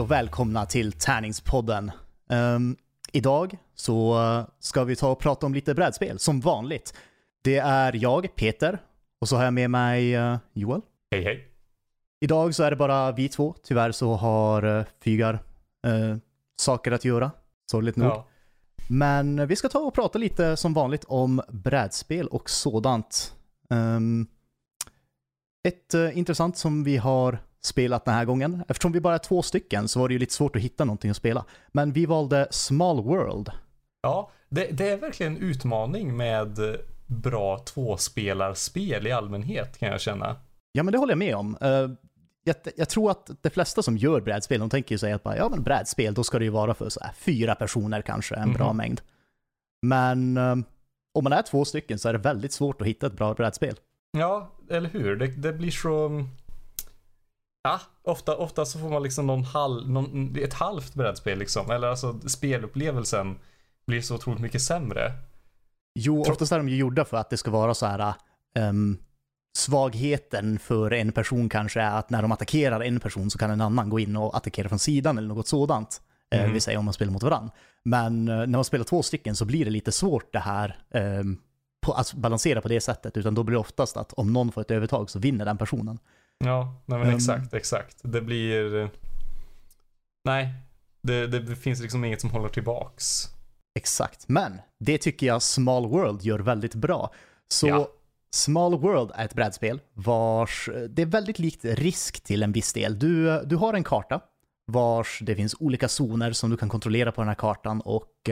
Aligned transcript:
Hej 0.00 0.04
och 0.04 0.10
välkomna 0.10 0.66
till 0.66 0.92
Tärningspodden. 0.92 1.90
Um, 2.28 2.76
idag 3.12 3.56
så 3.74 4.18
ska 4.58 4.84
vi 4.84 4.96
ta 4.96 5.10
och 5.10 5.18
prata 5.18 5.46
om 5.46 5.54
lite 5.54 5.74
brädspel, 5.74 6.18
som 6.18 6.40
vanligt. 6.40 6.94
Det 7.42 7.56
är 7.56 7.96
jag, 8.02 8.34
Peter, 8.34 8.78
och 9.20 9.28
så 9.28 9.36
har 9.36 9.44
jag 9.44 9.54
med 9.54 9.70
mig 9.70 10.18
uh, 10.18 10.36
Joel. 10.52 10.80
Hej 11.10 11.24
hej. 11.24 11.48
Idag 12.20 12.54
så 12.54 12.62
är 12.62 12.70
det 12.70 12.76
bara 12.76 13.12
vi 13.12 13.28
två. 13.28 13.54
Tyvärr 13.62 13.92
så 13.92 14.14
har 14.14 14.64
uh, 14.64 14.84
Fygar 15.04 15.34
uh, 15.86 16.16
saker 16.60 16.92
att 16.92 17.04
göra, 17.04 17.30
sorgligt 17.70 17.96
nog. 17.96 18.08
Ja. 18.08 18.26
Men 18.88 19.48
vi 19.48 19.56
ska 19.56 19.68
ta 19.68 19.78
och 19.78 19.94
prata 19.94 20.18
lite 20.18 20.56
som 20.56 20.74
vanligt 20.74 21.04
om 21.04 21.42
brädspel 21.48 22.26
och 22.26 22.50
sådant. 22.50 23.34
Um, 23.70 24.26
ett 25.68 25.94
uh, 25.94 26.18
intressant 26.18 26.56
som 26.56 26.84
vi 26.84 26.96
har 26.96 27.38
spelat 27.62 28.04
den 28.04 28.14
här 28.14 28.24
gången. 28.24 28.64
Eftersom 28.68 28.92
vi 28.92 29.00
bara 29.00 29.14
är 29.14 29.18
två 29.18 29.42
stycken 29.42 29.88
så 29.88 30.00
var 30.00 30.08
det 30.08 30.12
ju 30.12 30.18
lite 30.18 30.34
svårt 30.34 30.56
att 30.56 30.62
hitta 30.62 30.84
någonting 30.84 31.10
att 31.10 31.16
spela. 31.16 31.44
Men 31.68 31.92
vi 31.92 32.06
valde 32.06 32.48
Small 32.50 33.02
World. 33.02 33.50
Ja, 34.02 34.30
det, 34.48 34.66
det 34.70 34.88
är 34.88 34.96
verkligen 34.96 35.36
en 35.36 35.42
utmaning 35.42 36.16
med 36.16 36.58
bra 37.06 37.58
tvåspelarspel 37.58 39.06
i 39.06 39.12
allmänhet 39.12 39.78
kan 39.78 39.88
jag 39.88 40.00
känna. 40.00 40.36
Ja, 40.72 40.82
men 40.82 40.92
det 40.92 40.98
håller 40.98 41.12
jag 41.12 41.18
med 41.18 41.36
om. 41.36 41.56
Uh, 41.62 41.90
jag, 42.44 42.56
jag, 42.76 42.88
tror 42.88 43.10
att 43.10 43.30
de 43.40 43.50
flesta 43.50 43.82
som 43.82 43.96
gör 43.96 44.20
brädspel, 44.20 44.60
de 44.60 44.70
tänker 44.70 44.94
ju 44.94 44.98
sig 44.98 45.12
att 45.12 45.22
bara, 45.22 45.36
ja 45.36 45.48
men 45.48 45.62
brädspel, 45.62 46.14
då 46.14 46.24
ska 46.24 46.38
det 46.38 46.44
ju 46.44 46.50
vara 46.50 46.74
för 46.74 46.88
så 46.88 47.00
här, 47.00 47.12
fyra 47.12 47.54
personer 47.54 48.02
kanske, 48.02 48.34
en 48.34 48.42
mm 48.42 48.54
-hmm. 48.54 48.58
bra 48.58 48.66
mhm. 48.66 48.76
mängd. 48.76 49.00
Men 49.82 50.36
um, 50.36 50.64
om 51.12 51.24
man 51.24 51.32
är 51.32 51.42
två 51.42 51.64
stycken 51.64 51.98
så 51.98 52.08
är 52.08 52.12
det 52.12 52.18
väldigt 52.18 52.52
svårt 52.52 52.80
att 52.80 52.86
hitta 52.86 53.06
ett 53.06 53.12
bra 53.12 53.34
brädspel. 53.34 53.76
Ja, 54.12 54.50
eller 54.70 54.88
hur? 54.88 55.16
Det, 55.16 55.26
det 55.26 55.52
blir 55.52 55.70
så... 55.70 56.24
Ja, 57.62 57.80
ofta, 58.02 58.36
ofta 58.36 58.64
så 58.64 58.78
får 58.78 58.88
man 58.88 59.02
liksom 59.02 59.26
någon 59.26 59.44
halv, 59.44 59.90
någon, 59.90 60.36
ett 60.36 60.54
halvt 60.54 60.94
brädspel 60.94 61.38
liksom. 61.38 61.70
Eller 61.70 61.88
alltså 61.88 62.20
spelupplevelsen 62.20 63.38
blir 63.86 64.00
så 64.00 64.14
otroligt 64.14 64.40
mycket 64.40 64.62
sämre. 64.62 65.12
Jo, 65.94 66.22
oftast 66.22 66.52
är 66.52 66.56
de 66.56 66.68
ju 66.68 66.76
gjorda 66.76 67.04
för 67.04 67.16
att 67.16 67.30
det 67.30 67.36
ska 67.36 67.50
vara 67.50 67.74
så 67.74 67.86
här 67.86 68.14
um, 68.58 68.98
svagheten 69.56 70.58
för 70.58 70.92
en 70.92 71.12
person 71.12 71.48
kanske 71.48 71.80
är 71.80 71.98
att 71.98 72.10
när 72.10 72.22
de 72.22 72.32
attackerar 72.32 72.80
en 72.80 73.00
person 73.00 73.30
så 73.30 73.38
kan 73.38 73.50
en 73.50 73.60
annan 73.60 73.90
gå 73.90 74.00
in 74.00 74.16
och 74.16 74.36
attackera 74.36 74.68
från 74.68 74.78
sidan 74.78 75.18
eller 75.18 75.28
något 75.28 75.48
sådant. 75.48 76.02
Mm. 76.30 76.46
Eh, 76.46 76.52
vill 76.52 76.62
säga 76.62 76.78
om 76.78 76.84
man 76.84 76.94
spelar 76.94 77.12
mot 77.12 77.22
varandra. 77.22 77.52
Men 77.82 78.28
eh, 78.28 78.36
när 78.36 78.46
man 78.46 78.64
spelar 78.64 78.84
två 78.84 79.02
stycken 79.02 79.36
så 79.36 79.44
blir 79.44 79.64
det 79.64 79.70
lite 79.70 79.92
svårt 79.92 80.32
det 80.32 80.38
här 80.38 80.78
eh, 80.90 81.22
på, 81.80 81.92
att 81.92 82.14
balansera 82.14 82.60
på 82.60 82.68
det 82.68 82.80
sättet. 82.80 83.16
Utan 83.16 83.34
då 83.34 83.42
blir 83.42 83.54
det 83.54 83.60
oftast 83.60 83.96
att 83.96 84.12
om 84.12 84.32
någon 84.32 84.52
får 84.52 84.60
ett 84.60 84.70
övertag 84.70 85.10
så 85.10 85.18
vinner 85.18 85.44
den 85.44 85.58
personen. 85.58 85.98
Ja, 86.44 86.74
nej 86.86 86.98
men 86.98 87.08
um, 87.08 87.14
exakt, 87.14 87.54
exakt. 87.54 87.96
Det 88.02 88.20
blir... 88.20 88.90
Nej, 90.24 90.54
det, 91.02 91.26
det 91.26 91.56
finns 91.56 91.80
liksom 91.80 92.04
inget 92.04 92.20
som 92.20 92.30
håller 92.30 92.48
tillbaks. 92.48 93.28
Exakt, 93.74 94.28
men 94.28 94.60
det 94.78 94.98
tycker 94.98 95.26
jag 95.26 95.42
Small 95.42 95.86
World 95.86 96.22
gör 96.22 96.38
väldigt 96.38 96.74
bra. 96.74 97.12
Så 97.48 97.68
ja. 97.68 97.88
Small 98.34 98.78
World 98.78 99.10
är 99.14 99.24
ett 99.24 99.34
brädspel 99.34 99.80
vars, 99.94 100.68
det 100.88 101.02
är 101.02 101.06
väldigt 101.06 101.38
likt 101.38 101.64
Risk 101.64 102.20
till 102.20 102.42
en 102.42 102.52
viss 102.52 102.72
del. 102.72 102.98
Du, 102.98 103.42
du 103.44 103.56
har 103.56 103.74
en 103.74 103.84
karta 103.84 104.20
vars 104.66 105.18
det 105.22 105.36
finns 105.36 105.54
olika 105.58 105.88
zoner 105.88 106.32
som 106.32 106.50
du 106.50 106.56
kan 106.56 106.68
kontrollera 106.68 107.12
på 107.12 107.20
den 107.20 107.28
här 107.28 107.34
kartan 107.34 107.80
och 107.80 108.30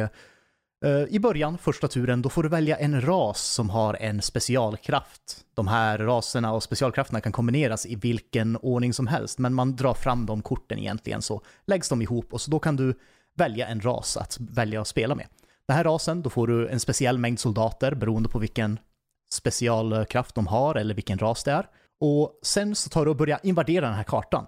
Eh, 0.84 1.15
i 1.15 1.19
början, 1.21 1.59
första 1.59 1.89
turen, 1.89 2.22
då 2.22 2.28
får 2.28 2.43
du 2.43 2.49
välja 2.49 2.77
en 2.77 3.00
ras 3.00 3.43
som 3.43 3.71
har 3.71 3.94
en 3.94 4.22
specialkraft. 4.22 5.44
De 5.55 5.69
här 5.69 5.99
raserna 5.99 6.53
och 6.53 6.62
specialkrafterna 6.62 7.21
kan 7.21 7.33
kombineras 7.33 7.87
i 7.87 7.94
vilken 7.94 8.56
ordning 8.56 8.93
som 8.93 9.06
helst, 9.06 9.39
men 9.39 9.55
man 9.55 9.77
drar 9.77 9.94
fram 9.94 10.27
de 10.27 10.43
korten 10.43 10.78
egentligen 10.78 11.22
så 11.22 11.43
läggs 11.66 11.89
de 11.89 12.03
ihop 12.03 12.33
och 12.33 12.41
så 12.41 12.50
då 12.50 12.59
kan 12.59 12.77
du 12.77 12.94
välja 13.37 13.66
en 13.66 13.81
ras 13.81 14.16
att 14.16 14.39
välja 14.41 14.81
att 14.81 14.89
spela 14.89 15.15
med. 15.15 15.27
Den 15.66 15.77
här 15.77 15.84
rasen, 15.84 16.22
då 16.22 16.31
får 16.31 16.47
du 16.47 16.69
en 16.69 16.81
speciell 16.81 17.19
mängd 17.19 17.41
soldater 17.41 17.95
beroende 17.95 18.28
på 18.28 18.39
vilken 18.39 18.78
specialkraft 19.33 20.34
de 20.34 20.47
har 20.47 20.75
eller 20.75 20.95
vilken 20.95 21.19
ras 21.19 21.45
det 21.45 21.53
är. 21.53 21.66
Och 22.00 22.41
sen 22.43 22.75
så 22.75 22.91
tar 22.91 23.05
du 23.05 23.10
och 23.10 23.16
börjar 23.16 23.41
invadera 23.43 23.87
den 23.87 23.95
här 23.95 24.05
kartan. 24.05 24.47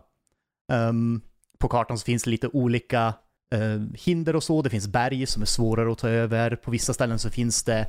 Um, 0.72 1.20
på 1.58 1.68
kartan 1.68 1.98
så 1.98 2.04
finns 2.04 2.22
det 2.22 2.30
lite 2.30 2.48
olika 2.48 3.14
eh, 3.50 3.80
hinder 3.94 4.36
och 4.36 4.42
så. 4.42 4.62
Det 4.62 4.70
finns 4.70 4.88
berg 4.88 5.26
som 5.26 5.42
är 5.42 5.46
svårare 5.46 5.92
att 5.92 5.98
ta 5.98 6.08
över. 6.08 6.56
På 6.56 6.70
vissa 6.70 6.94
ställen 6.94 7.18
så 7.18 7.30
finns 7.30 7.62
det 7.62 7.86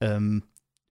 um, 0.00 0.42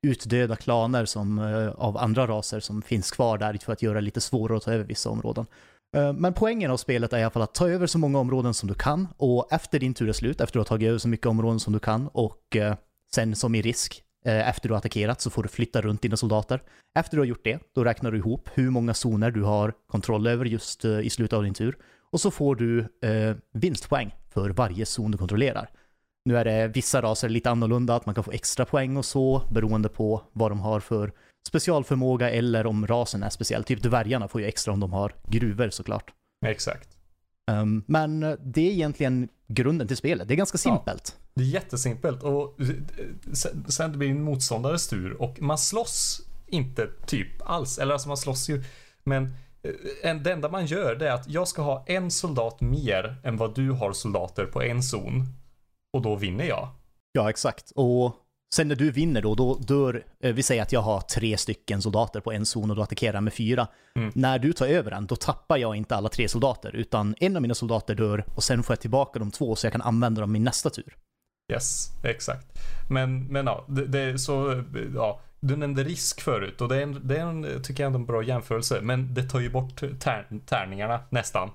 utdöda 0.07 0.55
klaner 0.55 1.05
som, 1.05 1.39
uh, 1.39 1.69
av 1.69 1.97
andra 1.97 2.27
raser 2.27 2.59
som 2.59 2.81
finns 2.81 3.11
kvar 3.11 3.37
där 3.37 3.57
för 3.65 3.73
att 3.73 3.81
göra 3.81 3.93
det 3.93 4.01
lite 4.01 4.21
svårare 4.21 4.57
att 4.57 4.63
ta 4.63 4.73
över 4.73 4.85
vissa 4.85 5.09
områden. 5.09 5.45
Uh, 5.97 6.13
men 6.13 6.33
poängen 6.33 6.71
av 6.71 6.77
spelet 6.77 7.13
är 7.13 7.17
i 7.17 7.23
alla 7.23 7.31
fall 7.31 7.41
att 7.41 7.53
ta 7.53 7.69
över 7.69 7.87
så 7.87 7.97
många 7.97 8.19
områden 8.19 8.53
som 8.53 8.69
du 8.69 8.75
kan 8.75 9.07
och 9.17 9.53
efter 9.53 9.79
din 9.79 9.93
tur 9.93 10.09
är 10.09 10.13
slut, 10.13 10.41
efter 10.41 10.43
att 10.45 10.53
du 10.53 10.59
har 10.59 10.65
tagit 10.65 10.87
över 10.87 10.99
så 10.99 11.07
mycket 11.07 11.27
områden 11.27 11.59
som 11.59 11.73
du 11.73 11.79
kan 11.79 12.07
och 12.07 12.55
eh, 12.55 12.75
sen 13.13 13.35
som 13.35 13.55
i 13.55 13.61
risk, 13.61 14.03
efter 14.23 14.69
du 14.69 14.73
har 14.73 14.77
attackerat 14.77 15.21
så 15.21 15.29
får 15.29 15.43
du 15.43 15.49
flytta 15.49 15.81
runt 15.81 16.01
dina 16.01 16.17
soldater. 16.17 16.61
Efter 16.95 17.17
du 17.17 17.21
har 17.21 17.25
gjort 17.25 17.43
det, 17.43 17.59
då 17.75 17.83
räknar 17.83 18.11
du 18.11 18.17
ihop 18.17 18.49
hur 18.53 18.69
många 18.69 18.93
zoner 18.93 19.31
du 19.31 19.43
har 19.43 19.73
kontroll 19.87 20.27
över 20.27 20.45
just 20.45 20.85
i 20.85 21.09
slutet 21.09 21.33
av 21.33 21.43
din 21.43 21.53
tur. 21.53 21.77
Och 22.11 22.21
så 22.21 22.31
får 22.31 22.55
du 22.55 22.79
eh, 22.79 23.35
vinstpoäng 23.53 24.15
för 24.29 24.49
varje 24.49 24.85
zon 24.85 25.11
du 25.11 25.17
kontrollerar. 25.17 25.69
Nu 26.25 26.37
är 26.37 26.45
det 26.45 26.67
vissa 26.67 27.01
raser 27.01 27.29
lite 27.29 27.49
annorlunda, 27.49 27.95
att 27.95 28.05
man 28.05 28.15
kan 28.15 28.23
få 28.23 28.31
extra 28.31 28.65
poäng 28.65 28.97
och 28.97 29.05
så, 29.05 29.43
beroende 29.51 29.89
på 29.89 30.21
vad 30.33 30.51
de 30.51 30.59
har 30.59 30.79
för 30.79 31.11
specialförmåga 31.47 32.29
eller 32.29 32.65
om 32.65 32.87
rasen 32.87 33.23
är 33.23 33.29
speciell. 33.29 33.63
Typ 33.63 33.83
dvärgarna 33.83 34.27
får 34.27 34.41
ju 34.41 34.47
extra 34.47 34.73
om 34.73 34.79
de 34.79 34.93
har 34.93 35.15
gruvor 35.27 35.69
såklart. 35.69 36.13
Exakt. 36.45 36.89
Um, 37.51 37.83
men 37.87 38.19
det 38.39 38.61
är 38.61 38.71
egentligen 38.71 39.29
grunden 39.47 39.87
till 39.87 39.97
spelet. 39.97 40.27
Det 40.27 40.33
är 40.33 40.35
ganska 40.35 40.57
simpelt. 40.57 41.15
Ja, 41.17 41.31
det 41.33 41.41
är 41.41 41.47
jättesimpelt 41.47 42.23
och 42.23 42.57
sen 43.67 43.91
det 43.91 43.97
blir 43.97 44.09
en 44.09 44.23
motståndares 44.23 44.87
tur 44.87 45.21
och 45.21 45.41
man 45.41 45.57
slåss 45.57 46.21
inte 46.47 46.87
typ 47.05 47.41
alls. 47.41 47.77
Eller 47.77 47.93
alltså 47.93 48.07
man 48.07 48.17
slåss 48.17 48.49
ju, 48.49 48.63
men 49.03 49.35
eh, 50.03 50.15
det 50.15 50.31
enda 50.31 50.49
man 50.49 50.65
gör 50.65 50.95
det 50.95 51.07
är 51.07 51.13
att 51.13 51.27
jag 51.27 51.47
ska 51.47 51.61
ha 51.61 51.83
en 51.87 52.11
soldat 52.11 52.61
mer 52.61 53.15
än 53.23 53.37
vad 53.37 53.55
du 53.55 53.71
har 53.71 53.93
soldater 53.93 54.45
på 54.45 54.61
en 54.61 54.83
zon. 54.83 55.25
Och 55.93 56.01
då 56.01 56.15
vinner 56.15 56.45
jag. 56.45 56.67
Ja, 57.11 57.29
exakt. 57.29 57.71
Och 57.75 58.15
Sen 58.55 58.67
när 58.67 58.75
du 58.75 58.91
vinner 58.91 59.21
då, 59.21 59.35
då 59.35 59.55
dör, 59.55 60.03
eh, 60.23 60.33
vi 60.33 60.43
säger 60.43 60.61
att 60.61 60.71
jag 60.71 60.81
har 60.81 61.01
tre 61.01 61.37
stycken 61.37 61.81
soldater 61.81 62.19
på 62.19 62.31
en 62.31 62.45
zon 62.45 62.69
och 62.69 62.75
du 62.75 62.81
attackerar 62.81 63.21
med 63.21 63.33
fyra. 63.33 63.67
Mm. 63.95 64.11
När 64.15 64.39
du 64.39 64.53
tar 64.53 64.67
över 64.67 64.91
den, 64.91 65.05
då 65.05 65.15
tappar 65.15 65.57
jag 65.57 65.75
inte 65.75 65.95
alla 65.95 66.09
tre 66.09 66.27
soldater, 66.27 66.75
utan 66.75 67.15
en 67.19 67.35
av 67.35 67.41
mina 67.41 67.53
soldater 67.53 67.95
dör 67.95 68.25
och 68.35 68.43
sen 68.43 68.63
får 68.63 68.73
jag 68.73 68.79
tillbaka 68.79 69.19
de 69.19 69.31
två 69.31 69.55
så 69.55 69.65
jag 69.65 69.71
kan 69.71 69.81
använda 69.81 70.21
dem 70.21 70.35
i 70.35 70.39
nästa 70.39 70.69
tur. 70.69 70.95
Yes, 71.53 71.87
exakt. 72.03 72.47
Men, 72.89 73.25
men 73.27 73.45
ja, 73.45 73.65
det, 73.67 73.85
det 73.85 74.19
så, 74.19 74.63
ja, 74.95 75.21
du 75.41 75.55
nämnde 75.55 75.83
risk 75.83 76.21
förut 76.21 76.61
och 76.61 76.69
det 76.69 76.77
är 76.77 76.81
en, 76.81 77.07
det 77.07 77.17
är 77.17 77.25
en 77.25 77.63
tycker 77.63 77.83
jag, 77.83 77.87
ändå 77.87 77.99
en 77.99 78.05
bra 78.05 78.23
jämförelse. 78.23 78.79
Men 78.81 79.13
det 79.13 79.23
tar 79.23 79.39
ju 79.39 79.49
bort 79.49 79.81
tär, 79.99 80.27
tärningarna 80.45 80.99
nästan. 81.09 81.49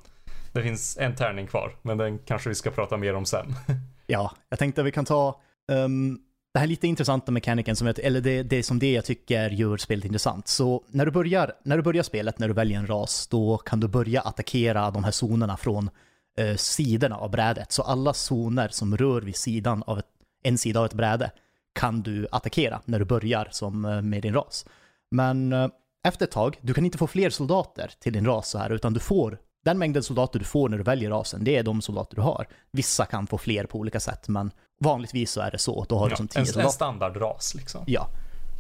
Det 0.53 0.63
finns 0.63 0.99
en 1.01 1.17
tärning 1.17 1.47
kvar, 1.47 1.77
men 1.83 1.99
den 1.99 2.19
kanske 2.19 2.49
vi 2.49 2.55
ska 2.55 2.71
prata 2.71 2.97
mer 2.97 3.15
om 3.15 3.25
sen. 3.25 3.55
ja, 4.07 4.33
jag 4.49 4.59
tänkte 4.59 4.81
att 4.81 4.87
vi 4.87 4.93
kan 4.93 5.05
ta 5.05 5.41
um, 5.73 6.19
det 6.55 6.61
här 6.61 6.67
lite 6.67 6.87
intressanta 6.87 7.33
mekaniken, 7.33 7.77
som 7.77 7.87
jag, 7.87 7.99
eller 7.99 8.21
det, 8.21 8.43
det 8.43 8.63
som 8.63 8.79
det 8.79 8.93
jag 8.93 9.05
tycker 9.05 9.51
gör 9.51 9.77
spelet 9.77 10.05
intressant. 10.05 10.49
Så 10.49 10.85
när 10.89 11.07
du, 11.07 11.13
börjar, 11.13 11.53
när 11.65 11.77
du 11.77 11.83
börjar 11.83 12.03
spelet, 12.03 12.39
när 12.39 12.49
du 12.49 12.55
väljer 12.55 12.79
en 12.79 12.87
ras, 12.87 13.27
då 13.27 13.57
kan 13.57 13.81
du 13.81 13.89
börja 13.89 14.21
attackera 14.21 14.91
de 14.91 15.05
här 15.05 15.13
zonerna 15.25 15.57
från 15.57 15.91
eh, 16.39 16.57
sidorna 16.57 17.17
av 17.17 17.31
brädet. 17.31 17.73
Så 17.73 17.83
alla 17.83 18.15
zoner 18.15 18.69
som 18.69 18.97
rör 18.97 19.21
vid 19.21 19.37
sidan 19.37 19.83
av 19.87 19.99
ett, 19.99 20.07
en 20.43 20.59
sida 20.59 20.81
av 20.81 20.87
ett 20.87 20.95
bräde 20.95 21.31
kan 21.77 22.03
du 22.03 22.27
attackera 22.33 22.81
när 22.85 22.99
du 22.99 23.05
börjar 23.05 23.49
som, 23.51 23.85
eh, 23.85 24.03
med 24.03 24.23
din 24.23 24.35
ras. 24.35 24.67
Men 25.11 25.53
eh, 25.53 25.69
efter 26.07 26.25
ett 26.25 26.33
tag, 26.33 26.59
du 26.61 26.75
kan 26.75 26.85
inte 26.85 26.99
få 26.99 27.07
fler 27.07 27.31
soldater 27.31 27.93
till 28.01 28.13
din 28.13 28.27
ras 28.27 28.49
så 28.49 28.59
här, 28.59 28.71
utan 28.71 28.93
du 28.93 29.01
får 29.01 29.39
den 29.65 29.79
mängden 29.79 30.03
soldater 30.03 30.39
du 30.39 30.45
får 30.45 30.69
när 30.69 30.79
du 30.79 30.85
väljer 30.85 31.11
rasen, 31.11 31.45
det 31.45 31.57
är 31.57 31.63
de 31.63 31.83
soldater 31.83 32.17
du 32.17 32.23
har. 32.23 32.47
Vissa 32.71 33.05
kan 33.05 33.27
få 33.27 33.39
fler 33.39 33.67
på 33.67 33.79
olika 33.79 34.01
sätt, 34.01 34.29
men 34.29 34.51
vanligtvis 34.81 35.31
så 35.31 35.41
är 35.41 35.51
det 35.51 35.59
så. 35.59 35.87
Då 35.89 35.99
har 35.99 36.07
ja, 36.07 36.11
du 36.11 36.17
som 36.17 36.29
tio 36.29 36.41
en, 36.41 36.47
soldater. 36.47 36.67
En 36.67 36.73
standardras 36.73 37.55
liksom. 37.55 37.85
Ja. 37.87 38.09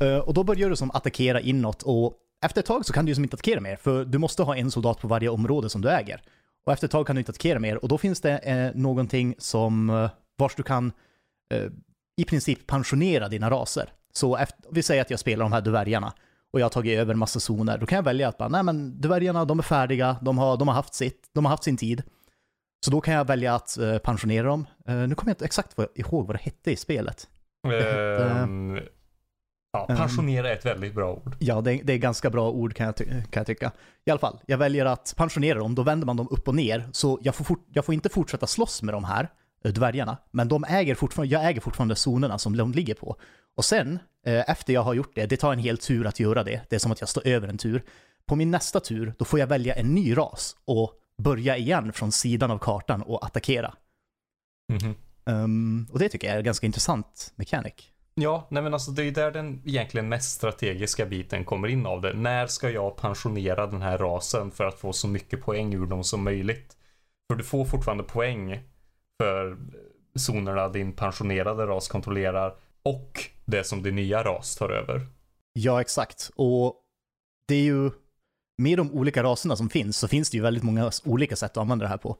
Eh, 0.00 0.18
och 0.18 0.34
då 0.34 0.44
börjar 0.44 0.70
du 0.70 0.76
som 0.76 0.90
attackera 0.90 1.40
inåt 1.40 1.82
och 1.82 2.14
efter 2.44 2.60
ett 2.60 2.66
tag 2.66 2.86
så 2.86 2.92
kan 2.92 3.04
du 3.04 3.10
ju 3.10 3.14
som 3.14 3.24
inte 3.24 3.34
attackera 3.34 3.60
mer, 3.60 3.76
för 3.76 4.04
du 4.04 4.18
måste 4.18 4.42
ha 4.42 4.56
en 4.56 4.70
soldat 4.70 5.00
på 5.00 5.08
varje 5.08 5.28
område 5.28 5.70
som 5.70 5.80
du 5.80 5.90
äger. 5.90 6.22
Och 6.66 6.72
efter 6.72 6.86
ett 6.86 6.90
tag 6.90 7.06
kan 7.06 7.16
du 7.16 7.20
inte 7.20 7.30
attackera 7.30 7.58
mer 7.58 7.76
och 7.82 7.88
då 7.88 7.98
finns 7.98 8.20
det 8.20 8.38
eh, 8.38 8.70
någonting 8.74 9.34
som, 9.38 9.90
eh, 9.90 10.10
vars 10.36 10.54
du 10.54 10.62
kan 10.62 10.92
eh, 11.54 11.70
i 12.16 12.24
princip 12.24 12.66
pensionera 12.66 13.28
dina 13.28 13.50
raser. 13.50 13.92
Så 14.12 14.36
efter, 14.36 14.64
vi 14.70 14.82
säger 14.82 15.02
att 15.02 15.10
jag 15.10 15.20
spelar 15.20 15.44
de 15.44 15.52
här 15.52 15.60
dvärgarna 15.60 16.12
och 16.52 16.60
jag 16.60 16.64
har 16.64 16.70
tagit 16.70 16.98
över 16.98 17.12
en 17.12 17.18
massa 17.18 17.40
zoner, 17.40 17.78
då 17.78 17.86
kan 17.86 17.96
jag 17.96 18.02
välja 18.02 18.28
att 18.28 18.38
bara, 18.38 18.48
nej 18.48 18.62
men 18.62 19.00
dvärgarna, 19.00 19.44
de 19.44 19.58
är 19.58 19.62
färdiga, 19.62 20.16
de 20.22 20.38
har, 20.38 20.56
de 20.56 20.68
har, 20.68 20.74
haft, 20.74 20.94
sitt, 20.94 21.30
de 21.32 21.44
har 21.44 21.50
haft 21.50 21.64
sin 21.64 21.76
tid. 21.76 22.02
Så 22.84 22.90
då 22.90 23.00
kan 23.00 23.14
jag 23.14 23.24
välja 23.24 23.54
att 23.54 23.78
uh, 23.80 23.98
pensionera 23.98 24.46
dem. 24.46 24.66
Uh, 24.88 25.08
nu 25.08 25.14
kommer 25.14 25.30
jag 25.30 25.34
inte 25.34 25.44
exakt 25.44 25.76
ihåg 25.94 26.26
vad 26.26 26.36
det 26.36 26.42
hette 26.42 26.72
i 26.72 26.76
spelet. 26.76 27.28
Um, 28.42 28.78
Ja, 29.76 29.86
pensionera 29.86 30.50
är 30.50 30.52
ett 30.52 30.66
väldigt 30.66 30.94
bra 30.94 31.12
ord. 31.12 31.36
Ja, 31.38 31.60
det 31.60 31.74
är, 31.74 31.84
det 31.84 31.92
är 31.92 31.98
ganska 31.98 32.30
bra 32.30 32.50
ord 32.50 32.74
kan 32.74 32.86
jag, 32.86 32.96
kan 32.96 33.40
jag 33.40 33.46
tycka. 33.46 33.72
I 34.04 34.10
alla 34.10 34.20
fall, 34.20 34.38
jag 34.46 34.58
väljer 34.58 34.84
att 34.84 35.14
pensionera 35.16 35.58
dem, 35.58 35.74
då 35.74 35.82
vänder 35.82 36.06
man 36.06 36.16
dem 36.16 36.28
upp 36.30 36.48
och 36.48 36.54
ner. 36.54 36.88
Så 36.92 37.18
jag 37.22 37.34
får, 37.34 37.44
fort, 37.44 37.66
jag 37.68 37.84
får 37.84 37.94
inte 37.94 38.08
fortsätta 38.08 38.46
slåss 38.46 38.82
med 38.82 38.94
de 38.94 39.04
här 39.04 39.22
eh, 39.22 39.28
dvärgarna, 39.62 40.16
men 40.30 40.48
de 40.48 40.64
äger 40.64 40.94
fortfarande, 40.94 41.32
jag 41.34 41.48
äger 41.48 41.60
fortfarande 41.60 41.96
zonerna 41.96 42.38
som 42.38 42.56
de 42.56 42.72
ligger 42.72 42.94
på. 42.94 43.16
Och 43.56 43.64
sen, 43.64 43.98
eh, 44.26 44.50
efter 44.50 44.72
jag 44.72 44.82
har 44.82 44.94
gjort 44.94 45.14
det, 45.14 45.26
det 45.26 45.36
tar 45.36 45.52
en 45.52 45.58
hel 45.58 45.78
tur 45.78 46.06
att 46.06 46.20
göra 46.20 46.42
det. 46.44 46.60
Det 46.70 46.76
är 46.76 46.80
som 46.80 46.92
att 46.92 47.00
jag 47.00 47.08
står 47.08 47.26
över 47.26 47.48
en 47.48 47.58
tur. 47.58 47.84
På 48.26 48.36
min 48.36 48.50
nästa 48.50 48.80
tur, 48.80 49.14
då 49.18 49.24
får 49.24 49.38
jag 49.38 49.46
välja 49.46 49.74
en 49.74 49.94
ny 49.94 50.16
ras 50.16 50.56
och 50.64 50.92
börja 51.18 51.56
igen 51.56 51.92
från 51.92 52.12
sidan 52.12 52.50
av 52.50 52.58
kartan 52.58 53.02
och 53.02 53.26
attackera. 53.26 53.74
Mhm. 54.72 54.94
Ehm, 55.26 55.86
och 55.92 55.98
det 55.98 56.08
tycker 56.08 56.26
jag 56.26 56.34
är 56.34 56.38
en 56.38 56.44
ganska 56.44 56.66
intressant 56.66 57.32
mechanic. 57.36 57.74
Ja, 58.14 58.46
nej 58.50 58.62
men 58.62 58.74
alltså 58.74 58.90
det 58.90 59.04
är 59.04 59.10
där 59.10 59.30
den 59.30 59.62
egentligen 59.64 60.08
mest 60.08 60.30
strategiska 60.30 61.06
biten 61.06 61.44
kommer 61.44 61.68
in 61.68 61.86
av 61.86 62.00
det. 62.00 62.12
När 62.14 62.46
ska 62.46 62.70
jag 62.70 62.96
pensionera 62.96 63.66
den 63.66 63.82
här 63.82 63.98
rasen 63.98 64.50
för 64.50 64.64
att 64.64 64.78
få 64.78 64.92
så 64.92 65.08
mycket 65.08 65.42
poäng 65.42 65.74
ur 65.74 65.86
dem 65.86 66.04
som 66.04 66.24
möjligt? 66.24 66.76
För 67.28 67.36
du 67.36 67.44
får 67.44 67.64
fortfarande 67.64 68.04
poäng 68.04 68.60
för 69.22 69.56
zonerna 70.14 70.68
din 70.68 70.92
pensionerade 70.92 71.66
ras 71.66 71.88
kontrollerar 71.88 72.54
och 72.82 73.20
det 73.44 73.64
som 73.64 73.82
din 73.82 73.94
nya 73.96 74.22
ras 74.24 74.56
tar 74.56 74.70
över. 74.70 75.06
Ja, 75.52 75.80
exakt. 75.80 76.30
Och 76.36 76.74
det 77.48 77.54
är 77.54 77.62
ju, 77.62 77.90
med 78.58 78.78
de 78.78 78.92
olika 78.92 79.22
raserna 79.22 79.56
som 79.56 79.68
finns 79.70 79.96
så 79.98 80.08
finns 80.08 80.30
det 80.30 80.36
ju 80.36 80.42
väldigt 80.42 80.62
många 80.62 80.90
olika 81.04 81.36
sätt 81.36 81.50
att 81.50 81.56
använda 81.56 81.82
det 81.84 81.88
här 81.88 81.96
på. 81.96 82.16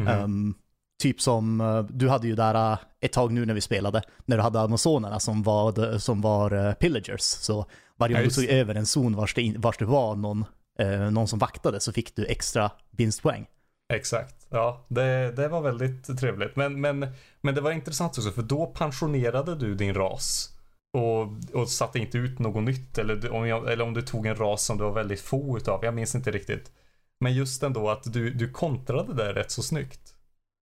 Mhm. 0.00 0.08
Ehm, 0.08 0.54
typ 1.02 1.20
som, 1.20 1.60
eh, 1.60 1.82
du 1.82 2.08
hade 2.08 2.26
ju 2.28 2.34
där 2.34 2.72
eh, 2.72 2.78
ett 3.00 3.12
tag 3.12 3.32
nu 3.32 3.46
när 3.46 3.54
vi 3.54 3.60
spelade, 3.60 4.02
när 4.24 4.36
du 4.36 4.42
hade 4.42 4.60
amazonerna 4.60 5.20
som 5.20 5.42
var, 5.42 5.98
som 5.98 6.20
var 6.20 6.66
eh, 6.68 6.72
pillagers. 6.74 7.20
Så 7.20 7.66
varje 7.96 8.14
Ja, 8.16 8.20
gång 8.20 8.28
du 8.28 8.34
tog 8.34 8.44
över 8.44 8.74
en 8.74 8.86
zon 8.86 9.16
vars 9.16 9.34
det, 9.34 9.42
in- 9.42 9.60
vars 9.60 9.78
det 9.78 9.84
var 9.84 10.16
någon, 10.16 10.44
eh, 10.78 11.10
någon 11.10 11.28
som 11.28 11.38
vaktade 11.38 11.80
så 11.80 11.92
fick 11.92 12.16
du 12.16 12.26
extra 12.26 12.70
vinstpoäng. 12.90 13.46
Exakt. 13.92 14.46
Ja, 14.50 14.84
det, 14.88 15.32
det 15.36 15.48
var 15.48 15.60
väldigt 15.60 16.18
trevligt. 16.18 16.56
Men, 16.56 16.80
men, 16.80 17.06
men 17.40 17.54
det 17.54 17.60
var 17.60 17.72
intressant 17.72 18.18
också 18.18 18.30
för 18.30 18.42
då 18.42 18.66
pensionerade 18.66 19.54
du 19.54 19.74
din 19.74 19.94
ras. 19.94 20.54
Och, 20.92 21.54
och 21.60 21.68
satte 21.68 21.98
inte 21.98 22.18
ut 22.18 22.38
något 22.38 22.62
nytt. 22.62 22.98
Eller, 22.98 23.30
om 23.32 23.48
jag, 23.48 23.72
eller 23.72 23.84
om 23.84 23.94
du 23.94 24.02
tog 24.02 24.26
en 24.26 24.36
ras 24.36 24.64
som 24.64 24.78
det 24.78 24.84
var 24.84 24.92
väldigt 24.92 25.20
få 25.20 25.56
utav. 25.56 25.84
Jag 25.84 25.94
minns 25.94 26.14
inte 26.14 26.30
riktigt. 26.30 26.72
Men 27.20 27.34
just 27.34 27.62
ändå 27.62 27.90
att 27.90 28.12
du, 28.12 28.30
du 28.30 28.50
kontrade 28.50 29.14
det 29.14 29.32
rätt 29.32 29.50
så 29.50 29.62
snyggt. 29.62 30.14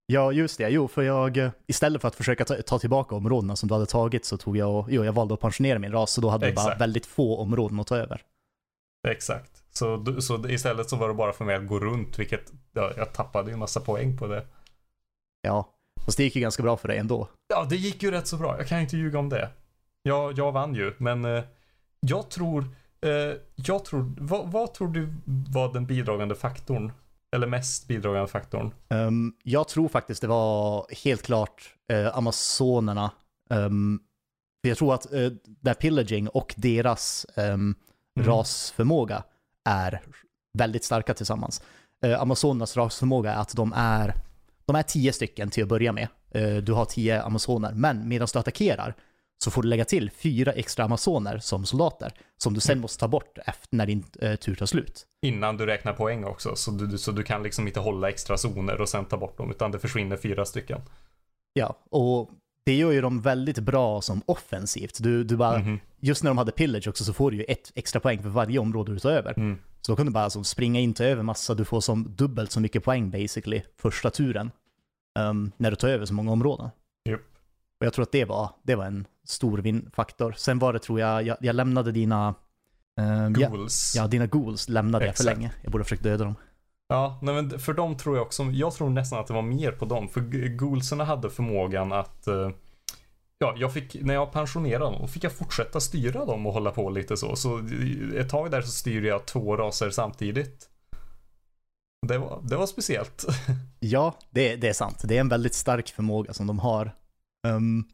Ja, 0.07 0.33
just 0.33 0.59
det. 0.59 0.69
Jo, 0.69 0.89
för 0.89 1.03
jag, 1.03 1.37
eh, 1.37 1.51
istället 1.67 2.01
för 2.01 2.09
att 2.09 2.15
försöka 2.15 2.45
ta, 2.45 2.55
ta 2.55 2.79
tillbaka 2.79 3.15
områdena 3.15 3.57
som 3.57 3.69
du 3.69 3.75
hade 3.75 3.87
tagit 3.87 4.25
så 4.25 4.37
tog 4.37 4.57
jag 4.57 4.75
och, 4.75 4.93
jo, 4.93 5.05
jag 5.05 5.13
valde 5.13 5.35
att 5.35 5.41
pensionera 5.41 5.79
min 5.79 5.93
ras, 5.93 6.11
så 6.13 6.21
då 6.21 6.29
hade 6.29 6.47
jag 6.47 6.55
bara 6.55 6.63
Exakt. 6.63 6.81
väldigt 6.81 7.07
få 7.07 7.37
områden 7.37 7.81
att 7.81 7.87
ta 7.87 7.97
över. 7.97 8.23
Exakt. 9.09 9.63
Så, 9.77 10.21
så 10.21 10.49
istället 10.49 10.91
så 10.91 10.97
var 10.97 11.09
det 11.09 11.15
bara 11.15 11.33
för 11.33 11.45
mig 11.45 11.57
att 11.57 11.67
gå 11.67 11.81
runt. 11.81 12.19
Vilket 12.19 12.53
ja, 12.73 12.93
jag 12.97 13.13
tappade 13.13 13.53
en 13.53 13.59
massa 13.59 13.81
poäng 13.81 14.17
på 14.19 14.27
det. 14.27 14.47
Ja, 15.43 15.69
fast 16.05 16.17
det 16.17 16.25
gick 16.25 16.37
ju 16.37 16.43
ganska 16.43 16.63
bra 16.63 16.77
för 16.77 16.89
dig 16.89 16.99
ändå. 16.99 17.29
Ja, 17.49 17.67
det 17.71 17.77
gick 17.77 18.03
ju 18.03 18.11
rätt 18.11 18.27
så 18.27 18.37
bra. 18.37 18.59
Jag 18.59 18.69
kan 18.69 18.81
inte 18.81 18.97
ljuga 18.97 19.19
om 19.19 19.29
det. 19.29 19.51
Jag, 20.03 20.39
jag 20.39 20.53
vann 20.53 20.75
ju, 20.75 20.95
men 20.99 21.25
eh, 21.25 21.45
jag 22.01 22.31
tror, 22.31 22.65
eh, 23.01 23.37
jag 23.55 23.85
tror, 23.85 24.15
vad, 24.19 24.53
vad 24.53 24.75
tror 24.75 24.89
du 24.89 25.15
var 25.49 25.73
den 25.73 25.87
bidragande 25.87 26.35
faktorn? 26.35 26.93
Eller 27.37 27.47
mest 27.47 27.89
bidragande 27.89 28.29
faktorn? 28.29 28.75
Ehm, 28.89 29.33
jag 29.43 29.69
tror 29.69 29.89
faktiskt 29.89 30.21
det 30.21 30.29
var 30.29 30.87
helt 31.05 31.23
klart 31.23 31.75
uh, 31.93 32.17
Amazonerna. 32.19 33.11
Ehm, 33.51 34.01
för 34.63 34.69
jag 34.69 34.79
tror 34.79 34.95
att 34.95 35.13
uh, 35.13 35.33
där 35.45 35.75
Pillaging 35.75 36.29
och 36.29 36.55
deras 36.57 37.27
ehm, 37.35 37.75
Mm. 38.17 38.29
rasförmåga 38.29 39.23
är 39.67 40.01
väldigt 40.59 40.85
starka 40.85 41.15
tillsammans. 41.15 41.63
Uh, 42.07 42.21
Amazonernas 42.21 42.77
rasförmåga 42.77 43.33
är 43.33 43.41
att 43.41 43.57
de 43.57 43.73
är, 43.77 44.15
de 44.65 44.77
är 44.77 44.83
tio 44.83 45.13
stycken 45.13 45.51
till 45.51 45.63
att 45.63 45.69
börja 45.69 45.93
med. 45.93 46.09
Eh, 46.31 46.57
du 46.57 46.73
har 46.73 46.85
tio 46.85 47.23
Amazoner, 47.23 47.73
men 47.75 48.09
medan 48.09 48.29
du 48.33 48.39
attackerar 48.39 48.95
så 49.39 49.51
får 49.51 49.63
du 49.63 49.69
lägga 49.69 49.85
till 49.85 50.11
fyra 50.11 50.53
extra 50.53 50.85
Amazoner 50.85 51.39
som 51.39 51.67
soldater, 51.67 52.13
som 52.39 52.55
du 52.55 52.61
sen 52.61 52.73
Mm. 52.73 52.83
måste 52.83 53.01
ta 53.01 53.09
bort 53.09 53.39
efter 53.47 53.77
när 53.77 53.87
din 53.87 54.05
uh, 54.23 54.35
tur 54.37 54.55
tar 54.55 54.67
slut. 54.67 55.07
Innan 55.23 55.57
du 55.57 55.67
räknar 55.67 55.93
poäng 55.93 56.25
också, 56.25 56.57
så 56.57 56.71
du, 56.71 56.99
så 56.99 57.13
du 57.13 57.23
kan 57.23 57.43
liksom 57.43 57.67
inte 57.67 57.81
hålla 57.81 58.09
extra 58.09 58.37
zoner 58.37 58.81
och 58.81 58.89
sen 58.89 59.05
ta 59.05 59.17
bort 59.17 59.39
dem, 59.39 59.51
utan 59.51 59.71
det 59.71 59.79
försvinner 59.79 60.17
fyra 60.17 60.45
stycken. 60.45 60.81
Ja, 61.53 61.79
och 61.91 62.31
det 62.67 62.75
gör 62.75 62.93
ju 62.93 63.01
dem 63.01 63.21
väldigt 63.21 63.59
bra 63.59 64.01
som 64.01 64.23
offensivt. 64.27 65.03
Du, 65.03 65.25
du 65.25 65.37
bara, 65.37 65.59
Mhm. 65.59 65.79
Just 66.01 66.23
när 66.23 66.31
de 66.31 66.39
hade 66.39 66.53
pillage 66.53 66.89
också 66.89 67.05
så 67.05 67.13
får 67.13 67.31
du 67.31 67.37
ju 67.37 67.43
ett 67.45 67.73
extra 67.75 68.01
poäng 68.01 68.23
för 68.23 68.29
varje 68.29 68.59
område 68.59 68.93
du 68.93 68.99
tar 68.99 69.11
över. 69.11 69.35
Mm. 69.37 69.59
Så 69.81 69.93
då 69.93 69.97
kan 69.97 70.07
du 70.07 70.13
bara 70.13 70.31
som 70.31 70.45
springa 70.45 70.81
in, 70.81 70.95
ta 70.95 71.05
över 71.05 71.23
massa, 71.23 71.55
du 71.55 71.65
får 71.65 71.81
som 71.81 72.15
dubbelt 72.17 72.53
så 72.53 72.61
mycket 72.61 72.85
poäng 72.85 73.11
basically 73.11 73.63
första 73.79 74.11
turen. 74.11 74.51
ehm, 75.19 75.53
när 75.57 75.71
du 75.71 75.77
tar 75.77 75.89
över 75.89 76.07
så 76.07 76.15
många 76.15 76.33
områden. 76.33 76.71
Japp. 77.09 77.21
Och 77.81 77.87
jag 77.87 77.93
tror 77.93 78.03
att 78.03 78.13
det 78.13 78.25
var, 78.25 78.51
det 78.63 78.75
var 78.75 78.85
en 78.85 79.07
stor 79.25 79.59
vinfaktor. 79.59 80.35
Sen 80.37 80.59
var 80.59 80.73
det 80.73 80.79
tror 80.79 81.01
jag, 81.01 81.23
jag, 81.23 81.37
jag 81.41 81.57
lämnade 81.57 81.93
dina... 81.93 82.35
ehm, 83.01 83.35
ja, 83.39 83.51
ja, 83.95 84.07
dina 84.07 84.27
ghouls 84.27 84.69
lämnade 84.69 85.07
jag 85.07 85.17
för 85.17 85.23
Exakt. 85.23 85.39
länge. 85.39 85.53
Jag 85.63 85.73
borde 85.73 85.83
ha 85.83 85.85
försökt 85.85 86.03
döda 86.03 86.25
dem. 86.25 86.35
Ja, 86.89 87.19
nej 87.23 87.35
men 87.35 87.59
för 87.59 87.73
dem 87.73 87.97
tror 87.97 88.17
jag 88.17 88.27
också, 88.27 88.43
jag 88.43 88.75
tror 88.75 88.91
nästan 88.91 89.19
att 89.19 89.27
det 89.27 89.33
var 89.35 89.43
mer 89.43 89.73
på 89.73 89.85
dem. 89.85 90.09
För 90.09 90.21
g- 90.21 90.49
ghoulserna 90.49 91.05
hade 91.05 91.31
förmågan 91.31 91.93
att, 91.93 92.27
eh, 92.27 92.51
ja, 93.39 93.55
jag 93.57 93.73
fick, 93.73 93.97
när 94.03 94.15
jag 94.15 94.33
pensionerade 94.33 94.85
dem, 94.85 95.09
fick 95.09 95.25
jag 95.25 95.33
fortsätta 95.33 95.81
styra 95.81 96.25
dem 96.25 96.47
och 96.47 96.53
hålla 96.53 96.71
på 96.71 96.91
lite 96.91 97.17
så. 97.17 97.37
Så 97.37 97.61
ett 98.17 98.29
tag 98.29 98.51
där 98.51 98.63
så 98.63 98.71
styrde 98.71 99.09
jag 99.09 99.27
två 99.27 99.57
raser 99.57 99.91
samtidigt. 99.91 100.69
Det 102.07 102.19
var, 102.19 102.41
det 102.43 102.57
var 102.57 102.67
speciellt. 102.67 103.25
Ja, 103.81 104.15
det, 104.31 104.57
det 104.57 104.69
är 104.69 104.73
sant. 104.73 105.01
Det 105.05 105.17
är 105.17 105.21
en 105.21 105.29
väldigt 105.29 105.55
stark 105.55 105.89
förmåga 105.89 106.33
som 106.33 106.47
de 106.47 106.59
har. 106.59 106.95
Um, 107.47 107.85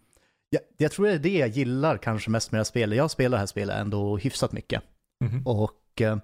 jag, 0.51 0.63
jag 0.77 0.93
tror 0.93 1.07
det 1.07 1.13
är 1.13 1.19
det 1.19 1.39
jag 1.39 1.49
gillar 1.49 1.97
kanske 1.99 2.31
mest 2.31 2.53
med 2.53 2.57
det 2.57 2.61
här 2.61 2.65
spelet. 2.65 2.97
Jag 2.99 3.11
spelar 3.11 3.37
det 3.37 3.41
här 3.41 3.47
spelet 3.47 3.77
ändå 3.77 4.17
hyfsat 4.17 4.53
mycket. 4.53 4.83
Mhm. 5.25 5.47
Och 5.47 6.01
eh, 6.01 6.17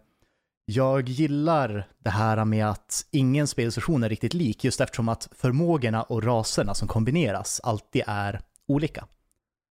jag 0.70 1.08
gillar 1.08 1.88
det 1.98 2.10
här 2.10 2.44
med 2.44 2.66
att 2.70 3.06
ingen 3.10 3.46
spelsession 3.46 4.02
är 4.02 4.08
riktigt 4.08 4.34
lik, 4.34 4.64
just 4.64 4.80
eftersom 4.80 5.08
att 5.08 5.28
förmågorna 5.32 6.02
och 6.02 6.24
raserna 6.24 6.74
som 6.74 6.88
kombineras 6.88 7.60
alltid 7.64 8.02
är 8.06 8.40
olika. 8.66 9.06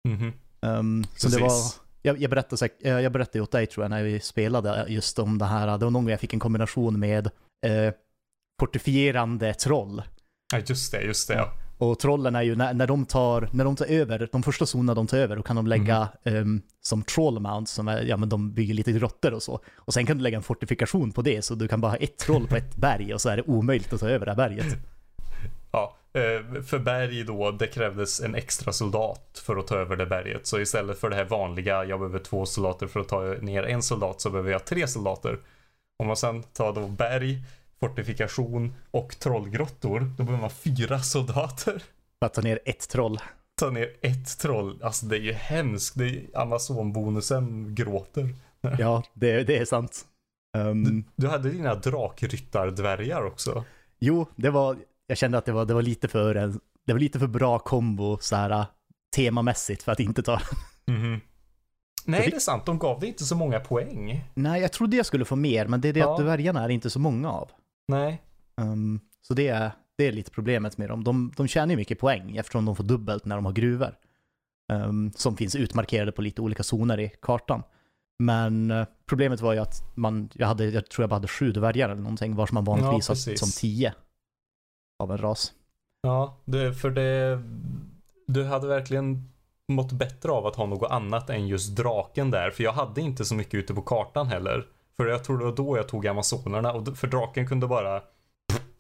Mhm. 0.08 0.32
Um, 0.60 1.04
så 1.16 1.28
det 1.28 1.40
var, 1.40 1.50
jag, 2.02 2.20
jag, 2.20 2.30
berättade, 2.30 2.68
eh, 2.80 3.00
jag 3.00 3.12
berättade 3.12 3.40
åt 3.40 3.52
dig 3.52 3.66
tror 3.66 3.84
jag 3.84 3.90
när 3.90 4.02
vi 4.02 4.20
spelade 4.20 4.86
just 4.88 5.18
om 5.18 5.38
det 5.38 5.44
här, 5.44 5.66
det 5.66 5.84
var 5.84 5.90
någon 5.90 5.92
gång 5.92 6.10
jag 6.10 6.20
fick 6.20 6.34
en 6.34 6.40
kombination 6.40 7.00
med 7.00 7.26
eh, 7.66 7.94
fortifierande 8.60 9.54
troll. 9.54 10.02
Ja, 10.52 10.58
just 10.66 10.92
det, 10.92 11.02
just 11.02 11.28
det. 11.28 11.34
Ja. 11.34 11.52
Och 11.78 11.98
trollen 11.98 12.34
är 12.34 12.42
ju, 12.42 12.56
när, 12.56 12.74
när, 12.74 12.86
de 12.86 13.04
tar, 13.04 13.48
när 13.52 13.64
de 13.64 13.76
tar 13.76 13.86
över, 13.86 14.28
de 14.32 14.42
första 14.42 14.66
zonerna 14.66 14.94
de 14.94 15.06
tar 15.06 15.18
över, 15.18 15.36
då 15.36 15.42
kan 15.42 15.56
de 15.56 15.66
lägga 15.66 16.08
ehm, 16.24 16.62
som 16.80 17.02
troll 17.02 17.40
mount, 17.40 17.70
som 17.70 17.88
är, 17.88 18.02
ja 18.02 18.16
men 18.16 18.28
de 18.28 18.52
bygger 18.52 18.74
lite 18.74 18.92
grottor 18.92 19.34
och 19.34 19.42
så. 19.42 19.60
Och 19.76 19.94
sen 19.94 20.06
kan 20.06 20.16
du 20.16 20.22
lägga 20.22 20.36
en 20.36 20.42
fortifikation 20.42 21.12
på 21.12 21.22
det, 21.22 21.44
så 21.44 21.54
du 21.54 21.68
kan 21.68 21.80
bara 21.80 21.92
ha 21.92 21.96
ett 21.96 22.18
troll 22.18 22.46
på 22.46 22.56
ett 22.56 22.76
berg 22.76 23.14
och 23.14 23.20
så 23.20 23.28
är 23.28 23.36
det 23.36 23.42
omöjligt 23.42 23.92
att 23.92 24.00
ta 24.00 24.08
över 24.08 24.26
det 24.26 24.32
här 24.32 24.36
berget. 24.36 24.66
Ja, 25.72 25.96
eh, 26.12 26.62
för 26.62 26.78
berg 26.78 27.24
då, 27.24 27.50
det 27.50 27.66
krävdes 27.66 28.20
en 28.20 28.34
extra 28.34 28.72
soldat 28.72 29.42
för 29.46 29.56
att 29.56 29.66
ta 29.66 29.76
över 29.76 29.96
det 29.96 30.06
berget. 30.06 30.46
Så 30.46 30.60
istället 30.60 30.98
för 31.00 31.10
det 31.10 31.16
här 31.16 31.24
vanliga, 31.24 31.84
jag 31.84 32.00
behöver 32.00 32.18
två 32.18 32.46
soldater 32.46 32.86
för 32.86 33.00
att 33.00 33.08
ta 33.08 33.20
ner 33.20 33.62
en 33.62 33.82
soldat, 33.82 34.20
så 34.20 34.30
behöver 34.30 34.50
jag 34.50 34.64
tre 34.64 34.88
soldater. 34.88 35.38
Om 35.98 36.06
man 36.06 36.16
sen 36.16 36.42
tar 36.42 36.72
då 36.72 36.86
berg, 36.86 37.42
fortifikation 37.80 38.74
och 38.90 39.18
trollgrottor, 39.18 40.00
då 40.16 40.24
behöver 40.24 40.40
man 40.40 40.50
fyra 40.50 40.98
soldater. 41.00 41.82
För 42.18 42.26
att 42.26 42.34
ta 42.34 42.40
ner 42.40 42.58
ett 42.64 42.88
troll. 42.88 43.18
Ta 43.60 43.70
ner 43.70 43.88
ett 44.02 44.38
troll, 44.38 44.80
alltså 44.82 45.06
det 45.06 45.16
är 45.16 45.20
ju 45.20 45.32
hemskt. 45.32 45.98
Det 45.98 46.04
är 46.08 46.26
Amazon-bonusen 46.34 47.74
gråter. 47.74 48.34
Ja, 48.78 49.02
det, 49.14 49.42
det 49.44 49.56
är 49.58 49.64
sant. 49.64 50.04
Ehm, 50.56 51.04
Du 51.16 51.28
hade 51.28 51.50
dina 51.50 51.74
drakryttardvärgar 51.74 53.24
också. 53.26 53.64
jo, 53.98 54.26
det 54.36 54.50
var, 54.50 54.76
jag 55.06 55.18
kände 55.18 55.38
att 55.38 55.44
det 55.44 55.52
var, 55.52 55.64
det 55.64 55.74
var 55.74 55.82
lite 55.82 56.08
för 56.08 56.34
en, 56.34 56.60
det 56.86 56.92
var 56.92 57.00
lite 57.00 57.18
för 57.18 57.26
bra 57.26 57.58
kombo 57.58 58.18
så 58.20 58.36
här 58.36 58.66
temamässigt 59.16 59.82
för 59.82 59.92
att 59.92 60.00
inte 60.00 60.22
ta. 60.22 60.40
Mhm. 60.86 61.20
Nej, 62.04 62.22
fick- 62.22 62.30
det 62.30 62.36
är 62.36 62.40
sant. 62.40 62.66
De 62.66 62.78
gav 62.78 63.00
dig 63.00 63.08
inte 63.08 63.24
så 63.24 63.36
många 63.36 63.60
poäng. 63.60 64.24
Nej, 64.34 64.60
jag 64.60 64.72
trodde 64.72 64.96
jag 64.96 65.06
skulle 65.06 65.24
få 65.24 65.36
mer, 65.36 65.66
men 65.66 65.80
det 65.80 65.88
är 65.88 65.92
det 65.92 66.00
Ja. 66.00 66.14
att 66.14 66.20
dvärgarna 66.20 66.64
är 66.64 66.68
inte 66.68 66.90
så 66.90 66.98
många 66.98 67.30
av. 67.30 67.50
Nej. 67.88 68.22
Ehm, 68.60 69.00
så 69.22 69.34
det 69.34 69.48
är, 69.48 69.70
det 69.96 70.04
är 70.04 70.12
lite 70.12 70.30
problemet 70.30 70.78
med 70.78 70.88
dem. 70.88 71.04
De, 71.04 71.32
de 71.36 71.48
tjänar 71.48 71.70
ju 71.70 71.76
mycket 71.76 71.98
poäng 71.98 72.36
eftersom 72.36 72.64
de 72.64 72.76
får 72.76 72.84
dubbelt 72.84 73.24
när 73.24 73.36
de 73.36 73.44
har 73.44 73.52
gruvor. 73.52 73.94
Ehm, 74.72 75.12
som 75.12 75.36
finns 75.36 75.56
utmarkerade 75.56 76.12
på 76.12 76.22
lite 76.22 76.42
olika 76.42 76.62
zoner 76.62 77.00
i 77.00 77.12
kartan. 77.22 77.62
Men 78.18 78.70
eh, 78.70 78.86
problemet 79.06 79.40
var 79.40 79.52
ju 79.52 79.58
att 79.58 79.82
man, 79.94 80.28
jag, 80.34 80.46
hade, 80.46 80.64
jag 80.64 80.88
tror 80.88 81.02
jag 81.02 81.10
bara 81.10 81.16
hade 81.16 81.28
sju 81.28 81.52
dvärgar 81.52 81.88
eller 81.88 82.02
någonting, 82.02 82.34
vars 82.34 82.52
man 82.52 82.64
vanligtvis 82.64 83.08
har 83.08 83.14
precis. 83.14 83.40
som 83.40 83.48
tio 83.50 83.94
av 84.98 85.12
en 85.12 85.18
ras. 85.18 85.52
Ja, 86.02 86.36
det, 86.44 86.74
för 86.74 86.90
det... 86.90 87.42
Du 88.26 88.44
hade 88.44 88.66
verkligen 88.66 89.28
mått 89.68 89.92
bättre 89.92 90.32
av 90.32 90.46
att 90.46 90.56
ha 90.56 90.66
något 90.66 90.90
annat 90.90 91.30
än 91.30 91.48
just 91.48 91.76
draken 91.76 92.30
där. 92.30 92.50
För 92.50 92.64
jag 92.64 92.72
hade 92.72 93.00
inte 93.00 93.24
så 93.24 93.34
mycket 93.34 93.54
ute 93.54 93.74
på 93.74 93.82
kartan 93.82 94.26
heller. 94.26 94.66
För 95.02 95.06
jag 95.06 95.24
tror 95.24 95.38
det 95.38 95.44
var 95.44 95.52
då 95.52 95.76
jag 95.76 95.88
tog 95.88 96.06
amazonerna 96.06 96.72
och 96.72 96.98
för 96.98 97.06
draken 97.06 97.46
kunde 97.48 97.66
bara 97.66 98.02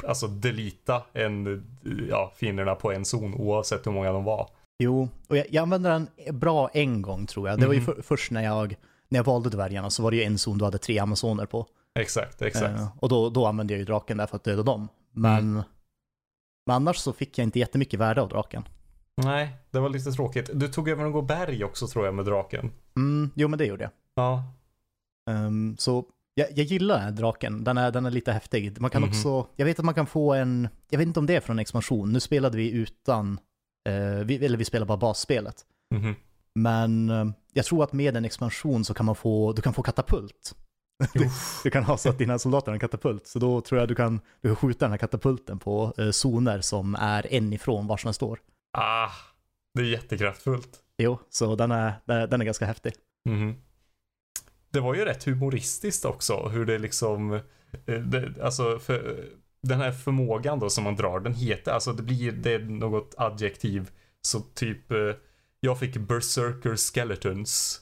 alltså 0.06 0.26
delita 0.26 1.02
en, 1.12 1.64
ja, 2.10 2.32
fienderna 2.36 2.74
på 2.74 2.92
en 2.92 3.04
zon 3.04 3.34
oavsett 3.34 3.86
hur 3.86 3.92
många 3.92 4.12
de 4.12 4.24
var. 4.24 4.48
Jo, 4.78 5.08
och 5.28 5.36
jag, 5.36 5.46
jag 5.50 5.62
använde 5.62 5.88
den 5.88 6.08
bra 6.38 6.68
en 6.72 7.02
gång 7.02 7.26
tror 7.26 7.48
jag. 7.48 7.60
Det 7.60 7.66
var 7.66 7.74
ju 7.74 7.80
Mhm. 7.80 7.86
för, 7.94 8.02
först 8.02 8.30
när 8.30 8.42
jag, 8.44 8.76
när 9.08 9.18
jag 9.18 9.24
valde 9.24 9.50
dvärgarna 9.50 9.90
så 9.90 10.02
var 10.02 10.10
det 10.10 10.16
ju 10.16 10.22
en 10.22 10.38
zon 10.38 10.58
du 10.58 10.64
hade 10.64 10.78
tre 10.78 10.98
amazoner 10.98 11.46
på. 11.46 11.66
Exakt, 11.98 12.42
exakt. 12.42 12.80
Eh, 12.80 12.88
och 13.00 13.08
då, 13.08 13.30
då 13.30 13.46
använde 13.46 13.72
jag 13.72 13.78
ju 13.78 13.84
draken 13.84 14.16
där 14.16 14.26
för 14.26 14.36
att 14.36 14.44
döda 14.44 14.62
dem. 14.62 14.88
Men, 15.12 15.38
Mm. 15.38 15.62
men 16.66 16.76
annars 16.76 16.96
så 16.96 17.12
fick 17.12 17.38
jag 17.38 17.44
inte 17.44 17.58
jättemycket 17.58 18.00
värde 18.00 18.22
av 18.22 18.28
draken. 18.28 18.62
Nej, 19.16 19.48
det 19.70 19.80
var 19.80 19.88
lite 19.88 20.12
tråkigt. 20.12 20.50
Du 20.54 20.68
tog 20.68 20.88
över 20.88 21.04
något 21.04 21.24
berg 21.28 21.64
också 21.64 21.86
tror 21.86 22.04
jag 22.04 22.14
med 22.14 22.24
draken. 22.24 22.70
Mm, 22.96 23.30
jo 23.34 23.48
men 23.48 23.58
det 23.58 23.64
gjorde 23.66 23.82
jag. 23.84 23.90
Ja, 24.14 24.42
Ehm, 25.28 25.76
så 25.78 26.04
jag, 26.34 26.46
jag 26.50 26.66
gillar 26.66 26.94
den 26.94 27.04
här 27.04 27.12
draken, 27.12 27.64
den 27.64 27.78
är, 27.78 27.90
den 27.90 28.06
är 28.06 28.10
lite 28.10 28.32
häftig. 28.32 28.80
Man 28.80 28.90
kan 28.90 29.02
Mhm. 29.02 29.10
också, 29.10 29.46
jag 29.56 29.64
vet 29.66 29.78
att 29.78 29.84
man 29.84 29.94
kan 29.94 30.06
få 30.06 30.34
en, 30.34 30.68
jag 30.90 30.98
vet 30.98 31.06
inte 31.06 31.20
om 31.20 31.26
det 31.26 31.36
är 31.36 31.40
från 31.40 31.58
expansion, 31.58 32.12
nu 32.12 32.20
spelade 32.20 32.56
vi 32.56 32.70
utan, 32.70 33.38
eh, 33.88 34.24
vi, 34.24 34.44
eller 34.46 34.58
vi 34.58 34.64
spelade 34.64 34.86
bara 34.88 34.98
basspelet. 34.98 35.64
mhm. 35.94 36.14
Men 36.54 37.10
eh, 37.10 37.24
jag 37.52 37.64
tror 37.64 37.84
att 37.84 37.92
med 37.92 38.16
en 38.16 38.24
expansion 38.24 38.84
så 38.84 38.94
kan 38.94 39.06
man 39.06 39.14
få, 39.14 39.52
du 39.52 39.62
kan 39.62 39.74
få 39.74 39.82
katapult. 39.82 40.54
Du, 41.14 41.28
du 41.64 41.70
kan 41.70 41.84
ha 41.84 41.96
så 41.96 42.08
att 42.08 42.18
dina 42.18 42.38
soldater 42.38 42.66
har 42.66 42.74
en 42.74 42.80
katapult, 42.80 43.26
så 43.26 43.38
då 43.38 43.60
tror 43.60 43.80
jag 43.80 43.88
du 43.88 43.94
kan, 43.94 44.20
du 44.40 44.48
kan 44.48 44.56
skjuta 44.56 44.84
den 44.84 44.90
här 44.90 44.98
katapulten 44.98 45.58
på 45.58 45.92
eh, 45.98 46.10
zoner 46.10 46.60
som 46.60 46.94
är 46.94 47.32
en 47.32 47.52
ifrån 47.52 47.86
var 47.86 48.00
den 48.04 48.14
står. 48.14 48.38
Ah, 48.78 49.08
det 49.74 49.80
är 49.80 49.84
jättekraftfullt. 49.86 50.78
Jo, 50.98 51.18
så 51.30 51.56
den 51.56 51.70
är, 51.70 51.92
den 52.26 52.40
är 52.40 52.44
ganska 52.44 52.66
häftig. 52.66 52.92
Mhm. 53.28 53.54
Det 54.70 54.80
var 54.80 54.94
ju 54.94 55.04
rätt 55.04 55.24
humoristiskt 55.24 56.04
också 56.04 56.48
hur 56.48 56.66
det 56.66 56.78
liksom, 56.78 57.32
eh, 57.86 58.00
det, 58.00 58.42
alltså 58.42 58.78
för, 58.78 59.24
den 59.62 59.80
här 59.80 59.92
förmågan 59.92 60.58
då 60.58 60.70
som 60.70 60.84
man 60.84 60.96
drar, 60.96 61.20
den 61.20 61.34
heter, 61.34 61.72
alltså 61.72 61.92
det 61.92 62.02
blir, 62.02 62.32
det 62.32 62.52
är 62.52 62.58
något 62.58 63.14
adjektiv, 63.16 63.90
så 64.20 64.40
typ, 64.40 64.92
eh, 64.92 64.98
jag 65.60 65.78
fick 65.78 65.96
berserker 65.96 66.76
skeletons. 66.76 67.80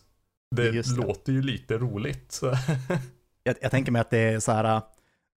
Det, 0.57 0.71
det. 0.71 0.97
låter 0.97 1.33
ju 1.33 1.43
lite 1.43 1.79
roligt. 1.79 2.41
Jag, 3.45 3.57
jag 3.61 3.71
tänker 3.71 3.93
mig 3.93 4.01
att 4.01 4.11
det 4.11 4.19
är 4.19 4.41
så 4.41 4.53
här 4.53 4.83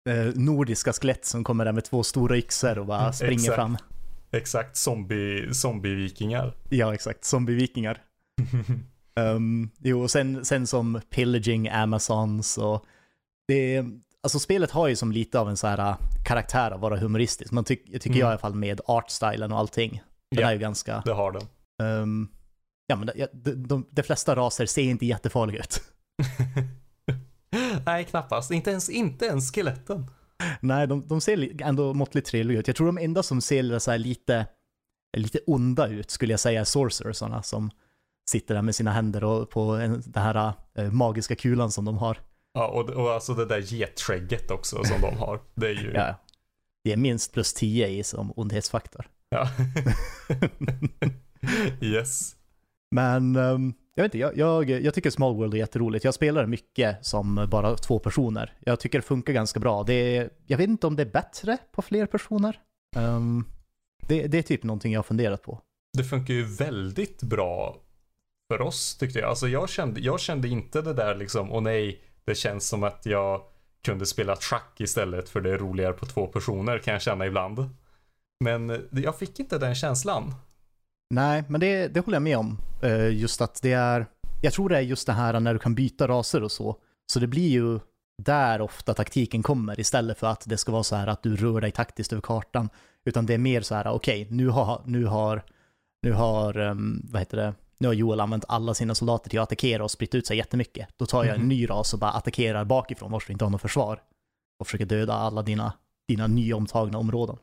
eh, 0.10 0.26
nordiska 0.36 0.94
skelett 0.94 1.26
som 1.26 1.44
kommer 1.44 1.66
där 1.66 1.72
med 1.72 1.84
två 1.84 2.04
stora 2.04 2.38
yxor 2.38 2.80
och 2.80 2.86
bara 2.86 3.14
springer 3.14 3.34
Exakt. 3.34 3.56
fram. 3.56 3.78
Exakt, 4.32 4.78
zombie, 4.78 5.54
zombie-vikingar. 5.54 6.54
Ja, 6.70 6.94
exakt. 6.94 7.24
Zombie-vikingar. 7.24 7.98
Um, 9.20 9.70
jo, 9.80 10.02
och 10.04 10.12
sen, 10.12 10.46
sen 10.46 10.68
som 10.68 11.02
pillaging 11.10 11.70
Amazons 11.70 12.58
och 12.58 12.86
det, 13.48 13.86
alltså 14.24 14.40
spelet 14.40 14.72
har 14.72 14.88
ju 14.88 14.96
som 14.96 15.12
lite 15.12 15.40
av 15.40 15.50
en 15.50 15.58
så 15.58 15.68
här 15.68 15.80
uh, 15.90 15.98
karaktär 16.26 16.72
att 16.72 16.80
vara 16.80 16.98
humoristisk. 16.98 17.52
Man 17.52 17.64
tyck, 17.64 17.84
jag 17.86 18.02
tycker 18.02 18.10
Mm. 18.16 18.20
jag 18.20 18.28
i 18.28 18.32
alla 18.32 18.40
fall 18.40 18.56
med 18.56 18.82
artstylen 18.86 19.52
och 19.52 19.60
allting. 19.60 20.02
Den 20.32 20.42
Ja. 20.42 20.48
är 20.50 20.54
ju 20.54 20.60
ganska, 20.60 21.02
Det 21.06 21.14
har 21.14 21.32
den. 21.32 21.48
um, 22.02 22.30
ja 22.88 22.96
men 22.96 23.08
de, 23.16 23.28
de, 23.34 23.68
de, 23.68 23.86
de 23.92 24.04
flesta 24.04 24.36
raser 24.36 24.66
ser 24.66 24.82
inte 24.82 25.06
jättefarliga 25.06 25.60
ut. 25.60 25.82
Nej, 27.86 28.06
knappast. 28.06 28.52
Inte 28.52 28.72
ens, 28.72 28.90
inte 28.90 29.26
ens 29.26 29.52
skeletten. 29.52 30.06
Nej, 30.60 30.88
de, 30.88 31.08
de 31.08 31.22
ser 31.22 31.62
ändå 31.62 31.94
måttligt 31.94 32.28
trevliga 32.28 32.60
ut. 32.60 32.68
Jag 32.68 32.76
tror 32.76 32.88
de 32.88 32.98
enda 32.98 33.24
som 33.24 33.42
ser 33.42 33.80
så 33.80 33.98
lite, 33.98 34.46
lite 35.18 35.40
onda 35.48 35.88
ut 35.88 36.12
skulle 36.12 36.34
jag 36.34 36.40
säga 36.40 36.62
är 36.62 36.66
sorcerersarna 36.66 37.44
som 37.44 37.72
sitter 38.30 38.56
där 38.56 38.62
med 38.62 38.76
sina 38.76 38.92
händer 38.92 39.24
och 39.24 39.50
på 39.50 39.62
en, 39.62 40.04
den 40.06 40.24
här 40.24 40.54
eh, 40.76 40.92
magiska 40.92 41.36
kulan 41.36 41.72
som 41.72 41.86
de 41.86 41.98
har. 41.98 42.18
Ja, 42.54 42.68
och, 42.68 42.90
och 42.90 43.12
alltså 43.12 43.34
det 43.34 43.46
där 43.46 43.74
getskägget 43.74 44.52
också 44.52 44.84
som 44.84 45.02
de 45.02 45.18
har. 45.18 45.40
Det 45.56 45.68
är 45.68 45.74
ju... 45.74 45.92
Ja. 45.94 46.16
Det 46.84 46.94
är 46.94 46.98
minst 46.98 47.34
plus 47.34 47.54
10 47.54 47.88
i 47.88 48.04
som 48.04 48.34
ondhetsfaktor. 48.36 49.10
Ja. 49.30 49.50
yes. 51.86 52.36
Men 52.92 53.36
ehm, 53.36 53.74
jag 53.96 54.04
vet 54.04 54.16
inte, 54.16 54.18
jag, 54.18 54.38
jag, 54.38 54.70
jag 54.70 54.94
tycker 54.94 55.10
Small 55.10 55.36
World 55.36 55.54
är 55.54 55.58
jätteroligt. 55.58 56.06
Jag 56.06 56.14
spelar 56.14 56.46
mycket 56.46 57.06
som 57.06 57.48
bara 57.52 57.76
två 57.76 58.00
personer. 58.00 58.54
Jag 58.60 58.80
tycker 58.80 58.98
det 58.98 59.06
funkar 59.06 59.34
ganska 59.34 59.60
bra. 59.60 59.84
Det 59.84 60.18
är, 60.18 60.30
jag 60.48 60.58
vet 60.58 60.70
inte 60.70 60.88
om 60.88 60.96
det 60.96 61.04
är 61.04 61.12
bättre 61.12 61.58
på 61.72 61.82
fler 61.82 62.06
personer. 62.06 62.60
Ehm, 62.96 63.46
det, 64.08 64.28
det 64.28 64.38
är 64.38 64.42
typ 64.42 64.64
någonting 64.64 64.94
jag 64.94 64.98
har 64.98 65.04
funderat 65.04 65.44
på. 65.44 65.62
Det 65.98 66.04
funkar 66.04 66.34
ju 66.34 66.44
väldigt 66.44 67.24
bra 67.24 67.78
för 68.52 68.62
oss 68.62 68.96
tyckte 68.96 69.20
jag. 69.20 69.30
Alltså 69.30 69.48
jag 69.48 69.70
kände, 69.70 70.00
jag 70.00 70.20
kände 70.20 70.48
inte 70.48 70.82
det 70.82 70.94
där 70.94 71.16
liksom, 71.16 71.52
åh 71.52 71.62
nej, 71.62 72.02
det 72.26 72.36
känns 72.36 72.68
som 72.68 72.84
att 72.84 73.06
jag 73.06 73.42
kunde 73.86 74.06
spela 74.06 74.36
schack 74.36 74.82
istället 74.82 75.30
för 75.30 75.42
det 75.42 75.50
är 75.50 75.58
roligare 75.58 75.94
på 75.94 76.06
två 76.06 76.28
personer 76.28 76.80
kan 76.80 76.94
jag 76.94 77.02
känna 77.02 77.26
ibland. 77.26 77.70
Men 78.40 78.70
eh, 78.70 78.78
jag 78.92 79.20
fick 79.20 79.40
inte 79.40 79.58
den 79.58 79.76
känslan. 79.76 80.34
Nej, 81.10 81.44
men 81.48 81.62
det, 81.62 81.88
det 81.88 82.00
håller 82.00 82.16
jag 82.16 82.22
med 82.22 82.38
om. 82.38 82.58
Eh, 82.82 83.10
just 83.10 83.42
att 83.42 83.62
det 83.62 83.72
är, 83.72 84.06
jag 84.42 84.54
tror 84.54 84.70
det 84.70 84.78
är 84.78 84.82
just 84.82 85.08
det 85.08 85.14
här 85.14 85.40
när 85.40 85.54
du 85.54 85.60
kan 85.60 85.76
byta 85.76 86.08
raser 86.08 86.44
och 86.44 86.52
så. 86.52 86.76
Så 87.12 87.20
det 87.20 87.28
blir 87.28 87.50
ju 87.50 87.80
där 88.24 88.62
ofta 88.62 88.94
taktiken 88.94 89.44
kommer 89.44 89.80
istället 89.80 90.20
för 90.20 90.28
att 90.28 90.44
det 90.46 90.58
ska 90.58 90.72
vara 90.72 90.84
så 90.84 90.96
här 90.96 91.08
att 91.08 91.24
du 91.24 91.36
rör 91.36 91.62
dig 91.62 91.72
taktiskt 91.72 92.14
över 92.14 92.22
kartan. 92.22 92.70
Utan 93.06 93.26
det 93.26 93.34
är 93.34 93.38
mer 93.38 93.62
så 93.62 93.76
här, 93.76 93.88
okej, 93.88 94.28
nu 94.30 94.48
har, 94.48 94.82
nu 94.86 95.06
har, 95.06 95.44
nu 96.02 96.12
har, 96.12 96.58
ehm, 96.58 97.02
vad 97.12 97.22
heter 97.22 97.38
det, 97.38 97.54
nu 97.80 97.88
har 97.88 97.94
Joel 97.94 98.20
använt 98.20 98.46
alla 98.48 98.74
sina 98.74 98.96
soldater 98.96 99.30
till 99.30 99.40
att 99.40 99.44
attackera 99.44 99.84
och 99.84 99.92
spritt 99.92 100.16
ut 100.16 100.28
sig 100.28 100.38
jättemycket. 100.38 100.88
Då 100.98 101.06
tar 101.06 101.24
jag 101.24 101.36
en 101.36 101.42
Mhm. 101.42 101.50
ny 101.50 101.70
ras 101.70 101.94
och 101.94 102.00
bara 102.00 102.12
attackerar 102.12 102.66
bakifrån 102.66 103.12
vars 103.12 103.30
vi 103.30 103.34
inte 103.34 103.46
har 103.46 103.50
något 103.50 103.62
försvar. 103.62 104.02
Och 104.60 104.68
försöker 104.68 104.86
döda 104.86 105.14
alla 105.14 105.42
dina, 105.42 105.74
dina 106.08 106.28
nyomtagna 106.28 106.98
områden. 106.98 107.38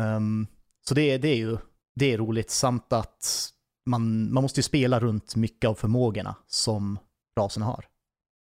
Ehm, 0.00 0.46
så 0.88 0.94
det, 0.94 1.18
det 1.18 1.28
är 1.28 1.36
ju 1.36 1.56
det 1.94 2.12
är 2.12 2.18
roligt 2.18 2.50
samt 2.50 2.92
att 2.92 3.50
man, 3.90 4.32
man 4.32 4.42
måste 4.42 4.58
ju 4.58 4.62
spela 4.62 5.00
runt 5.00 5.36
mycket 5.36 5.68
av 5.70 5.74
förmågorna 5.74 6.34
som 6.46 6.98
raserna 7.40 7.66
har. 7.66 7.84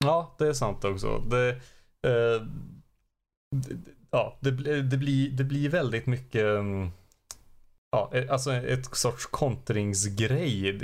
Ja, 0.05 0.35
det 0.39 0.47
är 0.49 0.53
sant 0.53 0.85
också. 0.85 1.19
Det, 1.31 1.49
eh, 2.07 2.43
det, 3.57 3.77
ja, 4.11 4.39
det, 4.41 4.53
blir- 4.53 4.83
det, 4.83 4.97
blir, 4.97 5.31
det 5.31 5.45
blir 5.45 5.69
väldigt 5.69 6.07
mycket 6.07 6.45
mm, 6.45 6.91
Ja, 7.91 8.11
eh, 8.13 8.33
alltså 8.33 8.53
ett 8.53 8.97
sorts 8.97 9.27
kontringsgrej. 9.27 10.81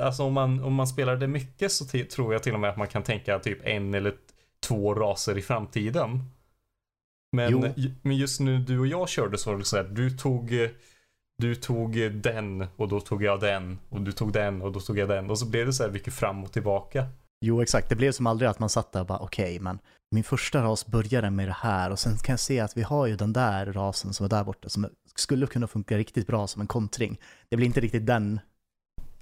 Alltså 0.00 0.22
om 0.22 0.32
man, 0.32 0.64
om 0.64 0.74
man 0.74 0.86
spelar 0.86 1.16
det 1.16 1.26
mycket 1.26 1.72
så 1.72 1.84
tror 1.84 2.32
jag 2.32 2.42
till 2.42 2.54
och 2.54 2.60
med 2.60 2.70
att 2.70 2.76
man 2.76 2.88
kan 2.88 3.02
tänka 3.02 3.38
typ 3.38 3.58
en 3.62 3.94
eller 3.94 4.14
två 4.60 4.94
raser 4.94 5.38
i 5.38 5.42
framtiden. 5.42 6.22
Men, 7.32 7.52
Jo. 7.52 7.64
men 8.02 8.16
just 8.16 8.40
nu 8.40 8.58
du 8.58 8.78
och 8.78 8.86
jag 8.86 9.08
körde 9.08 9.38
så 9.38 9.50
var 9.50 9.58
det 9.58 9.64
så 9.64 9.76
här, 9.76 9.84
du 9.84 10.10
tog 10.10 10.52
eh, 10.52 10.70
du 11.38 11.54
tog 11.54 12.00
eh, 12.00 12.10
den 12.10 12.66
och 12.76 12.88
då 12.88 13.00
tog 13.00 13.22
jag 13.22 13.40
den 13.40 13.78
och 13.88 14.00
du 14.00 14.12
tog 14.12 14.32
den 14.32 14.62
och 14.62 14.72
då 14.72 14.80
tog 14.80 14.98
jag 14.98 15.08
den 15.08 15.30
och 15.30 15.38
så 15.38 15.46
blev 15.46 15.66
det 15.66 15.72
så 15.72 15.82
här 15.82 15.90
mycket 15.90 16.14
fram 16.14 16.44
och 16.44 16.52
tillbaka. 16.52 17.06
Jo, 17.40 17.62
exakt. 17.62 17.88
Det 17.88 17.96
blev 17.96 18.12
som 18.12 18.26
aldrig 18.26 18.50
att 18.50 18.58
man 18.58 18.68
satt 18.68 18.92
där 18.92 19.00
och 19.00 19.06
bara 19.06 19.18
okej, 19.18 19.60
men 19.60 19.78
min 20.10 20.24
första 20.24 20.62
ras 20.62 20.86
började 20.86 21.30
med 21.30 21.48
det 21.48 21.56
här 21.58 21.90
och 21.90 21.98
sen 21.98 22.16
kan 22.16 22.32
jag 22.32 22.40
se 22.40 22.60
att 22.60 22.76
vi 22.76 22.82
har 22.82 23.06
ju 23.06 23.16
den 23.16 23.32
där 23.32 23.72
rasen 23.72 24.12
som 24.12 24.24
är 24.24 24.30
där 24.30 24.44
borta 24.44 24.68
som 24.68 24.88
skulle 25.14 25.46
kunna 25.46 25.66
funka 25.66 25.98
riktigt 25.98 26.26
bra 26.26 26.46
som 26.46 26.60
en 26.60 26.66
kontring. 26.66 27.20
Det 27.48 27.56
blir 27.56 27.66
inte 27.66 27.80
riktigt 27.80 28.06
den 28.06 28.40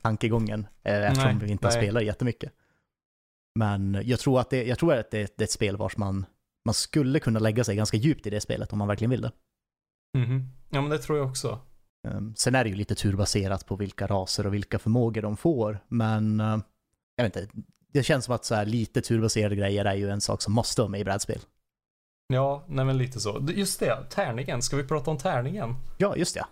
tankegången 0.03 0.67
eh, 0.83 0.95
eftersom 0.95 1.39
Nej, 1.39 1.47
vi 1.47 1.53
inte 1.53 1.67
nej. 1.67 1.77
spelar 1.77 2.01
jättemycket. 2.01 2.53
Men 3.59 4.03
jag 4.05 4.21
tror 4.21 4.41
att 4.41 4.51
det, 4.51 4.65
jag 4.65 4.79
tror 4.79 4.95
att 4.95 5.11
det, 5.11 5.37
det 5.37 5.43
är 5.43 5.45
ett 5.45 5.51
spel 5.51 5.77
vars 5.77 5.97
man, 5.97 6.27
man 6.65 6.75
skulle 6.75 7.21
kunna 7.21 7.39
lägga 7.39 7.65
sig 7.65 7.77
ganska 7.77 7.97
djupt 7.97 8.27
i 8.27 8.31
det 8.31 8.41
spelet 8.41 8.73
om 8.73 8.79
man 8.79 8.89
verkligen 8.89 9.11
vill 9.11 9.21
det. 9.23 9.33
Mhm. 10.19 10.51
Ja 10.71 10.81
men 10.81 10.91
det 10.91 10.99
tror 10.99 11.19
jag 11.19 11.29
också. 11.29 11.61
Um, 12.09 12.35
sen 12.37 12.55
är 12.55 12.65
det 12.65 12.71
ju 12.71 12.77
lite 12.77 12.95
turbaserat 12.95 13.67
på 13.67 13.77
vilka 13.77 14.07
raser 14.07 14.47
och 14.47 14.55
vilka 14.55 14.79
förmågor 14.79 15.23
de 15.23 15.37
får, 15.37 15.79
men 15.89 16.41
uh, 16.41 16.59
jag 17.17 17.25
vet 17.25 17.37
inte. 17.37 17.63
Det 17.95 18.03
känns 18.03 18.25
som 18.25 18.35
att 18.35 18.45
så 18.45 18.55
här, 18.55 18.67
lite 18.67 19.01
turbaserade 19.01 19.57
grejer 19.57 19.85
är 19.85 19.95
ju 19.95 20.11
en 20.11 20.21
sak 20.21 20.43
som 20.43 20.53
måste 20.53 20.81
vara 20.81 20.91
med 20.91 21.01
i 21.01 21.05
brädspel. 21.05 21.41
Ja, 22.27 22.65
nej 22.69 22.85
men 22.85 22.99
lite 22.99 23.21
så. 23.21 23.47
Just 23.55 23.81
det, 23.81 24.05
tärningen. 24.11 24.63
Ska 24.63 24.77
vi 24.77 24.85
prata 24.85 25.11
om 25.11 25.19
tärningen? 25.19 25.75
Ja, 25.99 26.17
just 26.17 26.35
det. 26.35 26.47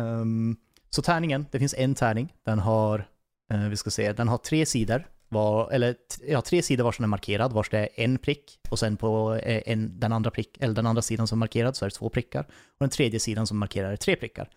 Um, 0.00 0.56
så 0.90 1.02
tärningen, 1.02 1.46
det 1.50 1.58
finns 1.58 1.74
en 1.74 1.94
tärning. 1.94 2.34
Den 2.44 2.58
har, 2.58 3.08
eh, 3.52 3.60
vi 3.60 3.76
ska 3.76 3.90
se, 3.90 4.12
den 4.12 4.28
har 4.28 4.38
tre 4.38 4.66
sidor. 4.66 5.06
Var, 5.28 5.70
eller 5.70 5.96
ja, 6.28 6.42
tre 6.42 6.62
sidor 6.62 6.84
vars 6.84 6.96
den 6.96 7.04
är 7.04 7.08
markerad, 7.08 7.52
vars 7.52 7.70
det 7.70 7.78
är 7.78 7.88
en 7.94 8.18
prick. 8.18 8.58
Och 8.70 8.78
sen 8.78 8.96
på 8.96 9.34
eh, 9.34 9.62
en, 9.66 10.00
den, 10.00 10.12
andra 10.12 10.30
prick, 10.30 10.56
eller 10.60 10.74
den 10.74 10.86
andra 10.86 11.02
sidan 11.02 11.26
som 11.26 11.38
är 11.38 11.40
markerad 11.40 11.76
så 11.76 11.84
är 11.84 11.88
det 11.88 11.94
två 11.94 12.08
prickar. 12.08 12.42
Och 12.42 12.80
den 12.80 12.90
tredje 12.90 13.20
sidan 13.20 13.46
som 13.46 13.58
markerar 13.58 13.92
är 13.92 13.96
tre 13.96 14.16
prickar. 14.16 14.48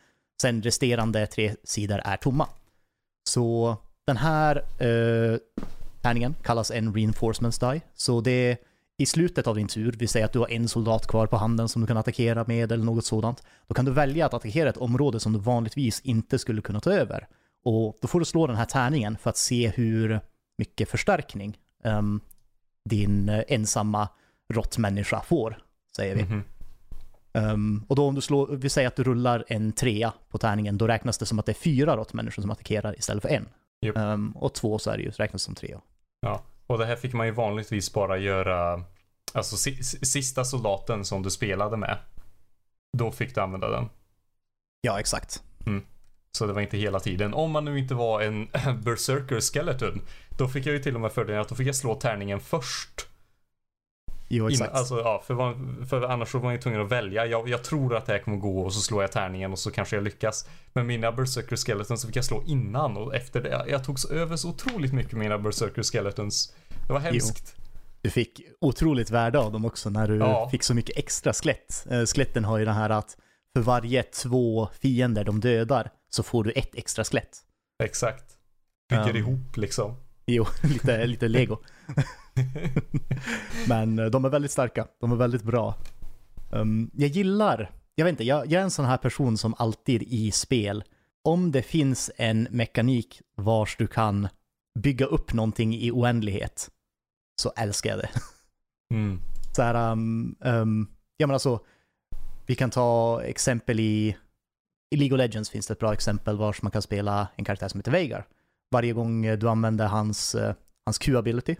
Sen 0.41 0.62
resterande 0.62 1.27
tre 1.27 1.55
sidor 1.63 2.01
är 2.05 2.17
tomma. 2.17 2.47
Så 3.29 3.77
den 4.07 4.17
här 4.17 4.55
eh, 4.79 5.38
tärningen 6.03 6.36
kallas 6.43 6.72
en 6.72 6.93
reinforcements 6.93 7.60
die. 7.60 7.81
Så 7.93 8.22
det 8.22 8.31
är 8.31 8.57
i 8.98 9.05
slutet 9.05 9.48
av 9.48 9.55
din 9.55 9.67
tur, 9.67 9.95
vi 10.00 10.07
säger 10.07 10.25
att 10.25 10.33
du 10.33 10.39
har 10.39 10.51
en 10.51 10.67
soldat 10.67 11.07
kvar 11.07 11.27
på 11.27 11.38
handen 11.38 11.69
som 11.69 11.81
du 11.81 11.88
kan 11.88 11.98
attackera 11.98 12.45
med 12.48 12.72
eller 12.72 12.86
något 12.86 13.05
sådant. 13.05 13.43
Då 13.67 13.74
kan 13.74 13.86
du 13.86 13.91
välja 13.91 14.25
att 14.25 14.33
attackera 14.33 14.69
ett 14.69 14.77
område 14.77 15.19
som 15.19 15.33
du 15.33 15.39
vanligtvis 15.39 16.01
inte 16.01 16.39
skulle 16.39 16.62
kunna 16.62 16.79
ta 16.79 16.91
över. 16.91 17.27
Och 17.65 17.98
då 18.01 18.07
får 18.07 18.19
du 18.19 18.25
slå 18.25 18.48
den 18.48 18.55
här 18.55 18.65
tärningen 18.65 19.17
för 19.17 19.29
att 19.29 19.38
se 19.38 19.67
hur 19.67 20.19
mycket 20.57 20.89
förstärkning 20.89 21.57
um, 21.83 22.22
din 22.89 23.29
uh, 23.29 23.43
ensamma 23.48 24.07
råttmänniska 24.53 25.22
får, 25.22 25.57
säger 25.95 26.15
vi. 26.15 26.24
Mhm. 26.24 26.43
Um, 27.33 27.86
och 27.88 27.95
då 27.95 28.07
om 28.07 28.15
du 28.15 28.22
slår, 28.22 28.48
vi 28.48 28.69
säger 28.69 28.88
att 28.88 28.95
du 28.95 29.03
rullar 29.03 29.43
en 29.48 29.72
trea 29.72 30.13
på 30.29 30.38
tärningen, 30.38 30.77
då 30.77 30.88
räknas 30.88 31.17
det 31.17 31.25
som 31.25 31.39
att 31.39 31.45
det 31.45 31.51
är 31.51 31.53
fyra 31.53 31.98
råttmänniskor 31.98 32.41
som 32.41 32.51
attackerar 32.51 32.95
istället 32.98 33.22
för 33.22 33.29
en. 33.29 33.45
Japp. 33.81 33.98
Um, 33.98 34.31
och 34.31 34.53
två 34.53 34.79
så 34.79 34.91
är 34.91 34.98
det 34.98 35.03
ju, 35.03 35.12
räknas 35.12 35.41
som 35.41 35.55
tre. 35.55 35.77
Och 36.67 36.77
det 36.77 36.86
här 36.86 36.96
fick 36.96 37.13
man 37.13 37.25
ju 37.25 37.32
vanligtvis 37.32 37.93
bara 37.93 38.17
göra, 38.17 38.84
alltså 39.34 39.58
si- 39.58 39.84
si- 39.84 40.05
sista 40.05 40.43
soldaten 40.46 41.05
som 41.05 41.24
du 41.24 41.29
spelade 41.29 41.77
med. 41.77 41.98
Då 42.98 43.12
fick 43.12 43.36
du 43.36 43.41
använda 43.41 43.70
den. 43.70 43.89
Ja, 44.82 45.00
exakt. 45.00 45.43
Så 46.38 46.46
det 46.48 46.53
var 46.53 46.62
inte 46.62 46.77
hela 46.77 47.00
tiden. 47.00 47.34
Om 47.34 47.51
man 47.51 47.65
nu 47.65 47.79
inte 47.79 47.93
var 47.93 48.22
en 48.22 48.48
berserker 48.84 49.41
skeleton. 49.41 50.01
Då 50.38 50.48
fick 50.48 50.65
jag 50.65 50.74
ju 50.74 50.79
till 50.84 50.96
och 50.96 51.01
med 51.01 51.12
fördelen 51.12 51.41
att 51.41 51.50
då 51.50 51.55
fick 51.55 51.67
jag 51.67 51.75
slå 51.75 51.96
tärningen 51.96 52.39
först. 52.39 53.08
Jo, 54.36 54.50
exakt. 54.50 54.74
alltså, 54.74 55.00
ja, 55.00 55.24
för, 55.28 55.34
man, 55.34 55.86
för 55.90 56.02
annars 56.02 56.32
så 56.32 56.38
var 56.38 56.44
man 56.46 56.54
ju 56.54 56.60
tvungen 56.62 56.82
att 56.82 56.92
välja. 56.92 57.25
Jag, 57.25 57.50
jag 57.50 57.63
tror 57.63 57.96
att 57.96 58.06
det 58.06 58.12
här 58.13 58.20
kommer 58.20 58.38
gå 58.38 58.60
och 58.60 58.74
så 58.74 58.80
slår 58.82 59.04
jag 59.04 59.12
tärningen 59.12 59.52
och 59.52 59.60
så 59.60 59.72
kanske 59.72 59.96
jag 59.96 60.04
lyckas. 60.04 60.48
Men 60.74 60.88
mina 60.88 61.12
berserker 61.12 61.56
skeletons 61.56 62.02
så 62.02 62.08
fick 62.08 62.16
jag 62.16 62.25
slå 62.25 62.44
innan 62.46 62.98
och 62.98 63.16
efter 63.16 63.42
det. 63.42 63.66
Jag 63.68 63.84
tog 63.84 64.00
så 64.00 64.13
över 64.13 64.36
så 64.36 64.50
otroligt 64.50 64.94
mycket 64.94 65.13
mina 65.13 65.38
berserker 65.38 65.84
skeletons. 65.84 66.54
Det 66.88 66.94
var 66.94 67.00
hemskt. 67.00 67.56
Du 68.02 68.10
fick 68.10 68.42
otroligt 68.62 69.10
värde 69.12 69.40
av 69.40 69.52
dem 69.52 69.66
också 69.66 69.90
när 69.90 70.08
du 70.08 70.18
Ja. 70.18 70.50
fick 70.50 70.63
så 70.63 70.74
mycket 70.74 70.98
extra 70.98 71.34
skelett. 71.34 71.86
Eh, 71.90 72.06
skeletten 72.06 72.46
har 72.46 72.58
ju 72.58 72.66
det 72.66 72.72
här 72.72 72.90
att 72.90 73.18
för 73.56 73.62
varje 73.62 74.04
två 74.04 74.70
fiender 74.82 75.24
de 75.24 75.40
dödar 75.40 75.90
så 76.10 76.24
får 76.24 76.44
du 76.44 76.52
ett 76.52 76.75
extra 76.75 77.04
skelett. 77.04 77.38
Exakt. 77.84 78.24
Bygger 78.90 79.10
Um. 79.10 79.16
ihop 79.16 79.58
liksom. 79.58 79.96
Jo, 80.25 80.46
lite, 80.63 81.06
lite 81.06 81.27
lego. 81.27 81.58
Men 83.68 84.00
eh, 84.00 84.06
de 84.06 84.25
är 84.25 84.30
väldigt 84.30 84.51
starka. 84.51 84.88
De 85.00 85.12
är 85.12 85.15
väldigt 85.15 85.44
bra. 85.44 85.75
Um, 86.51 86.92
jag 86.94 87.10
gillar, 87.10 87.72
jag 87.96 88.06
vet 88.06 88.12
inte, 88.12 88.24
jag, 88.24 88.46
jag 88.46 88.60
är 88.60 88.63
en 88.63 88.72
sån 88.72 88.86
här 88.86 88.98
person 88.98 89.38
som 89.38 89.53
alltid 89.58 90.03
i 90.03 90.32
spel, 90.32 90.84
om 91.24 91.51
det 91.51 91.62
finns 91.62 92.12
en 92.18 92.48
mekanik 92.51 93.22
vars 93.36 93.77
du 93.77 93.88
kan 93.88 94.27
bygga 94.80 95.06
upp 95.06 95.34
någonting 95.34 95.75
i 95.75 95.92
oändlighet, 95.92 96.70
så 97.42 97.53
älskar 97.56 97.89
jag 97.89 98.00
det. 98.00 98.10
Mm. 98.94 99.22
Så 99.56 99.62
här, 99.62 99.92
um, 99.92 100.36
um, 100.39 100.88
ja 101.18 101.27
men 101.27 101.34
alltså, 101.34 101.60
vi 102.46 102.56
kan 102.56 102.70
ta 102.70 103.22
exempel 103.24 103.80
i, 103.80 104.18
i 104.89 104.98
League 104.98 105.15
of 105.15 105.18
Legends 105.18 105.50
finns 105.50 105.68
det 105.68 105.72
ett 105.72 105.80
bra 105.80 105.94
exempel 105.94 106.38
vars 106.38 106.62
man 106.62 106.72
kan 106.72 106.82
spela 106.82 107.27
en 107.36 107.46
karaktär 107.46 107.68
som 107.68 107.80
heter 107.80 107.92
Veigar. 107.92 108.27
Varje 108.74 108.94
gång 108.94 109.39
du 109.39 109.50
använder 109.50 109.88
hans, 109.88 110.36
eh, 110.36 110.56
hans 110.86 110.98
Q-ability, 110.98 111.56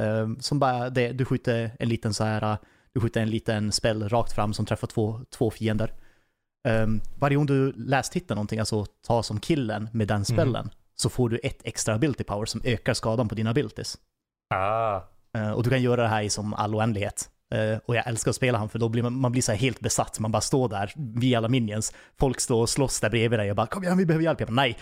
eh, 0.00 0.28
som 0.40 0.58
bara, 0.58 0.90
det, 0.90 1.12
du 1.12 1.24
skjuter 1.24 1.76
en 1.78 1.88
liten 1.88 2.14
så 2.14 2.24
här, 2.24 2.58
du 2.92 3.00
skjuter 3.00 3.20
en 3.20 3.30
liten 3.30 3.72
spell 3.72 4.08
rakt 4.08 4.32
fram 4.32 4.54
som 4.54 4.66
träffar 4.66 4.86
två, 4.86 5.20
två 5.30 5.50
fiender. 5.50 5.92
Um, 6.68 7.00
varje 7.18 7.36
gång 7.36 7.46
du 7.46 7.72
läst 7.72 8.14
hittar 8.14 8.34
någonting, 8.34 8.58
alltså 8.58 8.86
ta 9.06 9.22
som 9.22 9.40
killen 9.40 9.88
med 9.92 10.08
den 10.08 10.24
spellen, 10.24 10.70
så 10.94 11.08
får 11.08 11.28
du 11.28 11.38
ett 11.38 11.60
extra 11.64 11.94
ability 11.94 12.24
power 12.24 12.46
som 12.46 12.60
ökar 12.64 12.94
skadan 12.94 13.28
på 13.28 13.34
dina 13.34 13.50
abilities. 13.50 13.98
Ah. 14.54 15.00
Eh, 15.36 15.50
och 15.50 15.62
du 15.62 15.70
kan 15.70 15.82
göra 15.82 16.02
det 16.02 16.08
här 16.08 16.22
i 16.22 16.30
som 16.30 16.54
all 16.54 16.74
oändlighet. 16.74 17.30
Eh, 17.54 17.78
och 17.86 17.96
jag 17.96 18.06
älskar 18.06 18.30
att 18.30 18.36
spela 18.36 18.58
han 18.58 18.68
för 18.68 18.78
då 18.78 18.88
blir 18.88 19.02
man, 19.02 19.12
man 19.20 19.32
blir 19.32 19.42
så 19.42 19.52
helt 19.52 19.80
besatt. 19.80 20.18
Man 20.20 20.32
bara 20.32 20.40
står 20.40 20.68
där, 20.68 20.92
vi 20.96 21.34
alla 21.34 21.48
minions. 21.48 21.92
Folk 22.18 22.40
står 22.40 22.60
och 22.62 22.68
slåss 22.68 23.00
där 23.00 23.10
bredvid 23.10 23.38
dig 23.38 23.50
och 23.50 23.56
bara 23.56 23.66
kom 23.66 23.82
igen 23.84 23.98
vi 23.98 24.06
behöver 24.06 24.24
hjälp. 24.24 24.40
Jag 24.40 24.48
bara, 24.48 24.54
nej. 24.54 24.78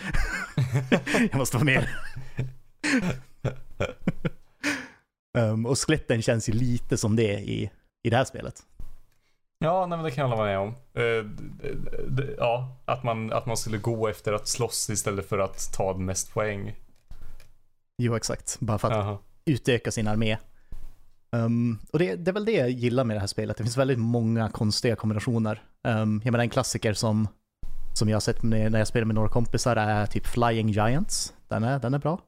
jag 1.30 1.34
måste 1.38 1.56
vara 1.56 1.64
med. 1.64 1.88
um, 5.38 5.66
och 5.70 5.78
skeletten 5.78 6.22
känns 6.22 6.48
ju 6.48 6.52
lite 6.52 6.96
som 6.96 7.16
det 7.16 7.32
i, 7.40 7.70
i 8.02 8.10
det 8.10 8.16
här 8.16 8.24
spelet. 8.24 8.54
Ja, 9.58 9.86
nej, 9.86 9.98
men 9.98 10.04
det 10.04 10.10
kan 10.10 10.22
jag 10.30 10.36
hålla 10.36 10.48
med 10.48 10.58
om. 10.58 10.68
Eh, 10.68 11.24
d- 11.24 11.74
d- 12.08 12.34
ja, 12.38 12.76
att 12.84 13.02
man, 13.02 13.32
att 13.32 13.46
man 13.46 13.56
skulle 13.56 13.78
gå 13.78 14.08
efter 14.08 14.32
att 14.32 14.48
slåss 14.48 14.90
istället 14.90 15.28
för 15.28 15.38
att 15.38 15.72
ta 15.72 15.96
mest 15.96 16.32
poäng. 16.34 16.74
Jo 17.98 18.16
exakt, 18.16 18.56
bara 18.60 18.78
för 18.78 18.88
att 18.90 18.96
Jaha. 18.96 19.18
utöka 19.44 19.90
sin 19.90 20.08
armé. 20.08 20.36
Um, 21.36 21.78
och 21.92 21.98
det, 21.98 22.16
det 22.16 22.30
är 22.30 22.32
väl 22.32 22.44
det 22.44 22.52
jag 22.52 22.70
gillar 22.70 23.04
med 23.04 23.16
det 23.16 23.20
här 23.20 23.26
spelet. 23.26 23.56
Det 23.56 23.62
finns 23.62 23.76
väldigt 23.76 23.98
många 23.98 24.48
konstiga 24.48 24.96
kombinationer. 24.96 25.62
Um, 25.84 26.20
jag 26.24 26.32
menar 26.32 26.44
en 26.44 26.50
klassiker 26.50 26.92
som, 26.92 27.28
som 27.94 28.08
jag 28.08 28.16
har 28.16 28.20
sett 28.20 28.42
när 28.42 28.78
jag 28.78 28.86
spelar 28.86 29.04
med 29.04 29.14
några 29.14 29.28
kompisar 29.28 29.76
är 29.76 30.06
typ 30.06 30.26
Flying 30.26 30.68
Giants. 30.68 31.32
Den 31.48 31.64
är, 31.64 31.78
den 31.78 31.94
är 31.94 31.98
bra. 31.98 32.20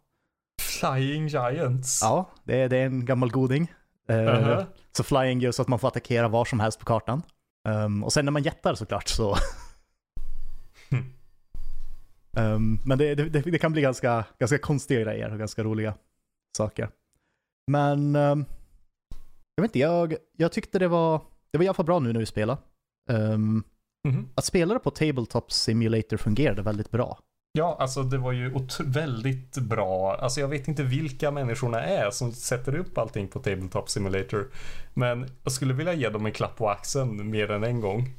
Flying 0.63 1.29
Giants. 1.29 1.99
Ja, 2.03 2.31
det, 2.45 2.61
är- 2.63 2.69
det 2.69 2.77
är 2.77 2.87
en 2.87 3.05
gammal 3.05 3.31
goding. 3.31 3.73
Uh, 4.11 4.29
Aha. 4.29 4.65
Så 4.93 5.03
Flying 5.05 5.41
gör 5.41 5.53
så 5.53 5.63
att 5.63 5.69
man 5.69 5.79
får 5.79 5.89
attackera 5.89 6.29
var 6.29 6.45
som 6.45 6.61
helst 6.61 6.79
på 6.79 6.85
kartan. 6.85 7.23
Um, 7.69 8.05
och 8.05 8.13
sen 8.13 8.25
när 8.25 8.33
man 8.33 8.43
jättar 8.43 8.75
såklart 8.75 9.09
så... 9.09 9.37
Um, 12.37 12.81
men 12.85 12.99
det, 12.99 13.15
det, 13.15 13.29
det 13.29 13.59
kan 13.59 13.73
bli 13.73 13.83
ganska, 13.83 14.25
ganska 14.39 14.59
konstiga 14.59 15.01
grejer 15.01 15.33
och 15.33 15.39
ganska 15.39 15.65
roliga 15.65 15.95
saker. 16.57 16.89
Men 17.71 18.17
um, 18.17 18.45
jag 19.55 19.63
vet 19.63 19.69
inte, 19.69 19.79
jag, 19.79 20.15
jag 20.37 20.53
tyckte 20.53 20.79
det 20.79 20.89
var, 20.89 21.21
det 21.53 21.59
var 21.59 21.65
i 21.65 21.69
alla 21.69 21.75
fall 21.75 21.87
bra 21.87 21.99
nu 21.99 22.13
när 22.13 22.21
vi 22.21 22.27
spelade. 22.27 22.59
Um, 23.11 23.65
Mhm. 24.09 24.29
att 24.35 24.45
spela 24.45 24.75
det 24.75 24.81
på 24.81 24.91
Tabletop 24.91 25.53
Simulator 25.53 26.17
fungerade 26.17 26.63
väldigt 26.63 26.91
bra. 26.91 27.19
Ja, 27.53 27.77
alltså 27.81 28.03
det 28.03 28.19
var 28.19 28.33
ju 28.33 28.53
väldigt 28.85 29.59
bra. 29.59 30.17
Alltså 30.17 30.41
jag 30.41 30.49
vet 30.49 30.69
inte 30.69 30.83
vilka 30.83 31.31
människorna 31.31 31.83
är 31.83 32.11
som 32.11 32.33
sätter 32.33 32.75
upp 32.77 32.99
allting 32.99 33.29
på 33.29 33.39
Tabletop 33.41 33.91
Simulator. 33.91 34.51
Men 34.95 35.29
jag 35.43 35.53
skulle 35.53 35.75
vilja 35.75 35.93
ge 35.93 36.09
dem 36.09 36.27
en 36.27 36.33
klapp 36.33 36.57
på 36.57 36.69
axeln 36.71 37.31
mer 37.31 37.51
än 37.51 37.65
en 37.65 37.81
gång. 37.81 38.11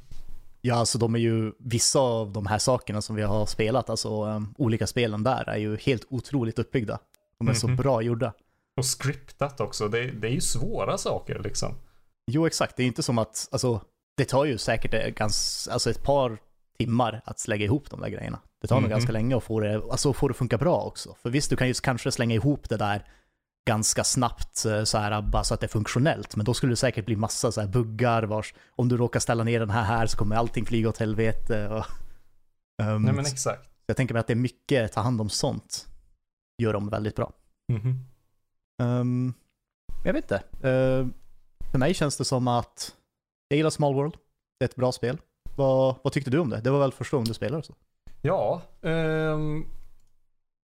Ja, 0.61 0.75
alltså 0.75 0.97
de 0.97 1.15
är 1.15 1.19
ju, 1.19 1.51
vissa 1.59 1.99
av 1.99 2.31
de 2.31 2.45
här 2.45 2.57
sakerna 2.57 3.01
som 3.01 3.15
vi 3.15 3.21
har 3.21 3.45
spelat, 3.45 3.89
alltså 3.89 4.23
um, 4.25 4.53
olika 4.57 4.87
spelen 4.87 5.23
där, 5.23 5.49
är 5.49 5.57
ju 5.57 5.77
helt 5.77 6.05
otroligt 6.09 6.59
uppbyggda. 6.59 6.99
De 7.39 7.47
är 7.47 7.53
så 7.53 7.67
Mhm. 7.67 7.75
bra 7.75 8.01
gjorda. 8.01 8.33
Och 8.77 8.85
scriptat 8.85 9.59
också. 9.59 9.87
Det, 9.87 10.11
det 10.11 10.27
är 10.27 10.31
ju 10.31 10.41
svåra 10.41 10.97
saker 10.97 11.39
liksom. 11.39 11.75
Jo, 12.31 12.47
exakt. 12.47 12.77
Det 12.77 12.83
är 12.83 12.87
inte 12.87 13.03
som 13.03 13.17
att, 13.17 13.47
alltså, 13.51 13.81
det 14.17 14.25
tar 14.25 14.45
ju 14.45 14.57
säkert 14.57 14.93
ett, 14.93 15.15
gans, 15.15 15.67
alltså 15.71 15.89
ett 15.89 16.03
par 16.03 16.37
timmar 16.79 17.21
att 17.25 17.47
lägga 17.47 17.65
ihop 17.65 17.89
de 17.89 18.01
där 18.01 18.09
grejerna. 18.09 18.39
Det 18.61 18.67
tar 18.67 18.75
nog 18.75 18.83
Mhm. 18.83 18.89
ganska 18.91 19.11
länge 19.11 19.37
att 19.37 19.43
få 19.43 19.59
det, 19.59 19.75
alltså 19.91 20.13
få 20.13 20.27
det 20.27 20.33
funka 20.33 20.57
bra 20.57 20.81
också. 20.81 21.15
För 21.21 21.29
visst, 21.29 21.49
du 21.49 21.55
kan 21.55 21.67
ju 21.67 21.73
kanske 21.73 22.11
slänga 22.11 22.35
ihop 22.35 22.69
det 22.69 22.77
där 22.77 23.05
ganska 23.67 24.03
snabbt 24.03 24.65
eh, 24.65 24.83
så 24.83 24.97
här, 24.97 25.21
bara 25.21 25.43
så 25.43 25.53
att 25.53 25.59
det 25.59 25.65
är 25.65 25.69
funktionellt. 25.69 26.35
Men 26.35 26.45
då 26.45 26.53
skulle 26.53 26.71
det 26.71 26.75
säkert 26.77 27.05
bli 27.05 27.15
massa 27.15 27.51
så 27.51 27.61
här 27.61 27.67
buggar 27.67 28.23
vars, 28.23 28.53
om 28.69 28.89
du 28.89 28.97
råkar 28.97 29.19
ställa 29.19 29.43
ner 29.43 29.59
den 29.59 29.69
här 29.69 29.83
här 29.83 30.05
så 30.07 30.17
kommer 30.17 30.35
allting 30.35 30.65
flyga 30.65 30.89
åt 30.89 30.97
helvete. 30.97 31.67
Och, 31.69 31.85
Ehm, 32.83 33.01
Nej 33.03 33.13
men 33.13 33.25
exakt. 33.25 33.69
jag 33.85 33.97
tänker 33.97 34.13
mig 34.13 34.19
att 34.19 34.27
det 34.27 34.33
är 34.33 34.35
mycket 34.35 34.91
ta 34.93 35.01
hand 35.01 35.21
om 35.21 35.29
sånt. 35.29 35.87
Gör 36.61 36.73
de 36.73 36.89
väldigt 36.89 37.15
bra. 37.15 37.33
Mhm. 37.73 38.05
Ehm, 38.77 39.33
jag 40.03 40.13
vet 40.13 40.23
inte. 40.23 40.43
Ehm, 40.69 41.13
för 41.71 41.77
mig 41.77 41.93
känns 41.93 42.17
det 42.17 42.25
som 42.25 42.47
att 42.47 42.95
jag 43.47 43.57
gillar 43.57 43.69
Small 43.69 43.93
World. 43.93 44.13
Det 44.59 44.65
är 44.65 44.69
ett 44.69 44.75
bra 44.75 44.91
spel. 44.91 45.17
Vad, 45.55 45.95
vad 46.03 46.13
tyckte 46.13 46.31
du 46.31 46.39
om 46.39 46.49
det? 46.49 46.61
Det 46.61 46.71
var 46.71 46.79
väl 46.79 46.91
första 46.91 47.17
gången 47.17 47.27
du 47.27 47.33
spelade 47.33 47.63
så? 47.63 47.73
Ja, 48.21 48.61
ehm, 48.81 49.65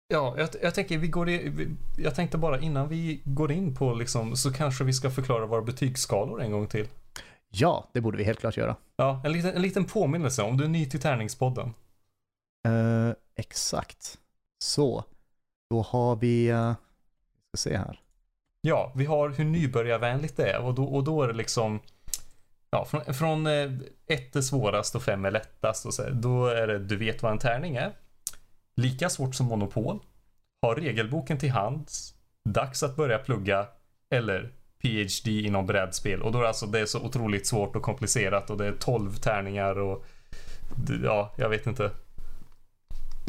ja 0.08 0.34
jag, 0.38 0.48
jag 0.62 0.74
tänker 0.74 0.98
vi 0.98 1.08
går 1.08 1.28
i, 1.28 1.68
jag 1.96 2.14
tänkte 2.14 2.38
bara 2.38 2.60
innan 2.60 2.88
vi 2.88 3.20
går 3.24 3.52
in 3.52 3.74
på 3.74 3.94
liksom 3.94 4.36
så 4.36 4.52
kanske 4.52 4.84
vi 4.84 4.92
ska 4.92 5.10
förklara 5.10 5.46
våra 5.46 5.62
betygsskalor 5.62 6.42
en 6.42 6.52
gång 6.52 6.66
till. 6.66 6.88
Ja, 7.50 7.90
det 7.92 8.00
borde 8.00 8.18
vi 8.18 8.24
helt 8.24 8.40
klart 8.40 8.56
göra. 8.56 8.76
Ja, 8.96 9.20
en 9.24 9.32
liten, 9.32 9.54
en 9.54 9.62
liten 9.62 9.84
påminnelse 9.84 10.42
om 10.42 10.56
du 10.56 10.64
är 10.64 10.68
ny 10.68 10.86
till 10.86 11.00
tärningspodden. 11.00 11.74
Eh, 12.66 13.14
exakt. 13.36 14.18
Så, 14.58 15.04
då 15.70 15.82
har 15.82 16.16
vi, 16.16 16.52
uh, 16.52 16.72
se 17.58 17.76
här. 17.76 18.00
Ja, 18.60 18.92
vi 18.96 19.04
har 19.04 19.28
hur 19.28 19.44
nybörjarvänligt 19.44 20.36
det 20.36 20.50
är 20.50 20.60
och 20.60 20.74
då, 20.74 20.84
och 20.84 21.04
då 21.04 21.22
är 21.22 21.28
det 21.28 21.34
liksom 21.34 21.80
Ja, 22.70 22.84
från, 22.84 23.14
från 23.14 23.46
eh, 23.46 23.72
ett 24.06 24.36
är 24.36 24.40
svårast 24.40 24.94
och 24.94 25.02
fem 25.02 25.24
är 25.24 25.30
lättast 25.30 25.86
och 25.86 25.94
så, 25.94 26.10
då 26.10 26.46
är 26.46 26.66
det 26.66 26.78
du 26.78 26.96
vet 26.96 27.22
vad 27.22 27.32
en 27.32 27.38
tärning 27.38 27.76
är. 27.76 27.92
Lika 28.76 29.08
svårt 29.08 29.34
som 29.34 29.46
Monopol. 29.46 29.98
Har 30.62 30.74
regelboken 30.74 31.38
till 31.38 31.50
hands. 31.50 32.14
Dags 32.44 32.82
att 32.82 32.96
börja 32.96 33.18
plugga. 33.18 33.66
Eller 34.10 34.52
PhD 34.82 35.40
inom 35.40 35.66
brädspel. 35.66 36.22
Och 36.22 36.32
då 36.32 36.38
är 36.38 36.42
det 36.42 36.48
alltså 36.48 36.66
det 36.66 36.80
är 36.80 36.86
så 36.86 37.00
otroligt 37.00 37.46
svårt 37.46 37.76
och 37.76 37.82
komplicerat 37.82 38.50
och 38.50 38.58
det 38.58 38.66
är 38.66 38.72
12 38.72 39.14
tärningar 39.14 39.78
och 39.78 40.04
ja, 41.04 41.34
jag 41.36 41.48
vet 41.48 41.66
inte. 41.66 41.90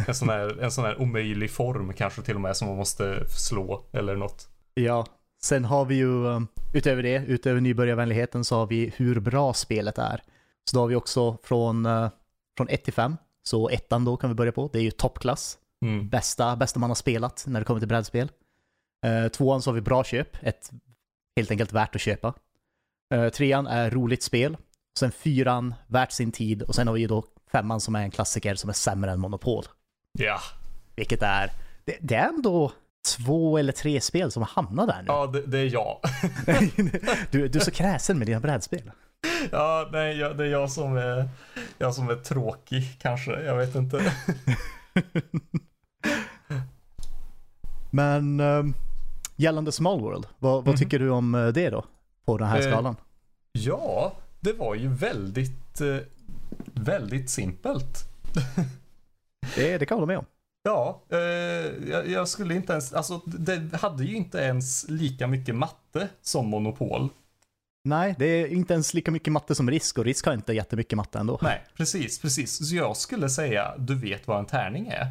En 0.08 0.16
sån 0.16 0.30
här, 0.30 0.62
en 0.62 0.72
sån 0.72 0.86
här 0.86 1.02
omöjlig 1.02 1.52
form 1.52 1.94
kanske 1.94 2.22
till 2.22 2.36
och 2.36 2.42
med 2.42 2.58
som 2.58 2.68
man 2.68 2.78
måste 2.78 3.30
slå 3.30 3.84
eller 3.92 4.16
något. 4.16 4.48
Ja, 4.74 5.06
sen 5.42 5.66
har 5.66 5.86
vi 5.86 5.96
ju 5.96 6.26
um, 6.26 6.48
utöver 6.74 7.04
det, 7.04 7.24
utöver 7.28 7.62
nybörjarvänligheten 7.62 8.44
så 8.44 8.56
har 8.56 8.68
vi 8.68 8.94
hur 8.96 9.20
bra 9.20 9.54
spelet 9.54 9.98
är. 9.98 10.22
Så 10.70 10.78
då 10.78 10.82
har 10.82 10.88
vi 10.88 10.96
också 10.96 11.38
från, 11.44 11.86
uh, 11.86 12.10
från 12.58 12.70
1 12.70 12.84
till 12.84 12.94
5. 12.94 13.18
Så 13.44 13.70
ettan 13.70 14.06
då 14.06 14.18
kan 14.18 14.30
vi 14.30 14.34
börja 14.34 14.52
på, 14.52 14.70
det 14.74 14.80
är 14.80 14.84
ju 14.84 14.92
toppklass. 14.92 15.58
Mm. 15.82 16.10
bästa, 16.10 16.56
bästa 16.56 16.80
man 16.80 16.90
har 16.90 16.96
spelat 16.96 17.44
när 17.48 17.60
det 17.60 17.66
kommer 17.66 17.80
till 17.80 17.90
brädspel. 17.90 18.32
Uh, 19.06 19.28
tvåan 19.28 19.62
så 19.62 19.70
har 19.70 19.76
vi 19.76 19.82
Bra 19.82 20.04
köp, 20.04 20.38
ett 20.42 20.72
helt 21.36 21.52
enkelt 21.52 21.74
värt 21.74 21.96
att 21.96 22.02
köpa. 22.02 22.34
Uh, 23.14 23.30
trean 23.30 23.68
är 23.68 23.90
Roligt 23.90 24.24
spel. 24.24 24.58
Sen 25.00 25.12
fyran, 25.12 25.74
Värt 25.88 26.12
sin 26.12 26.32
tid. 26.32 26.62
Och 26.62 26.76
sen 26.76 26.88
har 26.88 26.94
vi 26.94 27.02
ju 27.02 27.08
då 27.08 27.24
femman 27.52 27.82
som 27.82 27.96
är 27.96 28.02
en 28.02 28.12
klassiker 28.12 28.56
som 28.56 28.70
är 28.70 28.74
sämre 28.74 29.12
än 29.12 29.20
Monopol. 29.20 29.66
Ja. 30.12 30.40
Vilket 30.96 31.22
är, 31.22 31.52
det, 31.86 31.98
det 32.02 32.16
är 32.16 32.28
ändå 32.30 32.72
två 33.18 33.58
eller 33.58 33.74
tre 33.74 34.02
spel 34.02 34.32
som 34.32 34.44
hamnar 34.44 34.88
där 34.88 34.98
nu. 35.02 35.06
Ja, 35.08 35.28
det, 35.28 35.42
det 35.42 35.58
är 35.60 35.74
jag. 35.74 36.00
du, 37.32 37.48
du 37.48 37.60
är 37.60 37.64
så 37.64 37.72
kräsen 37.72 38.18
med 38.18 38.28
dina 38.28 38.40
brädspel. 38.40 38.92
Ja, 39.52 39.90
nej, 39.92 40.18
jag, 40.18 40.38
det 40.38 40.44
är 40.46 40.50
jag 40.50 40.72
som 40.72 40.98
är, 40.98 41.30
jag 41.78 41.96
som 41.96 42.10
är 42.10 42.16
tråkig 42.16 42.98
kanske. 43.02 43.32
Jag 43.32 43.56
vet 43.58 43.76
inte. 43.76 44.14
Men 47.92 48.40
um, 48.40 48.74
gällande 49.36 49.72
Small 49.72 50.02
World, 50.02 50.26
vad, 50.40 50.54
vad 50.56 50.68
Mhm. 50.68 50.76
tycker 50.78 51.00
du 51.00 51.10
om 51.10 51.36
eh, 51.36 51.48
det 51.48 51.70
då? 51.70 51.86
På 52.26 52.38
den 52.38 52.48
här 52.48 52.60
Eh, 52.62 52.72
skalan? 52.72 52.96
Ja, 53.52 54.14
det 54.40 54.54
var 54.54 54.76
ju 54.76 54.88
väldigt, 54.88 55.82
eh, 55.82 55.98
väldigt 56.74 57.30
simpelt. 57.30 58.06
Det, 59.56 59.78
det 59.78 59.86
kan 59.86 59.96
jag 59.96 60.00
hålla 60.00 60.08
med 60.08 60.18
om. 60.18 60.26
Ja, 60.64 61.04
eh, 61.10 61.20
jag, 61.90 62.10
jag 62.10 62.28
skulle 62.28 62.56
inte 62.56 62.74
ens, 62.74 62.94
alltså 62.94 63.22
det 63.26 63.78
hade 63.78 64.04
ju 64.04 64.16
inte 64.16 64.38
ens 64.38 64.90
lika 64.90 65.28
mycket 65.28 65.56
matte 65.56 66.10
som 66.22 66.48
Monopol. 66.48 67.10
Nej, 67.84 68.16
det 68.20 68.26
är 68.26 68.48
inte 68.48 68.74
ens 68.74 68.94
lika 68.94 69.12
mycket 69.12 69.34
matte 69.34 69.56
som 69.56 69.70
risk 69.70 69.98
och 69.98 70.06
risk 70.06 70.26
har 70.26 70.34
inte 70.34 70.54
jättemycket 70.54 70.98
matte 70.98 71.20
ändå. 71.20 71.40
Nej, 71.42 71.66
precis, 71.74 72.20
precis. 72.20 72.70
Så 72.70 72.76
jag 72.76 72.98
skulle 72.98 73.30
säga, 73.30 73.78
du 73.78 73.96
vet 73.96 74.28
vad 74.28 74.40
en 74.40 74.46
tärning 74.46 74.88
är. 74.88 75.08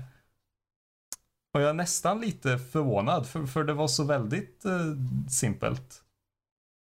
Och 1.55 1.61
jag 1.61 1.71
är 1.71 1.75
nästan 1.75 2.21
lite 2.21 2.59
förvånad, 2.59 3.27
för, 3.27 3.47
för 3.47 3.65
det 3.65 3.73
var 3.73 3.89
så 3.89 4.05
väldigt 4.05 4.65
eh, 4.65 4.95
simpelt. 5.31 6.03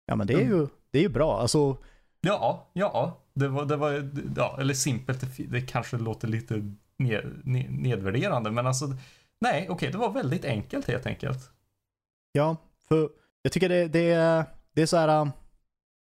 Ja 0.06 0.16
men 0.16 0.28
det 0.28 0.34
är 0.34 0.46
ju, 0.46 0.68
det 0.92 0.98
är 0.98 1.04
ju 1.04 1.10
bra. 1.10 1.42
Alltså, 1.42 1.78
Ja, 2.26 2.70
ja, 2.74 3.22
det 3.34 3.48
var, 3.48 3.66
det 3.66 3.76
var, 3.76 4.12
ja, 4.36 4.58
eller 4.60 4.74
simpelt, 4.74 5.26
det, 5.50 5.62
kanske 5.62 5.98
låter 5.98 6.28
lite 6.28 6.72
nedvärderande, 6.98 8.52
men 8.52 8.68
alltså, 8.68 8.94
nej, 9.42 9.68
okej, 9.70 9.92
det 9.92 9.98
var 9.98 10.12
väldigt 10.12 10.46
enkelt 10.46 10.88
helt 10.88 11.06
enkelt. 11.06 11.50
ja, 12.32 12.56
för 12.88 13.10
jag 13.42 13.52
tycker 13.52 13.70
det, 13.70 13.88
det, 13.88 14.12
är- 14.12 14.46
det 14.74 14.82
är 14.82 14.86
så 14.86 14.98
här, 14.98 15.22
um, 15.22 15.32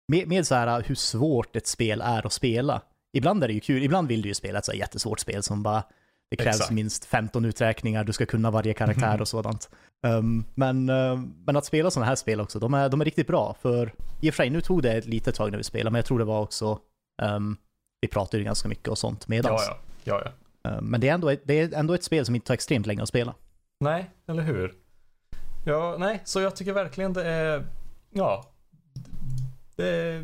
med, 0.07 0.27
med 0.27 0.47
så 0.47 0.55
här 0.55 0.83
hur 0.83 0.95
svårt 0.95 1.55
ett 1.55 1.67
spel 1.67 2.01
är 2.01 2.25
att 2.25 2.33
spela. 2.33 2.81
Ibland 3.13 3.43
är 3.43 3.47
det 3.47 3.53
ju 3.53 3.59
kul, 3.59 3.83
ibland 3.83 4.07
vill 4.07 4.21
du 4.21 4.27
ju 4.29 4.33
spela 4.35 4.59
ett 4.59 4.65
så 4.65 4.71
här 4.71 4.79
jättesvårt 4.79 5.19
spel 5.19 5.43
som 5.43 5.63
bara, 5.63 5.83
det 6.29 6.35
krävs 6.37 6.55
Exakt. 6.55 6.71
minst 6.71 7.05
15 7.05 7.45
uträkningar, 7.45 8.03
du 8.03 8.13
ska 8.13 8.25
kunna 8.25 8.51
varje 8.51 8.73
karaktär 8.73 9.21
och 9.21 9.27
sådant. 9.27 9.69
Um, 10.07 10.45
men, 10.55 10.89
um, 10.89 11.33
men 11.45 11.55
att 11.55 11.65
spela 11.65 11.91
sådana 11.91 12.05
här 12.07 12.15
spel 12.15 12.41
också, 12.41 12.59
de 12.59 12.73
är, 12.73 12.89
de 12.89 13.01
är 13.01 13.05
riktigt 13.05 13.27
bra. 13.27 13.55
För 13.61 13.93
i 14.21 14.29
och 14.29 14.33
för 14.33 14.43
sig, 14.43 14.49
nu 14.49 14.61
tog 14.61 14.81
det 14.83 14.93
ett 14.93 15.05
litet 15.05 15.35
tag 15.35 15.51
när 15.51 15.57
vi 15.57 15.63
spelade, 15.63 15.91
men 15.91 15.99
jag 15.99 16.05
tror 16.05 16.19
det 16.19 16.25
var 16.25 16.41
också, 16.41 16.79
um, 17.21 17.57
vi 18.01 18.07
pratade 18.07 18.37
ju 18.37 18.43
ganska 18.43 18.67
mycket 18.69 18.87
och 18.87 18.97
sånt 18.97 19.27
medans. 19.27 19.61
Ja, 19.67 19.77
ja, 20.03 20.19
ja, 20.19 20.21
ja. 20.25 20.31
Um, 20.67 20.85
men 20.85 21.01
det 21.01 21.09
är, 21.09 21.13
ändå 21.13 21.29
ett, 21.29 21.41
det 21.45 21.59
är 21.59 21.73
ändå 21.73 21.93
ett 21.93 22.03
spel 22.03 22.25
som 22.25 22.35
inte 22.35 22.47
tar 22.47 22.53
extremt 22.53 22.85
länge 22.85 23.01
att 23.01 23.09
spela. 23.09 23.35
Nej, 23.79 24.09
eller 24.27 24.43
hur? 24.43 24.73
Ja, 25.65 25.95
nej, 25.99 26.21
så 26.23 26.41
jag 26.41 26.55
tycker 26.55 26.73
verkligen 26.73 27.13
det 27.13 27.23
är, 27.23 27.65
ja, 28.11 28.45
det 29.75 30.23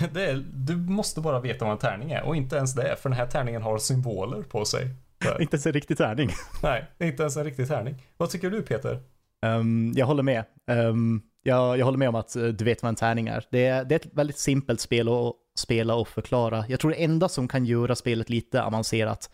det 0.12 0.30
är, 0.30 0.44
du 0.52 0.76
måste 0.76 1.20
bara 1.20 1.40
veta 1.40 1.64
vad 1.64 1.72
en 1.72 1.78
tärning 1.78 2.12
är 2.12 2.22
och 2.22 2.36
inte 2.36 2.56
ens 2.56 2.74
det, 2.74 2.96
för 2.96 3.08
den 3.08 3.18
här 3.18 3.26
tärningen 3.26 3.62
har 3.62 3.78
symboler 3.78 4.42
på 4.42 4.64
sig. 4.64 4.88
Inte 5.40 5.54
ens 5.54 5.66
en 5.66 5.72
riktig 5.72 5.98
tärning. 5.98 6.30
Nej, 6.62 6.84
inte 7.00 7.22
ens 7.22 7.36
en 7.36 7.44
riktig 7.44 7.68
tärning. 7.68 7.94
Vad 8.16 8.30
tycker 8.30 8.50
du 8.50 8.62
Peter? 8.62 9.00
Um, 9.46 9.92
jag 9.96 10.06
håller 10.06 10.22
med. 10.22 10.44
Um, 10.70 11.22
jag, 11.42 11.78
jag 11.78 11.84
håller 11.84 11.98
med 11.98 12.08
om 12.08 12.14
att 12.14 12.36
uh, 12.36 12.48
du 12.48 12.64
vet 12.64 12.82
vad 12.82 12.88
en 12.88 12.94
tärning 12.94 13.28
är. 13.28 13.44
Det, 13.50 13.66
är. 13.66 13.84
det 13.84 13.94
är 13.94 13.98
ett 13.98 14.14
väldigt 14.14 14.38
simpelt 14.38 14.80
spel 14.80 15.08
att 15.08 15.34
spela 15.58 15.94
och 15.94 16.08
förklara. 16.08 16.64
Jag 16.68 16.80
tror 16.80 16.90
det 16.90 17.04
enda 17.04 17.28
som 17.28 17.48
kan 17.48 17.64
göra 17.64 17.94
spelet 17.94 18.30
lite 18.30 18.62
avancerat 18.62 19.30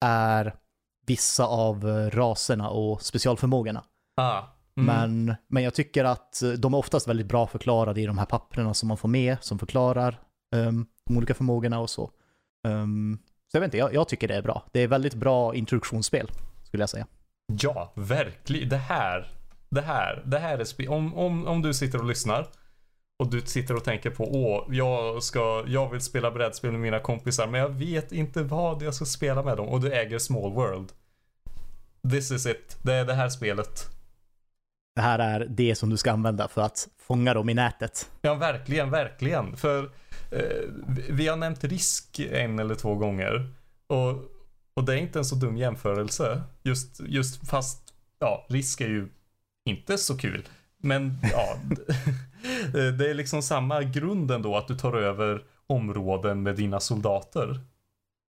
är 0.00 0.54
vissa 1.06 1.46
av 1.46 1.84
raserna 2.12 2.70
och 2.70 3.02
specialförmågorna. 3.02 3.84
Ah, 4.16 4.42
mm, 4.76 4.86
Men, 4.86 5.36
men 5.48 5.62
jag 5.62 5.74
tycker 5.74 6.04
att 6.04 6.42
de 6.58 6.74
är 6.74 6.78
oftast 6.78 7.08
väldigt 7.08 7.26
bra 7.26 7.46
förklarade 7.46 8.00
i 8.00 8.06
de 8.06 8.18
här 8.18 8.26
papperna 8.26 8.74
som 8.74 8.88
man 8.88 8.96
får 8.96 9.08
med, 9.08 9.36
som 9.40 9.58
förklarar 9.58 10.20
um, 10.54 10.86
de 11.06 11.16
olika 11.16 11.34
förmågorna 11.34 11.80
och 11.80 11.90
så. 11.90 12.10
Um, 12.68 13.18
så 13.48 13.56
jag 13.56 13.60
vet 13.60 13.68
inte, 13.68 13.78
jag, 13.78 13.94
jag 13.94 14.08
tycker 14.08 14.28
det 14.28 14.34
är 14.36 14.42
bra. 14.42 14.64
Det 14.72 14.80
är 14.80 14.88
väldigt 14.88 15.14
bra 15.14 15.54
introduktionsspel, 15.54 16.30
skulle 16.64 16.82
jag 16.82 16.90
säga. 16.90 17.06
Ja, 17.60 17.92
verkligen. 17.96 18.68
Det 18.68 18.76
här, 18.76 19.28
det 19.70 19.80
här, 19.80 20.22
det 20.26 20.38
här 20.38 20.58
är 20.58 20.64
spe- 20.64 20.88
om, 20.88 21.14
om, 21.14 21.46
om 21.46 21.62
du 21.62 21.74
sitter 21.74 21.98
och 21.98 22.06
lyssnar 22.06 22.46
och 23.20 23.30
du 23.30 23.40
sitter 23.40 23.76
och 23.76 23.84
tänker 23.84 24.10
på 24.10 24.24
åh, 24.34 24.64
jag, 24.76 25.22
ska, 25.22 25.64
jag 25.66 25.90
vill 25.90 26.00
spela 26.00 26.30
brädspel 26.30 26.70
med 26.72 26.80
mina 26.80 27.00
kompisar 27.00 27.46
men 27.46 27.60
jag 27.60 27.68
vet 27.68 28.12
inte 28.12 28.42
vad 28.42 28.82
jag 28.82 28.94
ska 28.94 29.04
spela 29.04 29.42
med 29.42 29.56
dem 29.56 29.68
och 29.68 29.80
du 29.80 29.92
äger 29.92 30.18
Small 30.18 30.52
World. 30.52 30.92
This 32.10 32.30
is 32.30 32.46
it. 32.46 32.78
Det 32.82 32.94
är 32.94 33.04
det 33.04 33.14
här 33.14 33.28
spelet. 33.28 33.86
Det 34.94 35.00
här 35.02 35.18
är 35.18 35.46
det 35.50 35.74
som 35.74 35.90
du 35.90 35.96
ska 35.96 36.12
använda 36.12 36.48
för 36.48 36.62
att 36.62 36.88
fånga 36.98 37.34
dem 37.34 37.48
i 37.48 37.54
nätet. 37.54 38.10
Ja, 38.22 38.34
verkligen, 38.34 38.90
verkligen. 38.90 39.56
För 39.56 39.84
eh, 40.30 40.40
vi- 41.08 41.28
har 41.28 41.36
nämnt 41.36 41.64
risk 41.64 42.18
en 42.18 42.58
eller 42.58 42.74
två 42.74 42.94
gånger. 42.94 43.52
Och, 43.86 44.24
och 44.74 44.84
det 44.84 44.92
är 44.92 44.96
inte 44.96 45.18
en 45.18 45.24
så 45.24 45.34
dum 45.34 45.56
jämförelse. 45.56 46.42
Just, 46.62 47.00
just 47.00 47.48
fast, 47.50 47.94
ja, 48.18 48.46
risk 48.48 48.80
är 48.80 48.88
ju 48.88 49.08
inte 49.64 49.98
så 49.98 50.16
kul. 50.18 50.48
Men 50.80 51.18
ja, 51.32 51.56
det- 52.72 53.10
är 53.10 53.14
liksom 53.14 53.42
samma 53.42 53.82
grund 53.82 54.30
ändå 54.30 54.56
att 54.56 54.68
du 54.68 54.76
tar 54.78 54.92
över 54.92 55.44
områden 55.66 56.42
med 56.42 56.56
dina 56.56 56.80
soldater. 56.80 57.60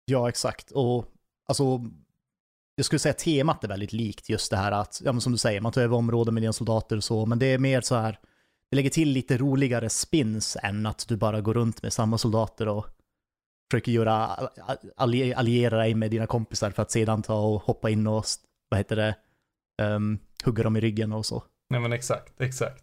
Ja, 0.04 0.28
exakt. 0.28 0.70
Och 0.70 1.12
alltså, 1.48 1.80
jag 2.74 2.87
skulle 2.87 2.98
säga 2.98 3.12
temat 3.14 3.64
är 3.64 3.68
väldigt 3.68 3.92
likt 3.92 4.28
just 4.28 4.50
det 4.50 4.56
här 4.56 4.72
att, 4.72 5.00
ja 5.04 5.12
men 5.12 5.20
som 5.20 5.32
du 5.32 5.38
säger, 5.38 5.61
man 5.61 5.72
tar 5.72 5.82
över 5.82 5.96
områden 5.96 6.35
med 6.35 6.42
dina 6.42 6.52
soldater 6.52 6.96
och 6.96 7.04
så, 7.04 7.26
men 7.26 7.38
det 7.38 7.46
är 7.46 7.59
mer 7.59 7.80
så 7.80 7.94
här, 7.94 8.18
det 8.70 8.76
lägger 8.76 8.90
till 8.90 9.09
lite 9.11 9.38
roligare 9.38 9.88
spins 9.88 10.56
än 10.62 10.87
att 10.87 11.09
du 11.09 11.16
bara 11.16 11.40
går 11.40 11.54
runt 11.54 11.82
med 11.82 11.92
samma 11.92 12.18
soldater 12.18 12.68
och 12.68 12.87
försöker 13.70 13.92
göra, 13.92 14.26
alliera 14.96 15.78
dig 15.78 15.94
med 15.94 16.11
dina 16.11 16.26
kompisar 16.26 16.70
för 16.70 16.82
att 16.82 16.90
sedan 16.90 17.22
ta 17.22 17.40
och 17.40 17.62
hoppa 17.62 17.90
in 17.90 18.06
och, 18.06 18.24
vad 18.68 18.78
heter 18.78 18.96
det, 18.96 19.14
um, 19.82 20.18
hugga 20.44 20.62
dem 20.64 20.76
i 20.76 20.80
ryggen 20.80 21.12
och 21.12 21.26
så. 21.26 21.42
Nej 21.70 21.81
men 21.81 21.92
exakt, 21.92 22.40
exakt. 22.40 22.83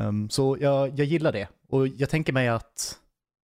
Um, 0.00 0.30
så 0.30 0.56
jag, 0.60 0.88
jag 0.98 1.06
gillar 1.06 1.32
det. 1.32 1.48
Och 1.68 1.88
jag 1.88 2.10
tänker 2.10 2.32
mig 2.32 2.48
att, 2.48 2.98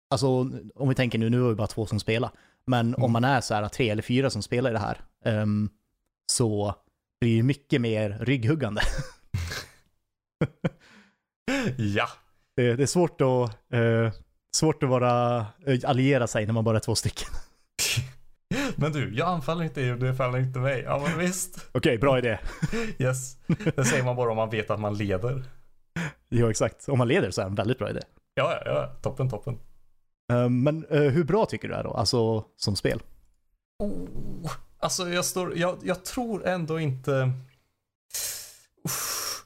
alltså 0.09 0.27
om 0.75 0.89
vi 0.89 0.95
tänker 0.95 1.19
nu, 1.19 1.29
nu 1.29 1.45
är 1.45 1.49
det 1.49 1.55
bara 1.55 1.67
två 1.67 1.85
som 1.85 1.99
spelar, 1.99 2.31
men 2.65 2.87
Mm. 2.87 3.03
om 3.03 3.11
man 3.11 3.23
är 3.23 3.41
så 3.41 3.53
här 3.53 3.69
tre 3.69 3.89
eller 3.89 4.01
fyra 4.03 4.29
som 4.29 4.41
spelar 4.41 4.69
i 4.69 4.73
det 4.73 4.79
här, 4.79 5.01
um, 5.41 5.69
så 6.31 6.75
blir 7.21 7.37
det 7.37 7.43
mycket 7.43 7.81
mer 7.81 8.09
rygghuggande. 8.21 8.81
Ja. 11.77 12.07
Det, 12.55 12.75
det 12.75 12.83
är 12.83 12.87
svårt 12.87 13.21
att, 13.21 13.73
eh, 13.73 14.11
svårt 14.55 14.83
att 14.83 14.89
vara, 14.89 15.45
eh, 15.65 15.79
alliera 15.83 16.27
sig 16.27 16.45
när 16.45 16.53
man 16.53 16.63
bara 16.63 16.77
är 16.77 16.81
två 16.81 16.95
stycken. 16.95 17.27
Men 18.75 18.91
du, 18.91 19.15
jag 19.15 19.27
anfaller 19.27 19.63
inte 19.63 19.81
dig 19.81 19.91
och 19.91 19.99
du 19.99 20.09
anfaller 20.09 20.39
inte 20.39 20.59
mig. 20.59 20.81
Ja 20.85 21.03
men 21.07 21.19
visst. 21.19 21.69
Okej, 21.71 21.97
bra 21.97 22.17
idé. 22.17 22.39
Yes. 22.97 23.37
Det 23.75 23.85
säger 23.85 24.03
man 24.03 24.15
bara 24.15 24.29
om 24.31 24.37
man 24.37 24.49
vet 24.49 24.69
att 24.69 24.79
man 24.79 24.97
leder. 24.97 25.43
Ja, 26.29 26.49
exakt. 26.49 26.89
Om 26.89 26.97
man 26.97 27.07
leder 27.07 27.31
så 27.31 27.41
är 27.41 27.45
det 27.45 27.49
en 27.49 27.55
väldigt 27.55 27.79
bra 27.79 27.89
idé. 27.89 27.99
Ja, 28.33 28.61
ja, 28.65 28.71
ja. 28.71 28.87
Toppen, 29.01 29.29
toppen. 29.29 29.59
Um, 30.33 30.63
men 30.63 30.85
eh, 30.89 31.01
hur 31.01 31.23
bra 31.23 31.45
tycker 31.45 31.67
du 31.67 31.73
det 31.73 31.79
är 31.79 31.83
då, 31.83 31.93
alltså 31.93 32.45
som 32.57 32.75
spel? 32.75 33.01
Oh, 33.79 34.51
alltså 34.79 35.09
jag 35.09 35.25
står, 35.25 35.57
jag, 35.57 35.77
jag 35.83 36.05
tror 36.05 36.47
ändå 36.47 36.79
inte... 36.79 37.31
Uff. 38.85 39.45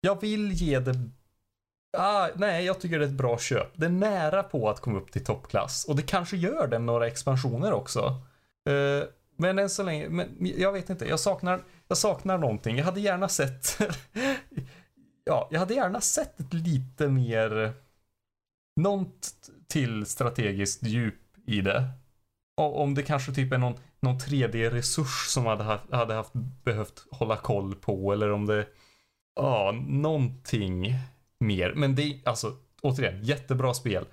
Jag 0.00 0.20
vill 0.20 0.52
ge 0.52 0.78
det... 0.78 1.10
Ah, 1.98 2.28
nej, 2.34 2.64
jag 2.64 2.80
tycker 2.80 2.98
det 2.98 3.04
är 3.04 3.08
ett 3.08 3.14
bra 3.14 3.38
köp. 3.38 3.68
Det 3.74 3.86
är 3.86 3.90
nära 3.90 4.42
på 4.42 4.68
att 4.68 4.80
komma 4.80 4.98
upp 4.98 5.12
till 5.12 5.24
toppklass. 5.24 5.84
Och 5.84 5.96
det 5.96 6.02
kanske 6.02 6.36
gör 6.36 6.66
det 6.66 6.78
med 6.78 6.86
några 6.86 7.06
expansioner 7.06 7.72
också. 7.72 8.22
Uh, 8.68 9.04
men 9.36 9.58
än 9.58 9.70
så 9.70 9.82
länge, 9.82 10.08
men 10.08 10.36
jag 10.38 10.72
vet 10.72 10.90
inte. 10.90 11.04
Jag 11.04 11.20
saknar, 11.20 11.64
jag 11.88 11.98
saknar 11.98 12.38
någonting. 12.38 12.76
Jag 12.76 12.84
hade 12.84 13.00
gärna 13.00 13.28
sett... 13.28 13.78
ja, 15.24 15.48
jag 15.50 15.60
hade 15.60 15.74
gärna 15.74 16.00
sett 16.00 16.40
ett 16.40 16.52
lite 16.54 17.08
mer... 17.08 17.72
Något 18.80 19.32
till 19.68 20.06
strategiskt 20.06 20.82
djup 20.82 21.22
i 21.46 21.60
det. 21.60 21.84
Och 22.56 22.80
om 22.80 22.94
det 22.94 23.02
kanske 23.02 23.32
typ 23.32 23.52
är 23.52 23.58
någon, 23.58 23.74
någon 24.00 24.18
3D-resurs 24.18 25.26
som 25.28 25.46
hade 25.46 25.64
haft, 25.64 25.92
hade 25.92 26.14
haft 26.14 26.32
behövt 26.64 27.06
hålla 27.10 27.36
koll 27.36 27.74
på 27.74 28.12
eller 28.12 28.30
om 28.30 28.46
det, 28.46 28.66
ja, 29.36 29.74
någonting 29.86 30.94
mer. 31.40 31.72
Men 31.74 31.94
det 31.94 32.02
är 32.02 32.20
alltså, 32.24 32.56
återigen, 32.82 33.24
jättebra 33.24 33.74
spel. 33.74 34.06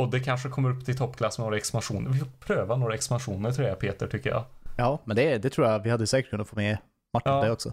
Och 0.00 0.10
det 0.10 0.20
kanske 0.20 0.48
kommer 0.48 0.70
upp 0.70 0.84
till 0.84 0.96
toppklass 0.96 1.38
med 1.38 1.44
några 1.44 1.56
expansioner. 1.56 2.10
Vi 2.10 2.18
får 2.18 2.26
pröva 2.26 2.76
några 2.76 2.94
expansioner 2.94 3.52
tror 3.52 3.68
jag 3.68 3.78
Peter, 3.78 4.06
tycker 4.06 4.30
jag. 4.30 4.44
Ja, 4.76 4.98
men 5.04 5.16
det, 5.16 5.38
det 5.38 5.50
tror 5.50 5.66
jag 5.66 5.78
vi 5.82 5.90
hade 5.90 6.06
säkert 6.06 6.30
kunnat 6.30 6.48
få 6.48 6.56
med 6.56 6.78
Martin, 7.14 7.32
Ja. 7.32 7.44
det 7.44 7.50
också. 7.50 7.68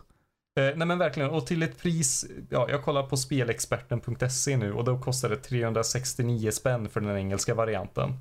Eh, 0.60 0.63
nej 0.76 0.88
men 0.88 0.98
verkligen, 0.98 1.30
och 1.30 1.48
till 1.48 1.63
ett 1.63 1.78
pris, 1.82 2.26
ja 2.50 2.68
jag 2.70 2.84
kollar 2.84 3.04
på 3.04 3.18
spelexperten.se 3.18 4.58
nu 4.58 4.74
och 4.74 4.84
då 4.84 5.00
kostar 5.00 5.30
det 5.30 5.36
369 5.36 6.52
spänn 6.52 6.90
för 6.90 7.02
den 7.02 7.18
engelska 7.18 7.54
varianten. 7.54 8.13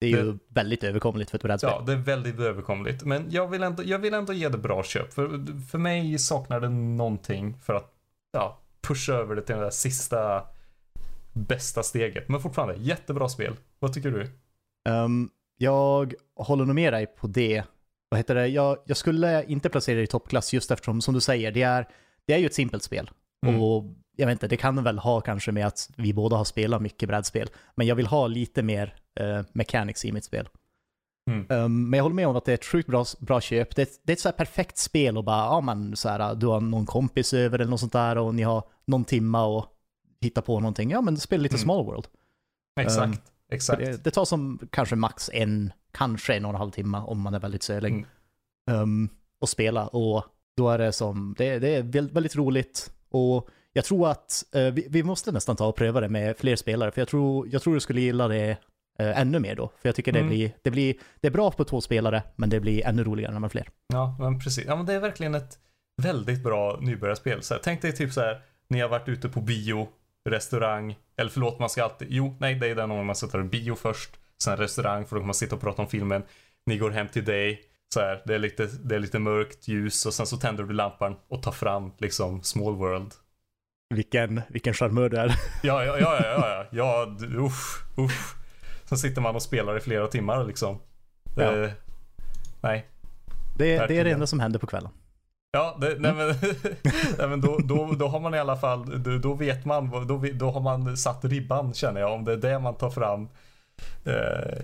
Det 0.00 0.06
är 0.06 0.10
ju 0.10 0.38
väldigt 0.48 0.84
överkomligt 0.84 1.30
för 1.30 1.38
ett 1.38 1.42
brädspel. 1.42 1.70
Ja, 1.74 1.82
det 1.86 1.92
är 1.92 1.96
väldigt 1.96 2.40
överkomligt. 2.40 3.04
Men 3.04 3.26
jag 3.30 3.48
vill 3.48 3.62
ändå, 3.62 3.82
jag 3.84 3.98
vill 3.98 4.14
ändå 4.14 4.32
ge 4.32 4.48
det 4.48 4.58
bra 4.58 4.82
köp. 4.82 5.12
För, 5.12 5.28
för 5.70 5.78
mig 5.78 6.18
saknar 6.18 6.60
det 6.60 6.68
någonting 6.68 7.56
för 7.62 7.74
att 7.74 7.92
ja, 8.32 8.58
pusha 8.80 9.12
över 9.12 9.36
det 9.36 9.42
till 9.42 9.54
det 9.54 9.60
där 9.60 9.70
sista 9.70 10.42
bästa 11.32 11.82
steget. 11.82 12.28
Men 12.28 12.40
fortfarande, 12.40 12.74
jättebra 12.78 13.28
spel. 13.28 13.56
Vad 13.78 13.92
tycker 13.92 14.10
du? 14.10 14.30
Ehm, 14.88 15.30
jag 15.56 16.14
håller 16.36 16.64
nog 16.64 16.74
med 16.74 16.92
dig 16.92 17.06
på 17.06 17.26
det. 17.26 17.62
Vad 18.08 18.18
heter 18.18 18.34
det? 18.34 18.46
Jag, 18.46 18.76
jag 18.86 18.96
skulle 18.96 19.44
inte 19.44 19.68
placera 19.68 19.96
det 19.96 20.02
i 20.02 20.06
toppklass 20.06 20.52
just 20.52 20.70
eftersom, 20.70 21.00
som 21.00 21.14
du 21.14 21.20
säger, 21.20 21.52
det 21.52 21.62
är, 21.62 21.88
det 22.26 22.32
är 22.34 22.38
ju 22.38 22.46
ett 22.46 22.54
simpelt 22.54 22.82
spel. 22.82 23.10
Mm. 23.46 23.62
Och 23.62 23.84
jag 24.16 24.26
vet 24.26 24.32
inte, 24.32 24.48
det 24.48 24.56
kan 24.56 24.84
väl 24.84 24.98
ha 24.98 25.20
kanske 25.20 25.52
med 25.52 25.66
att 25.66 25.90
vi 25.96 26.12
båda 26.14 26.36
har 26.36 26.44
spelat 26.44 26.82
mycket 26.82 27.08
brädspel. 27.08 27.50
Men 27.74 27.86
jag 27.86 27.94
vill 27.94 28.06
ha 28.06 28.26
lite 28.26 28.62
mer 28.62 28.94
uh, 29.20 29.40
mechanics 29.52 30.04
i 30.04 30.12
mitt 30.12 30.24
spel. 30.24 30.48
Mm. 31.30 31.46
Ehm, 31.50 31.90
men 31.90 31.96
jag 31.98 32.02
håller 32.02 32.16
med 32.16 32.28
om 32.28 32.36
att 32.36 32.44
det 32.44 32.52
är 32.52 32.54
ett 32.54 32.64
sjukt 32.64 32.88
bra, 32.88 33.04
bra 33.20 33.40
köp. 33.40 33.76
Det, 33.76 33.82
är 33.82 33.86
ett- 33.86 34.00
det 34.02 34.12
är 34.12 34.14
ett 34.14 34.20
så 34.20 34.28
här 34.28 34.36
perfekt 34.36 34.78
spel 34.78 35.18
och 35.18 35.24
bara, 35.24 35.36
ja 35.44 35.60
men 35.60 35.96
så 35.96 36.08
här, 36.08 36.34
du 36.34 36.46
har 36.46 36.60
någon 36.60 36.86
kompis 36.86 37.34
över 37.34 37.58
eller 37.58 37.70
något 37.70 37.80
sånt 37.80 37.92
där 37.92 38.18
och 38.18 38.34
ni 38.34 38.42
har 38.42 38.62
någon 38.84 39.04
timma 39.04 39.44
och 39.44 39.66
hitta 40.20 40.42
på 40.42 40.60
någonting. 40.60 40.90
Ja 40.90 41.00
men 41.00 41.16
spela 41.16 41.42
lite 41.42 41.54
Mm. 41.54 41.62
Small 41.62 41.84
World. 41.84 42.06
Exakt, 42.80 43.04
Ehm, 43.14 43.20
exakt. 43.52 43.78
Det, 43.84 44.04
det 44.04 44.10
tar 44.10 44.24
som 44.24 44.58
kanske 44.70 44.96
max 44.96 45.30
en, 45.32 45.72
kanske 45.92 46.34
en 46.34 46.44
och 46.44 46.50
en 46.50 46.56
halv 46.56 46.70
timme 46.70 46.98
om 46.98 47.20
man 47.20 47.34
är 47.34 47.38
väldigt 47.40 47.62
sölig. 47.62 47.92
Mm. 48.70 48.80
Um, 48.82 49.08
att 49.42 49.48
spela 49.48 49.86
och 49.86 50.24
då 50.56 50.70
är 50.70 50.78
det 50.78 50.92
som, 50.92 51.34
det, 51.38 51.58
det 51.58 51.68
är 51.74 51.82
väldigt, 51.82 52.16
väldigt 52.16 52.36
roligt 52.36 52.92
och 53.10 53.48
jag 53.72 53.84
tror 53.84 54.08
att 54.10 54.44
eh, 54.54 54.62
vi, 54.66 54.86
vi 54.90 55.02
måste 55.02 55.32
nästan 55.32 55.56
ta 55.56 55.66
och 55.66 55.76
pröva 55.76 56.00
det 56.00 56.08
med 56.08 56.36
fler 56.38 56.56
spelare 56.56 56.90
för 56.90 57.00
jag 57.00 57.08
tror, 57.08 57.48
jag 57.52 57.62
tror 57.62 57.74
du 57.74 57.80
skulle 57.80 58.00
gilla 58.00 58.28
det 58.28 58.50
eh, 58.98 59.20
ännu 59.20 59.38
mer 59.38 59.56
då. 59.56 59.72
För 59.80 59.88
jag 59.88 59.96
tycker 59.96 60.12
det, 60.12 60.18
Mm. 60.18 60.28
blir, 60.30 60.52
det, 60.62 60.70
blir, 60.70 60.94
det 61.20 61.26
är 61.26 61.30
bra 61.32 61.50
på 61.50 61.64
två 61.64 61.80
spelare 61.80 62.22
men 62.36 62.50
det 62.50 62.60
blir 62.60 62.86
ännu 62.86 63.04
roligare 63.04 63.32
när 63.32 63.40
man 63.40 63.48
är 63.48 63.50
fler. 63.50 63.68
Ja, 63.86 64.16
men 64.20 64.40
precis. 64.40 64.64
Ja, 64.66 64.76
men 64.76 64.86
det 64.86 64.92
är 64.94 65.00
verkligen 65.00 65.34
ett 65.34 65.58
väldigt 66.02 66.42
bra 66.42 66.78
nybörjarspel. 66.80 67.42
Så 67.42 67.54
här, 67.54 67.60
tänk 67.64 67.82
dig 67.82 67.92
typ 67.92 68.12
så 68.12 68.20
här, 68.20 68.40
ni 68.68 68.80
har 68.80 68.88
varit 68.88 69.08
ute 69.08 69.28
på 69.28 69.40
bio, 69.40 69.88
restaurang, 70.28 70.96
eller 71.16 71.30
förlåt, 71.30 71.58
man 71.58 71.70
ska 71.70 71.84
alltid, 71.84 72.08
jo, 72.10 72.36
nej, 72.40 72.54
det 72.54 72.68
är 72.68 72.74
den 72.74 72.88
gången 72.88 73.06
man 73.06 73.16
det 73.32 73.42
bio 73.42 73.74
först, 73.74 74.10
sen 74.42 74.56
restaurang, 74.56 75.06
för 75.06 75.16
då 75.16 75.20
kan 75.20 75.26
man 75.26 75.34
sitta 75.34 75.54
och 75.54 75.60
prata 75.60 75.82
om 75.82 75.88
filmen. 75.88 76.22
Ni 76.66 76.78
går 76.78 76.90
hem 76.90 77.08
till 77.08 77.24
dig, 77.24 77.62
så 77.94 78.00
här, 78.00 78.22
det 78.26 78.34
är 78.34 78.38
lite, 78.38 78.66
det 78.66 78.94
är 78.94 78.98
lite 78.98 79.18
mörkt 79.18 79.68
ljus 79.68 80.06
och 80.06 80.14
sen 80.14 80.26
så 80.26 80.36
tänder 80.36 80.64
du 80.64 80.72
lampan 80.72 81.16
och 81.28 81.42
tar 81.42 81.52
fram 81.52 81.92
liksom 81.98 82.42
small 82.42 82.74
world. 82.74 83.12
Vilken, 83.94 84.42
vilken 84.48 84.74
charmör 84.74 85.08
du 85.08 85.16
är. 85.16 85.28
Ja, 85.62 85.84
ja, 85.84 85.98
ja, 85.98 86.18
ja, 86.22 86.48
ja, 86.48 86.66
ja, 86.70 87.16
usch, 87.22 87.98
usch. 87.98 88.36
Sen 88.84 88.98
sitter 88.98 89.20
man 89.20 89.34
och 89.34 89.42
spelar 89.42 89.76
i 89.76 89.80
flera 89.80 90.06
timmar 90.06 90.44
liksom. 90.44 90.80
Det, 91.36 91.44
Ja. 91.44 91.70
Nej, 92.62 92.86
Det, 93.58 93.86
det 93.86 93.98
är 93.98 94.04
det 94.04 94.10
enda 94.10 94.26
som 94.26 94.40
händer 94.40 94.58
på 94.58 94.66
kvällen. 94.66 94.90
Ja, 95.52 95.78
det, 95.80 95.96
nej 95.98 96.12
men, 96.14 96.28
nej, 97.18 97.28
men 97.28 97.40
då, 97.40 97.58
då, 97.58 97.92
då 97.98 98.08
har 98.08 98.20
man 98.20 98.34
i 98.34 98.38
alla 98.38 98.56
fall, 98.56 99.02
då, 99.02 99.18
då 99.18 99.34
vet 99.34 99.64
man, 99.64 100.06
då, 100.08 100.24
då 100.34 100.50
har 100.50 100.60
man 100.60 100.96
satt 100.96 101.24
ribban 101.24 101.74
känner 101.74 102.00
jag, 102.00 102.12
om 102.14 102.24
det 102.24 102.32
är 102.32 102.36
det 102.36 102.58
man 102.58 102.74
tar 102.74 102.90
fram 102.90 103.28
eh, 104.04 104.60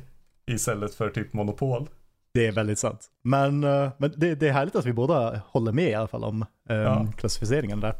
istället 0.46 0.94
för 0.94 1.10
typ 1.10 1.32
monopol. 1.32 1.88
Det 2.34 2.46
är 2.46 2.52
väldigt 2.52 2.78
sant. 2.78 3.06
Men, 3.22 3.64
eh, 3.64 3.90
men 3.98 4.12
det, 4.16 4.34
det 4.34 4.48
är 4.48 4.52
härligt 4.52 4.76
att 4.76 4.86
vi 4.86 4.92
båda 4.92 5.40
håller 5.48 5.72
med 5.72 5.90
i 5.90 5.94
alla 5.94 6.08
fall 6.08 6.24
om 6.24 6.42
um, 6.68 6.76
Ja. 6.76 7.06
klassificeringen 7.16 7.80
där. 7.80 7.94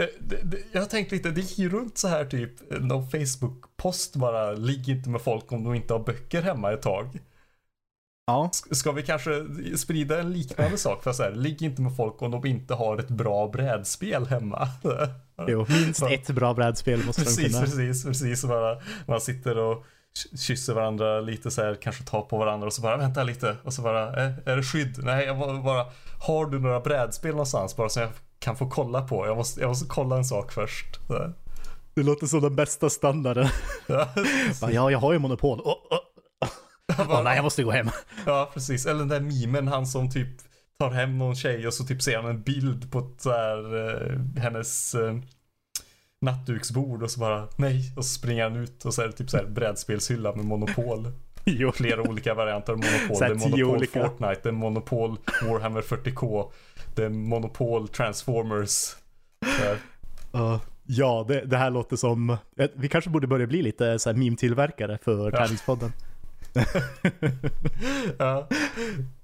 Eh, 0.00 0.06
jag 0.72 0.80
har 0.80 0.88
tänkt 0.88 1.12
lite, 1.12 1.30
det 1.30 1.40
gick 1.40 1.58
ju 1.58 1.68
runt 1.70 1.98
så 1.98 2.08
här 2.08 2.24
typ, 2.24 2.80
någon 2.80 3.10
Facebook-post 3.10 4.16
bara, 4.16 4.52
ligg 4.52 4.88
inte 4.88 5.08
med 5.10 5.20
folk 5.20 5.52
om 5.52 5.64
de 5.64 5.74
inte 5.74 5.94
har 5.94 6.00
böcker 6.00 6.42
hemma 6.42 6.72
ett 6.72 6.82
tag. 6.82 7.18
Ja, 8.26 8.50
Ska 8.70 8.92
vi 8.92 9.02
kanske 9.02 9.44
sprida 9.76 10.20
en 10.20 10.32
liknande 10.32 10.78
sak? 10.78 11.02
För 11.02 11.12
så 11.12 11.22
här, 11.22 11.32
ligg 11.32 11.62
inte 11.62 11.82
med 11.82 11.96
folk 11.96 12.22
om 12.22 12.30
de 12.30 12.46
inte 12.46 12.74
har 12.74 12.98
ett 12.98 13.08
bra 13.08 13.48
brädspel 13.48 14.26
hemma. 14.26 14.68
jo, 15.48 15.66
minst 15.68 16.02
ett 16.02 16.30
bra 16.30 16.54
brädspel 16.54 17.04
måste 17.04 17.22
de 17.22 17.24
Precis, 17.24 17.46
kunna. 17.46 17.60
precis, 17.60 18.04
precis. 18.04 18.44
Bara, 18.44 18.78
man 19.06 19.20
sitter 19.20 19.58
och 19.58 19.84
kysser 20.38 20.74
varandra 20.74 21.20
lite 21.20 21.50
så 21.50 21.62
här, 21.62 21.74
kanske 21.82 22.04
tar 22.04 22.22
på 22.22 22.38
varandra 22.38 22.66
och 22.66 22.72
så 22.72 22.82
bara 22.82 22.96
vänta 22.96 23.22
lite 23.22 23.56
och 23.64 23.72
så 23.72 23.82
bara, 23.82 24.16
är, 24.16 24.56
det 24.56 24.62
skydd? 24.62 24.98
Nej, 25.04 25.26
jag 25.26 25.62
bara, 25.64 25.86
har 26.26 26.46
du 26.46 26.60
några 26.60 26.80
brädspel 26.80 27.30
någonstans 27.30 27.76
bara 27.76 27.88
så 27.88 28.00
jag 28.00 28.10
kan 28.38 28.56
få 28.56 28.68
kolla 28.70 29.02
på? 29.02 29.26
Jag 29.26 29.36
måste, 29.36 29.60
jag 29.60 29.68
måste 29.68 29.86
kolla 29.88 30.16
en 30.16 30.24
sak 30.24 30.52
först. 30.52 31.00
Det 31.94 32.02
låter 32.02 32.26
som 32.26 32.40
den 32.40 32.56
bästa 32.56 32.90
standarden. 32.90 33.48
Ja, 33.86 34.08
ja, 34.70 34.90
jag 34.90 34.98
har 34.98 35.12
ju 35.12 35.18
monopol. 35.18 35.60
Jag 35.64 35.76
bara, 35.90 36.00
åh, 36.98 37.22
nej, 37.24 37.36
jag 37.36 37.42
måste 37.42 37.62
gå 37.62 37.70
hem. 37.70 37.88
ja, 38.26 38.50
precis. 38.54 38.86
Eller 38.86 38.98
den 38.98 39.08
där 39.08 39.20
memen, 39.20 39.68
han 39.68 39.86
som 39.86 40.10
typ 40.10 40.28
tar 40.78 40.90
hem 40.90 41.18
någon 41.18 41.34
tjej 41.36 41.66
och 41.66 41.74
så 41.74 41.84
typ 41.84 42.02
ser 42.02 42.16
han 42.16 42.26
en 42.30 42.42
bild 42.42 42.92
på 42.92 42.98
ett 42.98 43.20
så 43.20 43.30
här, 43.30 43.88
eh, 43.88 44.42
hennes 44.42 44.94
eh, 44.94 45.14
nattduksbord 46.20 47.02
och 47.02 47.10
så 47.10 47.20
bara 47.20 47.48
nej 47.56 47.92
och 47.96 48.04
så 48.04 48.14
springer 48.14 48.42
han 48.42 48.56
ut 48.56 48.84
och 48.84 48.94
så 48.94 49.02
är 49.02 49.06
det 49.06 49.12
typ 49.12 49.30
så 49.30 49.36
här 49.36 49.44
brädspelshylla 49.46 50.34
med 50.34 50.44
monopol. 50.44 51.06
Jo. 51.44 51.72
flera 51.72 52.02
olika 52.02 52.34
varianter 52.34 52.72
av 52.72 52.78
Monopol. 52.78 53.18
Det 53.18 53.24
är 53.26 53.34
Monopol 53.34 53.64
olika. 53.76 54.08
Fortnite, 54.08 54.40
det 54.42 54.48
är 54.48 54.52
Monopol 54.52 55.16
Warhammer 55.42 55.80
40K, 55.82 56.50
det 56.94 57.04
är 57.04 57.08
Monopol 57.08 57.88
Transformers. 57.88 58.96
Uh, 60.34 60.60
ja, 60.86 61.24
det, 61.28 61.40
det 61.44 61.56
här 61.56 61.70
låter 61.70 61.96
som... 61.96 62.30
eh, 62.30 62.68
Vi 62.74 62.88
kanske 62.88 63.10
borde 63.10 63.26
börja 63.26 63.46
bli 63.46 63.62
lite 63.62 63.98
så 63.98 64.10
här 64.10 64.16
meme-tillverkare 64.16 64.98
för 65.02 65.30
Ja. 65.32 65.36
Tärningspodden. 65.38 65.92
ja. 68.18 68.48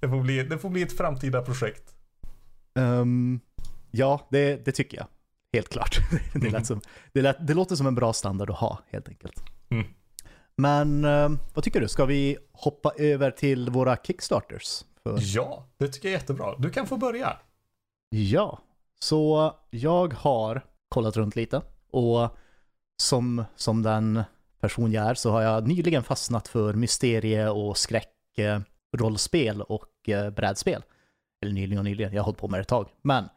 det, 0.00 0.08
får 0.08 0.22
bli, 0.22 0.42
det 0.42 0.58
får 0.58 0.70
bli 0.70 0.82
ett 0.82 0.96
framtida 0.96 1.42
projekt. 1.42 1.94
Ehm, 2.78 3.40
ja, 3.90 4.28
det, 4.30 4.64
det 4.64 4.72
tycker 4.72 4.96
jag. 4.96 5.06
Helt 5.52 5.68
klart. 5.68 5.98
det, 6.34 6.50
lät 6.50 6.66
som, 6.66 6.80
det, 7.12 7.22
lät, 7.22 7.46
det 7.46 7.54
låter 7.54 7.76
som 7.76 7.86
en 7.86 7.94
bra 7.94 8.12
standard 8.12 8.50
att 8.50 8.58
ha, 8.58 8.78
helt 8.90 9.08
enkelt. 9.08 9.42
Mm. 9.70 9.86
Men 10.56 11.04
ehm, 11.04 11.38
vad 11.54 11.64
tycker 11.64 11.80
du? 11.80 11.88
Ska 11.88 12.04
vi 12.04 12.36
hoppa 12.52 12.92
över 12.96 13.30
till 13.30 13.70
våra 13.70 13.96
Kickstarters? 13.96 14.84
För, 15.02 15.18
Ja, 15.20 15.66
det 15.78 15.88
tycker 15.88 16.08
jag 16.08 16.14
är 16.14 16.20
jättebra. 16.20 16.54
Du 16.58 16.70
kan 16.70 16.86
få 16.86 16.96
börja. 16.96 17.36
ja, 18.10 18.58
så 19.00 19.54
jag 19.70 20.14
har 20.14 20.62
kollat 20.88 21.16
runt 21.16 21.36
lite 21.36 21.62
och 21.90 22.36
som, 23.02 23.44
som 23.56 23.82
den 23.82 24.22
person 24.60 24.92
jag 24.92 25.06
är 25.06 25.14
så 25.14 25.30
har 25.30 25.42
jag 25.42 25.68
nyligen 25.68 26.02
fastnat 26.02 26.48
för 26.48 26.72
mysterie 26.74 27.48
och 27.48 27.78
skräck, 27.78 28.38
eh, 28.38 28.60
rollspel 28.96 29.62
och 29.62 30.08
eh, 30.08 30.30
brädspel. 30.30 30.82
Eller 31.42 31.52
nyligen 31.52 31.78
och 31.78 31.84
nyligen, 31.84 32.12
jag 32.12 32.20
har 32.20 32.24
hållit 32.24 32.38
på 32.38 32.48
med 32.48 32.58
det 32.58 32.62
ett 32.62 32.68
tag. 32.68 32.88
Men 33.02 33.28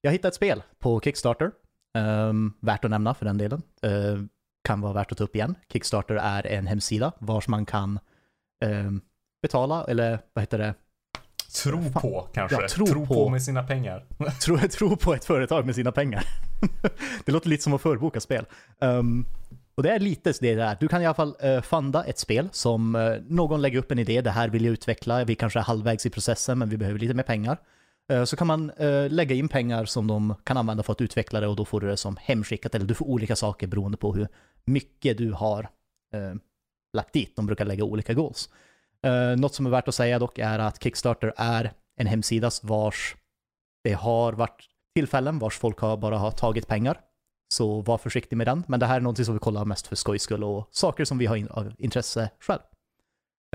jag 0.00 0.12
hittade 0.12 0.28
ett 0.28 0.34
spel 0.34 0.62
på 0.78 1.00
Kickstarter, 1.00 1.50
ehm, 1.98 2.52
värt 2.60 2.84
att 2.84 2.90
nämna 2.90 3.14
för 3.14 3.24
den 3.24 3.38
delen. 3.38 3.62
Eh, 3.82 4.18
kan 4.64 4.80
vara 4.80 4.92
värt 4.92 5.12
att 5.12 5.18
ta 5.18 5.24
upp 5.24 5.36
igen. 5.36 5.54
Kickstarter 5.72 6.14
är 6.14 6.46
en 6.46 6.66
hemsida 6.66 7.12
vars 7.18 7.48
man 7.48 7.66
kan 7.66 7.98
ehm, 8.64 9.00
betala, 9.42 9.84
eller 9.84 10.18
vad 10.32 10.42
heter 10.42 10.58
det, 10.58 10.74
Tro 11.64 11.82
Fan. 11.82 11.92
på 11.92 12.28
kanske. 12.34 12.62
Ja, 12.62 12.68
tro 12.68 12.86
tro 12.86 13.06
på. 13.06 13.14
på. 13.14 13.28
med 13.28 13.42
sina 13.42 13.62
pengar. 13.62 14.04
tro, 14.42 14.58
tro 14.58 14.96
på 14.96 15.14
ett 15.14 15.24
företag 15.24 15.66
med 15.66 15.74
sina 15.74 15.92
pengar. 15.92 16.24
det 17.24 17.32
låter 17.32 17.48
lite 17.48 17.62
som 17.62 17.72
att 17.72 17.80
förboka 17.80 18.20
spel. 18.20 18.46
Ehm, 18.80 19.26
och 19.80 19.84
det 19.84 19.90
är 19.90 19.98
lite 19.98 20.32
det 20.40 20.54
där. 20.54 20.76
Du 20.80 20.88
kan 20.88 21.02
i 21.02 21.06
alla 21.06 21.14
fall 21.14 21.36
uh, 21.44 21.60
funda 21.60 22.04
ett 22.04 22.18
spel 22.18 22.48
som 22.52 22.94
uh, 22.94 23.20
någon 23.28 23.62
lägger 23.62 23.78
upp 23.78 23.92
en 23.92 23.98
idé, 23.98 24.20
det 24.20 24.30
här 24.30 24.48
vill 24.48 24.64
jag 24.64 24.72
utveckla, 24.72 25.24
vi 25.24 25.34
kanske 25.34 25.58
är 25.58 25.62
halvvägs 25.62 26.06
i 26.06 26.10
processen 26.10 26.58
men 26.58 26.68
vi 26.68 26.76
behöver 26.76 26.98
lite 26.98 27.14
mer 27.14 27.22
pengar. 27.22 27.58
Uh, 28.12 28.24
så 28.24 28.36
kan 28.36 28.46
man 28.46 28.72
lägga 29.08 29.34
in 29.34 29.48
pengar 29.48 29.84
som 29.84 30.06
de 30.06 30.34
kan 30.44 30.56
använda 30.56 30.82
för 30.82 30.92
att 30.92 31.00
utveckla 31.00 31.40
det 31.40 31.46
och 31.46 31.56
då 31.56 31.64
får 31.64 31.80
du 31.80 31.86
det 31.86 31.96
som 31.96 32.16
hemskickat 32.20 32.74
eller 32.74 32.86
du 32.86 32.94
får 32.94 33.06
olika 33.06 33.36
saker 33.36 33.66
beroende 33.66 33.98
på 33.98 34.14
hur 34.14 34.28
mycket 34.64 35.18
du 35.18 35.32
har 35.32 35.68
lagt 36.92 37.12
dit. 37.12 37.36
De 37.36 37.46
brukar 37.46 37.64
lägga 37.64 37.84
olika 37.84 38.14
goals. 38.14 38.48
Uh, 39.06 39.40
något 39.40 39.54
som 39.54 39.66
är 39.66 39.70
värt 39.70 39.88
att 39.88 39.94
säga 39.94 40.18
dock 40.18 40.38
är 40.38 40.58
att 40.58 40.82
Kickstarter 40.82 41.32
är 41.36 41.72
en 41.96 42.06
hemsida 42.06 42.50
vars 42.62 43.16
det 43.84 43.92
har 43.92 44.32
varit 44.32 44.64
tillfällen 44.94 45.38
vars 45.38 45.58
folk 45.58 45.78
har 45.78 45.96
bara 45.96 46.18
har 46.18 46.30
tagit 46.30 46.66
pengar. 46.66 47.00
Så 47.52 47.80
var 47.80 47.98
försiktig 47.98 48.36
med 48.36 48.46
den. 48.46 48.64
Men 48.68 48.80
det 48.80 48.86
här 48.86 48.96
är 48.96 49.00
någonting 49.00 49.24
som 49.24 49.34
vi 49.34 49.40
kollar 49.40 49.64
mest 49.64 49.86
för 49.86 49.96
skojs 49.96 50.22
skull 50.22 50.44
och 50.44 50.68
saker 50.70 51.04
som 51.04 51.18
vi 51.18 51.26
har 51.26 51.36
in, 51.36 51.48
av 51.48 51.72
intresse 51.78 52.30
själv. 52.40 52.60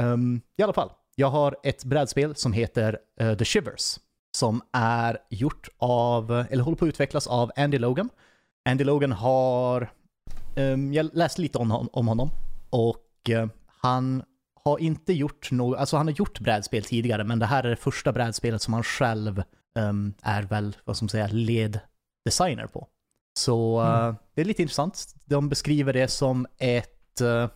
Um, 0.01 0.41
I 0.57 0.63
alla 0.63 0.73
fall, 0.73 0.91
jag 1.15 1.29
har 1.29 1.55
ett 1.63 1.83
brädspel 1.83 2.35
som 2.35 2.53
heter 2.53 2.99
uh, 3.21 3.37
The 3.37 3.45
Shivers. 3.45 3.99
Som 4.37 4.61
är 4.73 5.17
gjort 5.29 5.69
av, 5.77 6.31
eller 6.31 6.63
håller 6.63 6.77
på 6.77 6.85
att 6.85 6.89
utvecklas 6.89 7.27
av 7.27 7.51
Andy 7.55 7.77
Logan. 7.77 8.09
Andy 8.69 8.83
Logan 8.83 9.11
har, 9.11 9.91
um, 10.55 10.93
jag 10.93 11.09
läste 11.13 11.41
lite 11.41 11.57
om, 11.57 11.89
om 11.91 12.07
honom. 12.07 12.29
Och 12.69 13.29
uh, 13.29 13.47
han 13.81 14.23
har 14.63 14.79
inte 14.79 15.13
gjort 15.13 15.51
något, 15.51 15.79
alltså 15.79 15.97
han 15.97 16.07
har 16.07 16.13
gjort 16.13 16.39
brädspel 16.39 16.83
tidigare, 16.83 17.23
men 17.23 17.39
det 17.39 17.45
här 17.45 17.63
är 17.63 17.69
det 17.69 17.75
första 17.75 18.11
brädspelet 18.11 18.61
som 18.61 18.73
han 18.73 18.83
själv 18.83 19.43
um, 19.79 20.13
är 20.21 20.43
väl, 20.43 20.77
vad 20.85 20.97
ska 20.97 21.03
man 21.03 21.09
säga, 21.09 21.27
leddesigner 21.31 22.67
på. 22.67 22.87
Så 23.37 23.81
uh, 23.81 24.03
Mm. 24.03 24.15
det 24.33 24.41
är 24.41 24.45
lite 24.45 24.61
intressant. 24.61 25.15
De 25.25 25.49
beskriver 25.49 25.93
det 25.93 26.07
som 26.07 26.47
ett, 26.57 27.21
uh, 27.21 27.47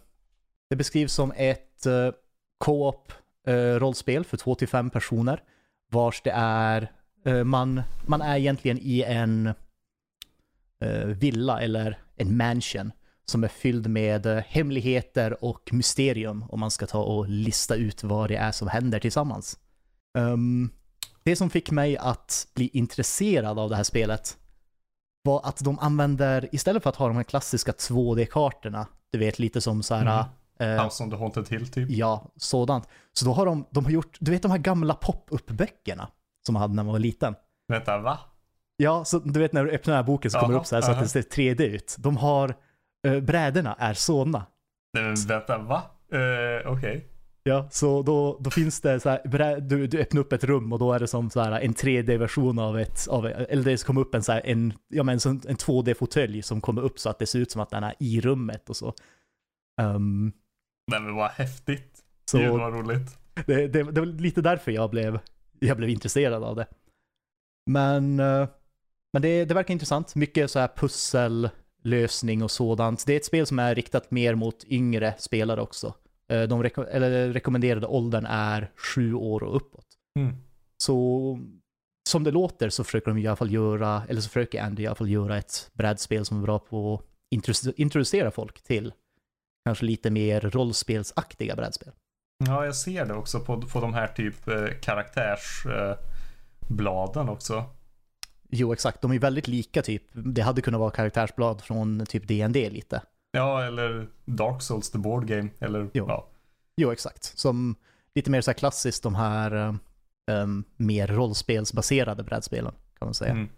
det 0.70 0.76
beskrivs 0.76 1.14
som 1.14 1.34
ett 1.36 1.86
uh, 1.88 2.12
co-op 2.58 3.14
rollspel 3.80 4.26
för 4.26 4.38
två 4.38 4.56
till 4.56 4.68
fem 4.68 4.90
personer. 4.90 5.44
Vars 5.92 6.22
det 6.22 6.32
är, 6.36 6.92
man, 7.44 7.82
man 8.06 8.22
är 8.22 8.38
egentligen 8.38 8.78
i 8.82 9.04
en 9.04 9.54
villa 11.06 11.62
eller 11.62 11.98
en 12.16 12.38
mansion 12.38 12.92
som 13.26 13.44
är 13.44 13.48
fylld 13.48 13.88
med 13.88 14.26
hemligheter 14.48 15.44
och 15.44 15.70
mysterium 15.74 16.46
om 16.50 16.60
man 16.60 16.72
ska 16.72 16.88
ta 16.88 17.04
och 17.04 17.30
lista 17.30 17.76
ut 17.76 18.04
vad 18.04 18.30
det 18.30 18.36
är 18.36 18.52
som 18.52 18.68
händer 18.68 19.00
tillsammans. 19.00 19.60
Um, 20.18 20.70
det 21.24 21.36
som 21.36 21.50
fick 21.50 21.72
mig 21.72 21.98
att 21.98 22.48
bli 22.56 22.70
intresserad 22.74 23.60
av 23.60 23.70
det 23.70 23.76
här 23.76 23.84
spelet 23.84 24.38
var 25.24 25.42
att 25.44 25.64
de 25.64 25.80
använder, 25.80 26.50
istället 26.52 26.84
för 26.84 26.90
att 26.90 26.96
ha 26.96 27.08
de 27.08 27.16
här 27.16 27.24
klassiska 27.24 27.72
2D-kartorna, 27.72 28.86
du 29.12 29.20
vet 29.20 29.40
lite 29.40 29.62
som 29.62 29.84
så 29.84 29.96
här, 29.96 30.26
eh, 30.60 30.84
House 30.84 31.04
on 31.04 31.10
the 31.10 31.16
Haunted 31.16 31.50
Hill 31.50 31.68
typ. 31.68 31.90
ja, 31.90 32.32
sådant. 32.36 32.88
Så 33.14 33.26
då 33.26 33.34
har 33.34 33.46
de, 33.46 33.66
de 33.70 33.86
har 33.86 33.92
gjort, 33.92 34.18
du 34.20 34.32
vet 34.32 34.42
de 34.42 34.52
här 34.52 34.58
gamla 34.58 34.94
pop-up-böckerna 34.94 36.08
som 36.46 36.54
man 36.54 36.62
hade 36.62 36.74
när 36.74 36.84
man 36.84 36.92
var 36.94 37.00
liten. 37.00 37.36
Vänta, 37.68 37.98
va? 37.98 38.20
Ja, 38.78 39.06
så 39.06 39.20
du 39.20 39.40
vet 39.40 39.54
när 39.54 39.66
du 39.66 39.72
öppnar 39.72 39.94
den 39.94 40.04
här 40.04 40.08
boken 40.08 40.32
så 40.32 40.40
kommer 40.40 40.54
det 40.54 40.60
upp 40.60 40.66
så 40.66 40.76
här 40.76 40.82
så 40.82 40.92
att 40.92 40.96
aha. 40.96 41.04
det 41.04 41.10
ser 41.10 41.22
3D 41.22 41.62
ut. 41.62 41.96
De 42.00 42.18
har, 42.18 42.56
uh, 43.08 43.20
brädorna 43.20 43.76
är 43.80 43.94
sådana. 43.94 44.46
Nej, 44.94 45.04
men 45.04 45.16
vänta, 45.16 45.58
va? 45.58 45.82
Uh, 46.14 46.72
Okej. 46.72 47.08
Ja, 47.50 47.68
så 47.72 48.02
då, 48.02 48.38
då 48.40 48.50
finns 48.50 48.82
det 48.82 49.00
så 49.00 49.10
här, 49.10 49.60
du, 49.60 49.88
du 49.88 50.00
öppnar 50.00 50.22
upp 50.22 50.34
ett 50.34 50.44
rum 50.44 50.74
och 50.74 50.80
då 50.80 50.94
är 50.94 51.00
det 51.00 51.08
som 51.08 51.30
så 51.30 51.42
här 51.42 51.52
en 51.52 51.74
3D-version 51.74 52.60
av 52.60 52.80
ett, 52.80 53.08
av, 53.08 53.26
eller 53.26 53.64
det 53.64 53.84
kommer 53.84 54.02
upp 54.02 54.16
en 54.16 54.24
så 54.24 54.32
här, 54.32 54.42
en, 54.46 54.74
ja 54.88 55.04
men 55.04 55.20
en, 55.26 55.42
en 55.48 55.58
2D-fåtölj 55.58 56.42
som 56.42 56.62
kommer 56.62 56.82
upp 56.82 57.00
så 57.00 57.10
att 57.10 57.20
det 57.20 57.26
ser 57.26 57.40
ut 57.40 57.52
som 57.52 57.62
att 57.62 57.70
den 57.70 57.84
är 57.84 57.94
i 58.00 58.22
rummet 58.22 58.70
och 58.70 58.76
så. 58.76 58.94
Ehm, 59.82 60.32
Nej 60.92 61.02
men 61.02 61.16
vad 61.16 61.32
häftigt. 61.32 62.04
så 62.32 62.38
Gud 62.38 62.52
vad 62.52 62.74
roligt. 62.74 63.18
det, 63.46 63.68
det, 63.68 63.84
det 63.84 64.02
var 64.02 64.06
lite 64.06 64.42
därför 64.42 64.72
jag 64.72 64.90
blev, 64.90 65.20
jag 65.60 65.78
blev 65.78 65.90
intresserad 65.90 66.44
av 66.44 66.56
det. 66.56 66.68
Men, 67.66 68.20
eh, 68.20 68.48
men 69.14 69.22
det, 69.22 69.46
det 69.46 69.54
verkar 69.54 69.72
intressant. 69.72 70.16
Mycket 70.16 70.52
så 70.52 70.60
här 70.60 70.70
pussellösning 70.76 72.44
och 72.44 72.52
sådant. 72.52 73.06
Det 73.06 73.14
är 73.14 73.18
ett 73.18 73.26
spel 73.26 73.46
som 73.46 73.60
är 73.60 73.76
riktat 73.76 74.12
mer 74.12 74.36
mot 74.36 74.64
yngre 74.64 75.14
spelare 75.18 75.62
också. 75.62 75.96
Eh, 76.30 76.42
De 76.44 76.64
reko- 76.64 76.88
eller 76.92 77.34
rekommenderade 77.34 77.88
åldern 77.88 78.26
är 78.26 78.72
sju 78.76 79.14
år 79.14 79.44
och 79.44 79.56
uppåt. 79.56 79.86
Mm. 80.20 80.36
Så 80.78 81.40
som 82.10 82.24
det 82.24 82.32
låter 82.32 82.70
så 82.70 82.84
försöker 82.84 83.08
de 83.12 83.18
i 83.18 83.28
alla 83.28 83.36
fall 83.36 83.52
göra, 83.52 84.04
eller 84.10 84.22
så 84.22 84.30
försöker 84.30 84.62
Andy 84.64 84.84
i 84.84 84.88
alla 84.88 84.96
fall 84.96 85.10
göra 85.10 85.38
ett 85.38 85.70
brädspel 85.74 86.26
som 86.26 86.38
är 86.38 86.42
bra 86.42 86.60
på 86.60 86.94
att 86.94 87.02
introdu- 87.36 87.74
introducera 87.78 88.32
folk 88.32 88.62
till 88.64 88.94
kanske 89.66 89.86
lite 89.86 90.10
mer 90.10 90.42
rollspelsaktiga 90.42 91.56
brädspel. 91.56 91.92
Ja, 92.46 92.66
jag 92.66 92.76
ser 92.76 93.06
det 93.06 93.14
också 93.14 93.40
på, 93.40 93.62
på 93.62 93.82
de 93.82 93.94
här 93.94 94.08
typ 94.08 94.48
eh, 94.48 94.66
karaktärsbladen 94.82 97.28
eh, 97.28 97.34
också. 97.34 97.64
Jo, 98.50 98.74
exakt. 98.74 99.02
De 99.02 99.12
är 99.12 99.20
väldigt 99.20 99.48
lika 99.48 99.82
typ. 99.82 100.04
Det 100.14 100.42
hade 100.42 100.62
kunnat 100.62 100.80
vara 100.80 100.92
karaktärsblad 100.92 101.62
från 101.62 102.06
typ 102.06 102.28
D&D 102.28 102.70
lite. 102.70 103.02
Ja, 103.32 103.64
eller 103.64 104.08
Dark 104.26 104.62
Souls 104.62 104.92
the 104.92 104.98
Board 104.98 105.28
Game. 105.28 105.50
Eller 105.60 105.90
Jo. 105.94 106.06
ja. 106.08 106.28
Jo, 106.78 106.92
exakt. 106.92 107.24
Som 107.24 107.76
lite 108.16 108.32
mer 108.32 108.42
så 108.42 108.52
här 108.52 108.58
klassiskt 108.58 109.04
de 109.04 109.16
här 109.16 109.78
em, 110.32 110.64
mer 110.76 111.08
rollspelsbaserade 111.08 112.24
brädspelen 112.24 112.74
kan 113.00 113.08
man 113.08 113.14
säga. 113.14 113.32
Mm. 113.32 113.50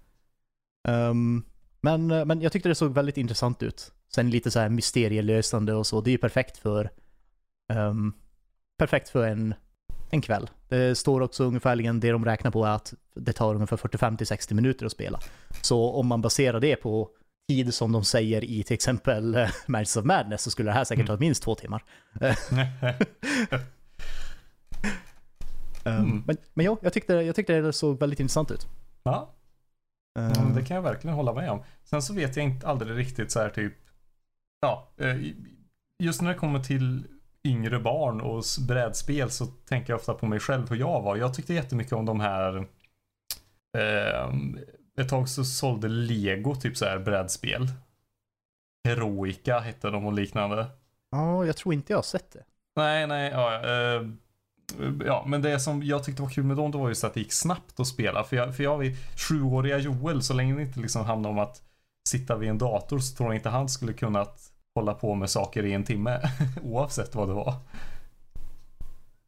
Ehm, 0.87 1.43
men, 1.81 2.11
eh, 2.11 2.25
men 2.25 2.41
jag 2.41 2.51
tyckte 2.51 2.69
det 2.69 2.75
såg 2.75 2.93
väldigt 2.93 3.17
intressant 3.17 3.63
ut. 3.63 3.91
Sen 4.15 4.29
lite 4.29 4.51
så 4.51 4.59
här 4.59 4.69
mysterielösande 4.69 5.73
och 5.73 5.87
så. 5.87 6.01
Det 6.01 6.09
är 6.09 6.11
ju 6.11 6.17
perfekt 6.17 6.57
för 6.57 6.89
ehm, 7.73 8.13
perfekt 8.77 9.09
för 9.09 9.27
en, 9.27 9.53
en 10.09 10.21
kväll. 10.21 10.49
Det 10.69 10.97
står 10.97 11.21
också 11.21 11.43
ungefärligen 11.43 11.99
det 11.99 12.11
de 12.11 12.25
räknar 12.25 12.51
på 12.51 12.65
är 12.65 12.71
att 12.71 12.93
det 13.15 13.33
tar 13.33 13.55
ungefär 13.55 13.77
45-60 13.77 14.53
minuter 14.53 14.85
att 14.85 14.91
spela. 14.91 15.19
Så 15.61 15.91
om 15.91 16.07
man 16.07 16.21
baserar 16.21 16.59
det 16.59 16.75
på 16.75 17.09
tid 17.49 17.73
som 17.73 17.91
de 17.91 18.03
säger 18.03 18.43
i 18.43 18.63
till 18.63 18.73
exempel 18.73 19.35
eh, 19.35 19.49
Matches 19.67 19.97
of 19.97 20.05
Madness 20.05 20.41
så 20.41 20.51
skulle 20.51 20.69
det 20.69 20.73
här 20.73 20.83
säkert 20.83 21.07
ta 21.07 21.17
minst 21.17 21.43
två 21.43 21.55
timmar. 21.55 21.83
Ehm, 25.85 26.03
Mm. 26.05 26.23
Men, 26.27 26.37
men 26.53 26.65
ja, 26.65 26.77
jag 26.81 26.93
tyckte, 26.93 27.13
jag 27.13 27.35
tyckte 27.35 27.61
det 27.61 27.73
såg 27.73 27.99
väldigt 27.99 28.19
intressant 28.19 28.51
ut. 28.51 28.67
ja, 30.13 30.43
men 30.43 30.55
det 30.55 30.65
kan 30.65 30.75
jag 30.75 30.81
verkligen 30.81 31.15
hålla 31.15 31.33
med 31.33 31.51
om. 31.51 31.63
Sen 31.83 32.01
så 32.01 32.13
vet 32.13 32.35
jag 32.35 32.45
inte 32.45 32.67
aldrig 32.67 32.97
riktigt 32.97 33.31
så 33.31 33.39
här 33.39 33.49
typ. 33.49 33.73
Ja, 34.61 34.91
eh, 34.97 35.15
just 36.03 36.21
när 36.21 36.29
det 36.33 36.37
kommer 36.39 36.59
till 36.59 37.07
yngre 37.47 37.79
barn 37.79 38.21
och 38.21 38.43
brädspel 38.67 39.31
så 39.31 39.45
tänker 39.45 39.93
jag 39.93 39.99
ofta 39.99 40.13
på 40.13 40.25
mig 40.25 40.39
själv 40.39 40.69
hur 40.69 40.75
jag 40.75 41.01
var. 41.01 41.15
Jag 41.15 41.33
tyckte 41.33 41.53
jättemycket 41.53 41.93
om 41.93 42.05
de 42.05 42.19
här. 42.19 42.57
Eh, 43.77 44.33
ett 44.97 45.09
tag 45.09 45.29
så 45.29 45.45
sålde 45.45 45.87
Lego 45.87 46.55
typ 46.55 46.77
så 46.77 46.85
här 46.85 46.99
brädspel. 46.99 47.67
Heroica 48.83 49.59
hette 49.59 49.89
de 49.89 50.05
och 50.05 50.13
liknande. 50.13 50.67
Ja, 51.11 51.45
jag 51.45 51.57
tror 51.57 51.73
inte 51.73 51.93
jag 51.93 51.97
har 51.97 52.03
sett 52.03 52.31
det. 52.31 52.43
Nej, 52.75 53.07
nej, 53.07 53.31
ja, 53.31 53.65
eh, 53.65 54.07
ja, 55.05 55.23
men 55.27 55.41
det 55.41 55.59
som 55.59 55.83
jag 55.83 56.03
tyckte 56.03 56.21
var 56.21 56.29
kul 56.29 56.43
med 56.43 56.57
dem, 56.57 56.71
det 56.71 56.77
var 56.77 56.89
just 56.89 57.03
att 57.03 57.13
det 57.13 57.19
gick 57.19 57.33
snabbt 57.33 57.79
att 57.79 57.87
spela. 57.87 58.23
För 58.23 58.35
jag, 58.35 58.55
för 58.55 58.63
jag 58.63 58.77
vid 58.77 58.97
sjuåriga 59.17 59.77
Joel, 59.77 60.21
så 60.21 60.33
länge 60.33 60.55
det 60.55 60.61
inte 60.61 60.79
liksom 60.79 61.05
handlar 61.05 61.29
om 61.29 61.39
att 61.39 61.61
sitta 62.09 62.35
vid 62.37 62.49
en 62.49 62.57
dator 62.57 62.99
så 62.99 63.15
tror 63.15 63.29
jag 63.29 63.35
inte 63.35 63.49
han 63.49 63.69
skulle 63.69 63.93
kunnat 63.93 64.51
hålla 64.75 64.93
på 64.93 65.15
med 65.15 65.29
saker 65.29 65.65
i 65.65 65.73
en 65.73 65.83
timme. 65.83 66.21
Oavsett 66.63 67.15
vad 67.15 67.29
det 67.29 67.33
var. 67.33 67.53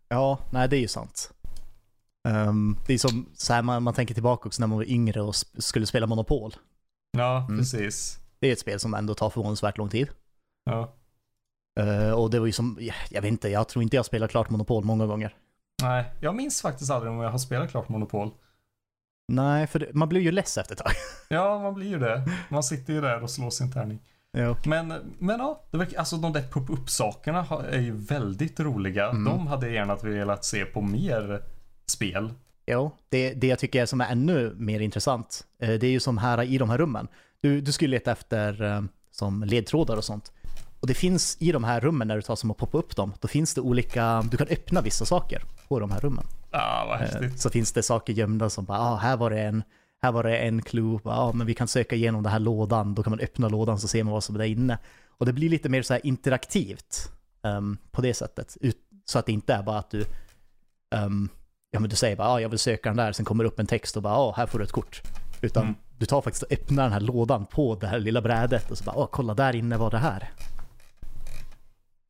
Ja, 0.09 0.39
nej 0.49 0.69
det 0.69 0.77
är 0.77 0.81
ju 0.81 0.87
sant. 0.87 1.33
Ehm, 2.27 2.77
det 2.87 2.93
är 2.93 2.97
som 2.97 3.29
så 3.35 3.53
här 3.53 3.61
man, 3.61 3.83
man 3.83 3.93
tänker 3.93 4.13
tillbaka 4.13 4.47
också 4.47 4.61
när 4.61 4.67
man 4.67 4.77
var 4.77 4.85
yngre 4.91 5.21
och 5.21 5.33
sp- 5.33 5.59
skulle 5.61 5.85
spela 5.85 6.07
Monopol. 6.07 6.55
Ja, 7.17 7.37
Mm. 7.45 7.57
precis. 7.59 8.19
Det 8.39 8.47
är 8.47 8.53
ett 8.53 8.59
spel 8.59 8.79
som 8.79 8.93
ändå 8.93 9.13
tar 9.15 9.29
förvånansvärt 9.29 9.77
lång 9.77 9.89
tid. 9.89 10.09
Ja. 10.65 10.93
Eh, 11.79 12.11
och 12.11 12.29
det 12.29 12.39
var 12.39 12.45
ju 12.45 12.51
som, 12.51 12.77
jag- 12.81 12.95
jag 13.09 13.21
vet 13.21 13.31
inte, 13.31 13.49
jag 13.49 13.67
tror 13.69 13.83
inte 13.83 13.95
jag 13.95 14.05
spelar 14.05 14.27
klart 14.27 14.49
Monopol 14.49 14.83
många 14.83 15.05
gånger. 15.05 15.35
Nej, 15.81 16.05
jag 16.21 16.35
minns 16.35 16.61
faktiskt 16.61 16.91
aldrig 16.91 17.11
om 17.11 17.19
jag 17.19 17.29
har 17.31 17.37
spelat 17.37 17.71
klart 17.71 17.89
Monopol. 17.89 18.31
Nej, 19.27 19.67
för 19.67 19.79
det, 19.79 19.93
man 19.93 20.09
blir 20.09 20.21
ju 20.21 20.31
less 20.31 20.57
efter 20.57 20.73
ett 20.75 20.79
tag. 20.79 20.91
Ja, 21.29 21.59
man 21.59 21.73
blir 21.73 21.87
ju 21.87 21.99
det. 21.99 22.29
Man 22.49 22.63
sitter 22.63 22.93
ju 22.93 23.01
där 23.01 23.23
och 23.23 23.29
slår 23.29 23.49
sin 23.49 23.71
tärning. 23.71 23.99
ja. 24.31 24.57
Men, 24.65 24.93
men 25.19 25.39
ja, 25.39 25.63
det 25.71 25.77
verkar, 25.77 25.99
alltså 25.99 26.17
de 26.17 26.33
där 26.33 26.43
pop-up 26.43 26.89
sakerna 26.89 27.45
är 27.71 27.79
ju 27.81 27.91
väldigt 27.91 28.59
roliga. 28.59 29.09
Mm. 29.09 29.23
De 29.23 29.47
hade 29.47 29.65
jag 29.65 29.75
gärna 29.75 29.95
velat 29.95 30.45
se 30.45 30.65
på 30.65 30.81
mer 30.81 31.43
spel. 31.85 32.33
Jo, 32.65 32.91
det, 33.09 33.33
det 33.33 33.47
jag 33.47 33.59
tycker 33.59 33.81
är 33.81 33.85
som 33.85 34.01
är 34.01 34.11
ännu 34.11 34.55
mer 34.57 34.79
intressant, 34.79 35.43
eh, 35.59 35.79
det 35.79 35.87
är 35.87 35.91
ju 35.91 35.99
som 35.99 36.17
här 36.17 36.43
i 36.43 36.57
de 36.57 36.69
här 36.69 36.77
rummen. 36.77 37.07
Du, 37.41 37.61
du 37.61 37.71
skulle 37.71 37.91
leta 37.91 38.11
efter 38.11 38.63
eh, 38.63 38.81
som 39.11 39.43
ledtrådar 39.43 39.97
och 39.97 40.03
sånt. 40.03 40.31
Och 40.79 40.87
det 40.87 40.93
finns 40.93 41.37
i 41.39 41.51
de 41.51 41.63
här 41.63 41.79
rummen 41.81 42.07
när 42.07 42.15
du 42.15 42.21
tar 42.21 42.35
som 42.35 42.51
att 42.51 42.57
poppa 42.57 42.77
upp 42.77 42.95
dem, 42.95 43.13
då 43.19 43.27
finns 43.27 43.53
det 43.53 43.61
olika, 43.61 44.21
du 44.31 44.37
kan 44.37 44.47
öppna 44.47 44.81
vissa 44.81 45.05
saker 45.05 45.43
på 45.67 45.79
de 45.79 45.91
här 45.91 45.99
rummen. 45.99 46.25
Ah, 46.51 46.85
vad 46.85 46.95
Eh, 46.95 47.01
häftigt. 47.01 47.39
Så 47.39 47.49
finns 47.49 47.71
det 47.71 47.83
saker 47.83 48.13
gömda 48.13 48.49
som 48.49 48.65
bara, 48.65 48.79
ah, 48.79 48.95
här 48.95 49.17
var 49.17 49.29
det 49.29 49.41
en, 49.41 49.63
här 50.01 50.11
var 50.11 50.23
det 50.23 50.37
en 50.37 50.61
clue, 50.61 50.99
ah, 51.03 51.31
men 51.33 51.47
vi 51.47 51.53
kan 51.53 51.67
söka 51.67 51.95
igenom 51.95 52.23
den 52.23 52.31
här 52.31 52.39
lådan, 52.39 52.95
då 52.95 53.03
kan 53.03 53.11
man 53.11 53.19
öppna 53.19 53.49
lådan 53.49 53.79
så 53.79 53.87
ser 53.87 54.03
man 54.03 54.13
vad 54.13 54.23
som 54.23 54.35
är 54.35 54.39
där 54.39 54.45
inne. 54.45 54.77
Och 55.17 55.25
det 55.25 55.33
blir 55.33 55.49
lite 55.49 55.69
mer 55.69 55.81
så 55.81 55.93
här 55.93 56.05
interaktivt 56.05 57.11
ehm, 57.43 57.77
på 57.91 58.01
det 58.01 58.13
sättet. 58.13 58.57
Ut, 58.61 58.77
så 59.05 59.19
att 59.19 59.25
det 59.25 59.31
inte 59.31 59.53
är 59.53 59.63
bara 59.63 59.77
att 59.79 59.91
du, 59.91 60.05
ehm, 60.95 61.29
ja 61.73 61.79
men 61.79 61.89
du 61.89 61.95
säger 61.95 62.15
bara, 62.15 62.27
ah, 62.27 62.39
jag 62.39 62.49
vill 62.49 62.59
söka 62.59 62.89
den 62.89 62.97
där, 62.97 63.11
sen 63.11 63.25
kommer 63.25 63.43
det 63.43 63.47
upp 63.47 63.59
en 63.59 63.67
text 63.67 63.97
och 63.97 64.03
bara, 64.03 64.13
ah, 64.15 64.33
här 64.37 64.45
får 64.47 64.59
du 64.59 64.65
ett 64.65 64.71
kort. 64.71 65.01
Utan 65.41 65.63
Mm. 65.63 65.75
du 65.97 66.05
tar 66.05 66.21
faktiskt 66.21 66.43
och 66.43 66.51
öppnar 66.51 66.83
den 66.83 66.91
här 66.93 66.99
lådan 66.99 67.45
på 67.45 67.75
det 67.75 67.87
här 67.87 67.99
lilla 67.99 68.21
brädet 68.21 68.71
och 68.71 68.77
så 68.77 68.83
bara, 68.83 68.95
ah, 68.95 69.07
kolla 69.07 69.33
där 69.33 69.55
inne 69.55 69.77
var 69.77 69.91
det 69.91 69.97
här. 69.97 70.31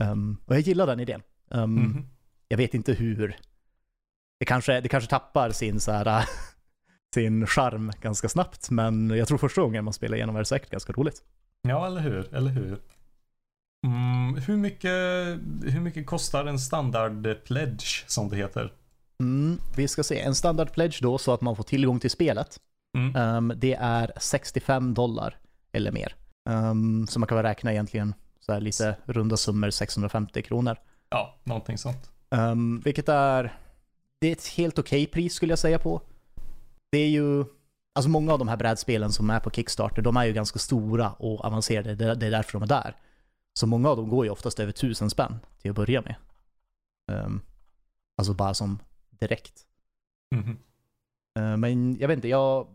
Ehm, 0.04 0.38
och 0.46 0.56
jag 0.56 0.62
gillar 0.62 0.88
den 0.88 1.00
idén. 1.00 1.22
Ehm, 1.52 1.76
Mhm. 1.76 2.08
jag 2.48 2.58
vet 2.58 2.74
inte 2.74 2.94
hur. 2.94 3.38
Det 4.40 4.46
kanske, 4.46 4.82
det 4.82 4.90
kanske 4.90 5.10
tappar 5.10 5.50
sin 5.52 5.80
så 5.80 5.92
här, 5.92 6.26
sin 7.14 7.48
charm 7.48 7.92
ganska 8.02 8.30
snabbt, 8.30 8.70
men 8.70 9.10
jag 9.10 9.28
tror 9.28 9.38
första 9.38 9.62
gången 9.62 9.84
man 9.84 9.94
spelar 9.94 10.16
igenom 10.18 10.36
är 10.36 10.40
det 10.40 10.46
säkert 10.46 10.70
ganska 10.70 10.94
roligt. 10.94 11.24
Ja, 11.62 11.88
eller 11.88 12.02
hur? 12.02 12.36
Eller 12.36 12.52
hur? 12.52 12.80
Mm, 13.86 14.36
hur, 14.48 14.58
mycket, 14.58 14.92
hur 15.74 15.80
mycket 15.80 16.06
kostar 16.06 16.46
en 16.46 16.60
standard 16.60 17.44
pledge 17.46 18.04
som 18.08 18.30
det 18.30 18.36
heter? 18.38 18.74
Mm, 19.24 19.60
vi 19.76 19.88
ska 19.88 20.04
se, 20.04 20.20
en 20.20 20.36
standard 20.36 20.72
pledge 20.72 21.00
då 21.02 21.18
så 21.18 21.34
att 21.34 21.42
man 21.42 21.56
får 21.56 21.64
tillgång 21.64 22.00
till 22.00 22.10
spelet. 22.10 22.60
Mm. 22.98 23.16
Ehm, 23.16 23.54
det 23.56 23.74
är 23.74 24.12
65 24.18 24.94
dollar 24.94 25.38
eller 25.72 25.92
mer. 25.92 26.16
Um, 26.50 27.08
så 27.08 27.20
man 27.20 27.28
kan 27.28 27.36
väl 27.36 27.46
räkna 27.46 27.72
egentligen 27.72 28.14
så 28.40 28.54
här 28.54 28.62
lite 28.62 28.96
runda 29.06 29.38
summor 29.38 29.70
650 29.70 30.42
kronor. 30.42 30.78
Ja, 31.10 31.36
någonting 31.44 31.78
sånt. 31.78 32.12
Um, 32.30 32.80
vilket 32.80 33.10
är, 33.10 33.58
det 34.22 34.28
är 34.28 34.32
ett 34.32 34.48
helt 34.48 34.80
okej 34.80 35.06
pris 35.06 35.34
skulle 35.34 35.52
jag 35.52 35.60
säga 35.60 35.80
på. 35.80 36.02
det 36.92 36.98
är 36.98 37.10
ju, 37.10 37.46
alltså 37.96 38.10
många 38.10 38.34
av 38.34 38.40
de 38.40 38.48
här 38.48 38.58
brädspelen 38.58 39.12
som 39.12 39.30
är 39.30 39.40
på 39.40 39.50
Kickstarter, 39.50 40.02
de 40.02 40.18
är 40.18 40.26
ju 40.26 40.34
ganska 40.34 40.60
stora 40.60 41.12
och 41.12 41.46
avancerade, 41.46 41.96
det, 41.96 42.16
det 42.16 42.26
är 42.26 42.32
därför 42.32 42.54
de 42.54 42.64
är 42.64 42.68
där. 42.68 42.96
Så 43.54 43.68
många 43.68 43.90
av 43.90 43.98
dem 43.98 44.10
går 44.10 44.26
ju 44.26 44.32
oftast 44.32 44.60
över 44.60 44.72
tusen 44.72 45.10
spänn 45.10 45.40
till 45.62 45.72
att 45.72 45.76
börja 45.76 46.02
med. 46.02 46.16
Um, 47.12 47.42
alltså 48.18 48.34
bara 48.34 48.54
som 48.54 48.80
direkt. 49.28 49.66
Uh, 51.40 51.58
men 51.58 51.98
jag 51.98 52.08
vet 52.08 52.16
inte, 52.16 52.28
jag, 52.28 52.68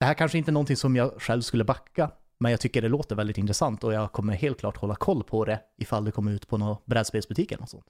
det 0.00 0.06
här 0.06 0.14
kanske 0.14 0.38
inte 0.38 0.50
är 0.50 0.52
någonting 0.52 0.76
som 0.76 0.96
jag 0.96 1.22
själv 1.22 1.40
skulle 1.40 1.64
backa, 1.64 2.10
men 2.40 2.50
jag 2.50 2.60
tycker 2.60 2.82
det 2.82 2.88
låter 2.88 3.16
väldigt 3.16 3.38
intressant 3.38 3.84
och 3.84 3.92
jag 3.92 4.12
kommer 4.12 4.34
helt 4.34 4.60
klart 4.60 4.76
hålla 4.76 4.94
koll 4.94 5.24
på 5.24 5.44
det 5.44 5.60
ifall 5.76 6.04
det 6.04 6.10
kommer 6.10 6.32
ut 6.32 6.48
på 6.48 6.58
någon 6.58 6.76
brädspelsbutik 6.84 7.52
eller 7.52 7.60
något 7.60 7.70
sånt. 7.70 7.86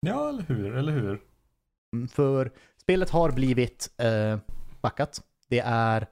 Ja, 0.00 0.28
eller 0.28 0.42
hur, 0.42 0.76
eller 0.76 0.92
hur? 0.92 1.20
Mm, 1.96 2.08
För 2.08 2.52
spelet 2.76 3.10
har 3.10 3.30
blivit 3.30 3.90
eh, 3.98 4.38
backat. 4.80 5.22
Det 5.48 5.60
är 5.64 6.06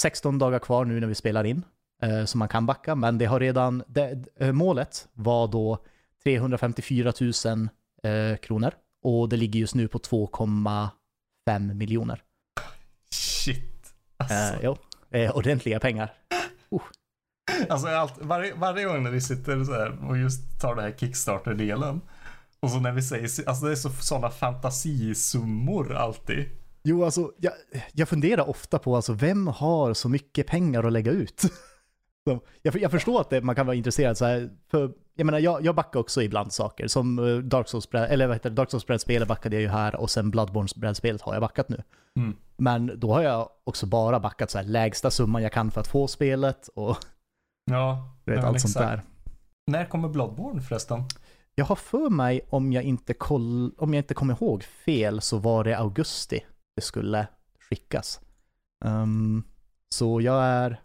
16 0.00 0.38
dagar 0.38 0.58
kvar 0.58 0.84
nu 0.84 1.00
när 1.00 1.06
vi 1.06 1.14
spelar 1.14 1.44
in, 1.44 1.62
eh, 2.02 2.24
så 2.24 2.38
man 2.38 2.48
kan 2.48 2.66
backa, 2.66 2.94
men 2.94 3.18
det 3.18 3.24
har 3.24 3.40
redan, 3.40 3.82
det, 3.86 4.24
målet 4.52 5.08
var 5.12 5.48
då 5.48 5.84
354 6.24 7.12
000 7.20 7.68
eh, 8.02 8.36
kronor 8.36 8.72
och 9.06 9.28
det 9.28 9.36
ligger 9.36 9.60
just 9.60 9.74
nu 9.74 9.88
på 9.88 9.98
2,5 9.98 11.74
miljoner. 11.74 12.22
Shit. 13.10 13.94
Alltså, 14.16 14.34
Eh, 14.34 14.60
jo, 14.62 14.76
eh, 15.10 15.36
ordentliga 15.36 15.80
pengar. 15.80 16.12
alltså 17.68 17.88
allt, 17.88 18.14
varje, 18.20 18.54
varje 18.54 18.84
gång 18.84 19.02
när 19.02 19.10
vi 19.10 19.20
sitter 19.20 19.64
så 19.64 19.72
här 19.72 20.08
och 20.08 20.18
just 20.18 20.60
tar 20.60 20.74
den 20.74 20.84
här 20.84 20.92
Kickstarter-delen. 20.98 22.00
Och 22.60 22.70
så 22.70 22.80
när 22.80 22.92
vi 22.92 23.02
säger, 23.02 23.48
alltså 23.48 23.64
det 23.66 23.72
är 23.72 23.76
så, 23.76 23.90
sådana 23.90 24.30
fantasisummor 24.30 25.94
alltid. 25.94 26.48
Jo, 26.82 27.04
alltså 27.04 27.32
jag, 27.38 27.52
jag 27.92 28.08
funderar 28.08 28.48
ofta 28.48 28.78
på 28.78 28.96
alltså, 28.96 29.12
vem 29.12 29.46
har 29.46 29.94
så 29.94 30.08
mycket 30.08 30.46
pengar 30.46 30.84
att 30.84 30.92
lägga 30.92 31.12
ut? 31.12 31.42
Så, 32.26 32.40
jag, 32.62 32.76
jag 32.76 32.90
förstår 32.90 33.20
att 33.20 33.30
det, 33.30 33.40
man 33.40 33.54
kan 33.54 33.66
vara 33.66 33.76
intresserad 33.76 34.18
så 34.18 34.24
här, 34.24 34.50
för 34.70 34.92
jag 35.14 35.26
menar, 35.26 35.38
jag, 35.38 35.64
jag 35.64 35.74
backar 35.74 36.00
också 36.00 36.22
ibland 36.22 36.52
saker. 36.52 36.88
Som 36.88 37.18
eh, 37.18 37.36
Dark 37.36 37.68
Souls, 37.68 37.90
bräd- 37.90 38.08
eller 38.10 38.26
vad 38.26 38.36
heter 38.36 38.50
det, 38.50 38.56
Dark 38.56 38.70
Souls 38.70 38.86
brädspelet 38.86 39.28
backade 39.28 39.56
jag 39.56 39.62
ju 39.62 39.68
här 39.68 39.96
och 39.96 40.10
sen 40.10 40.30
Bloodborne 40.30 40.68
brädspelet 40.76 41.22
har 41.22 41.32
jag 41.32 41.40
backat 41.40 41.68
nu. 41.68 41.82
Mm. 42.16 42.36
Men 42.56 42.92
då 42.96 43.14
har 43.14 43.22
jag 43.22 43.48
också 43.64 43.86
bara 43.86 44.20
backat 44.20 44.50
så 44.50 44.58
här 44.58 44.64
lägsta 44.64 45.10
summan 45.10 45.42
jag 45.42 45.52
kan 45.52 45.70
för 45.70 45.80
att 45.80 45.86
få 45.86 46.08
spelet 46.08 46.68
och 46.68 46.96
Ja, 47.70 48.14
vet, 48.24 48.44
allt 48.44 48.60
sånt 48.60 48.74
där. 48.74 49.02
När 49.66 49.84
kommer 49.84 50.08
Bloodborne 50.08 50.60
förresten? 50.60 51.04
Jag 51.54 51.64
har 51.64 51.76
för 51.76 52.10
mig, 52.10 52.40
om 52.50 52.72
jag 52.72 52.84
inte, 52.84 53.14
koll, 53.14 53.74
om 53.78 53.94
jag 53.94 54.00
inte 54.00 54.14
kommer 54.14 54.34
ihåg 54.34 54.64
fel, 54.64 55.20
så 55.20 55.38
var 55.38 55.64
det 55.64 55.78
augusti 55.78 56.44
det 56.76 56.82
skulle 56.82 57.26
skickas. 57.70 58.20
Ehm, 58.84 59.44
så 59.94 60.20
jag 60.20 60.44
är, 60.44 60.80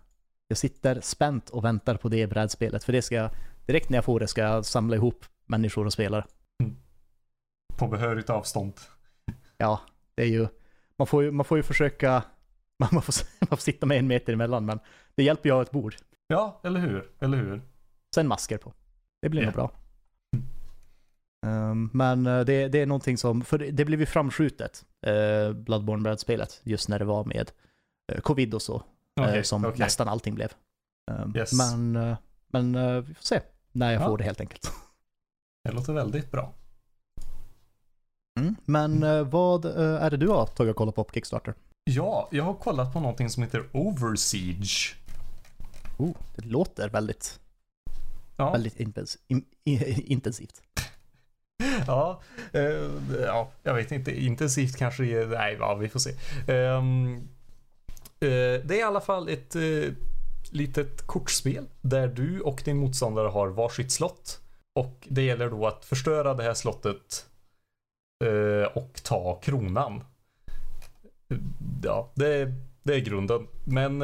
jag 0.51 0.57
sitter 0.57 1.01
spänt 1.01 1.49
och 1.49 1.65
väntar 1.65 1.95
på 1.95 2.09
det 2.09 2.27
brädspelet, 2.27 2.83
för 2.83 2.93
det 2.93 3.01
ska 3.01 3.15
jag, 3.15 3.31
direkt 3.65 3.89
när 3.89 3.97
jag 3.97 4.05
får 4.05 4.19
det 4.19 4.27
ska 4.27 4.41
jag 4.41 4.65
samla 4.65 4.95
ihop 4.95 5.25
människor 5.45 5.85
och 5.85 5.93
spelare. 5.93 6.25
På 7.77 7.87
behörigt 7.87 8.29
avstånd. 8.29 8.73
Ja, 9.57 9.81
det 10.15 10.21
är 10.23 10.27
ju, 10.27 10.47
man 10.97 11.07
får 11.07 11.23
ju, 11.23 11.31
man 11.31 11.45
får 11.45 11.57
ju 11.57 11.63
försöka, 11.63 12.23
man 12.79 13.01
får, 13.01 13.13
man 13.39 13.47
får 13.47 13.57
sitta 13.57 13.85
med 13.85 13.97
en 13.99 14.07
meter 14.07 14.33
emellan, 14.33 14.65
men 14.65 14.79
det 15.15 15.23
hjälper 15.23 15.49
ju 15.49 15.53
att 15.53 15.57
ha 15.57 15.61
ett 15.63 15.71
bord. 15.71 15.95
Ja, 16.27 16.61
eller 16.63 16.79
hur? 16.79 17.11
Eller 17.19 17.37
hur? 17.37 17.61
Sen 18.15 18.27
masker 18.27 18.57
på. 18.57 18.73
Det 19.21 19.29
blir 19.29 19.41
Ja. 19.41 19.45
nog 19.45 19.53
bra. 19.55 19.71
Ehm, 21.45 21.89
men 21.93 22.27
eh, 22.27 22.39
det, 22.39 22.67
det 22.67 22.81
är 22.81 22.85
någonting 22.85 23.17
som, 23.17 23.41
för 23.41 23.57
det, 23.57 23.71
det 23.71 23.85
blev 23.85 23.99
ju 23.99 24.05
framskjutet, 24.05 24.85
uh, 25.07 25.53
Bloodborne-brädspelet, 25.53 26.61
just 26.63 26.89
när 26.89 26.99
det 26.99 27.05
var 27.05 27.25
med 27.25 27.51
eh, 28.11 28.21
covid 28.21 28.53
och 28.53 28.61
så, 28.61 28.83
eh, 29.24 29.30
Okej, 29.30 29.43
som 29.43 29.65
okej. 29.65 29.80
nästan 29.80 30.07
allting 30.07 30.36
blev. 30.36 30.49
Ehm, 31.11 31.34
Yes. 31.36 31.53
Men, 31.53 31.95
eh, 31.95 32.17
men 32.47 32.76
eh, 32.76 33.01
vi 33.01 33.13
får 33.13 33.24
se 33.24 33.41
när 33.72 33.91
jag 33.93 34.01
Ja. 34.01 34.07
får 34.07 34.17
det 34.17 34.24
helt 34.24 34.41
enkelt. 34.41 34.72
Det 35.63 35.72
låter 35.72 35.93
väldigt 35.93 36.32
bra. 36.32 36.53
Mm. 38.39 38.55
Men 38.65 39.03
eh, 39.03 39.22
vad 39.24 39.65
är 39.65 40.09
det 40.09 40.17
du 40.17 40.28
har 40.28 40.45
tagit 40.45 40.69
och 40.72 40.76
kollat 40.78 40.95
på 40.95 41.03
på 41.03 41.13
Kickstarter? 41.13 41.53
Ja, 41.84 42.30
jag 42.32 42.43
har 42.43 42.53
kollat 42.53 42.93
på 42.93 42.99
någonting 42.99 43.30
som 43.30 43.43
heter 43.43 43.63
Oversiege. 43.72 44.95
Oh, 45.97 46.15
det 46.36 46.45
låter 46.45 46.89
väldigt, 46.89 47.39
Ja, 48.38 48.51
väldigt 48.51 48.80
intens, 48.80 49.17
in, 49.28 49.45
intensivt. 50.05 50.61
ja, 51.88 52.22
eh, 52.53 52.61
ja, 53.26 53.51
jag 53.63 53.74
vet 53.74 53.91
inte. 53.91 54.24
Intensivt 54.26 54.78
kanske 54.78 55.05
är, 55.05 55.28
nej, 55.28 55.57
ja, 55.59 55.76
vi 55.76 55.89
får 55.89 55.99
se. 55.99 56.09
Eh, 56.53 56.82
Eh, 58.22 58.61
det 58.65 58.72
är 58.76 58.80
i 58.80 58.82
alla 58.82 59.01
fall 59.01 59.30
ett 59.30 59.55
eh, 59.55 59.93
litet 60.51 61.07
kortspel 61.07 61.65
där 61.82 62.07
du 62.07 62.41
och 62.41 62.61
din 62.65 62.78
motståndare 62.78 63.28
har 63.28 63.47
varsitt 63.47 63.91
slott. 63.91 64.39
Och 64.80 65.07
det 65.09 65.22
gäller 65.22 65.49
då 65.49 65.67
att 65.67 65.86
förstöra 65.86 66.34
det 66.34 66.43
här 66.43 66.53
slottet 66.53 67.26
eh, 68.26 68.78
och 68.78 69.03
ta 69.03 69.36
kronan. 69.39 70.03
Ja, 71.84 72.11
det, 72.15 72.28
är- 72.36 72.55
det 72.84 72.93
är 72.93 72.99
grunden. 72.99 73.47
Men 73.63 74.03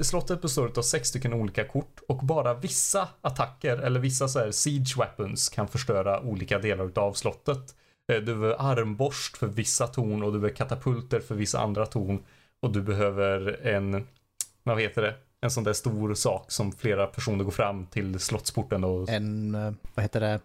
slottet 0.00 0.42
består 0.42 0.72
av 0.78 0.82
sex 0.82 1.08
stycken 1.08 1.32
olika 1.32 1.64
kort 1.64 2.00
och 2.08 2.16
bara 2.18 2.54
vissa 2.54 3.08
attacker 3.20 3.76
eller 3.76 4.00
vissa 4.00 4.28
så 4.28 4.38
här 4.38 4.50
siege 4.50 4.94
weapons 4.98 5.48
kan 5.48 5.68
förstöra 5.68 6.20
olika 6.20 6.58
delar 6.58 6.98
av 6.98 7.12
slottet. 7.12 7.74
Du 8.06 8.20
behöver 8.20 8.56
armborst 8.58 9.36
för 9.36 9.46
vissa 9.46 9.86
torn 9.86 10.22
och 10.22 10.32
du 10.32 10.38
behöver 10.38 10.56
katapulter 10.56 11.20
för 11.20 11.34
vissa 11.34 11.60
andra 11.60 11.86
torn. 11.86 12.22
Och 12.62 12.72
du 12.72 12.82
behöver 12.82 13.66
en, 13.66 14.06
vad 14.62 14.80
heter 14.80 15.02
det? 15.02 15.14
En 15.40 15.50
sån 15.50 15.64
där 15.64 15.72
stor 15.72 16.14
sak 16.14 16.50
som 16.50 16.72
flera 16.72 17.06
personer 17.06 17.44
går 17.44 17.50
fram 17.50 17.86
till 17.86 18.20
slottsporten 18.20 18.84
och 18.84 19.08
En, 19.08 19.54
eh, 19.54 19.72
vad 19.94 20.02
heter 20.02 20.20
det, 20.20 20.40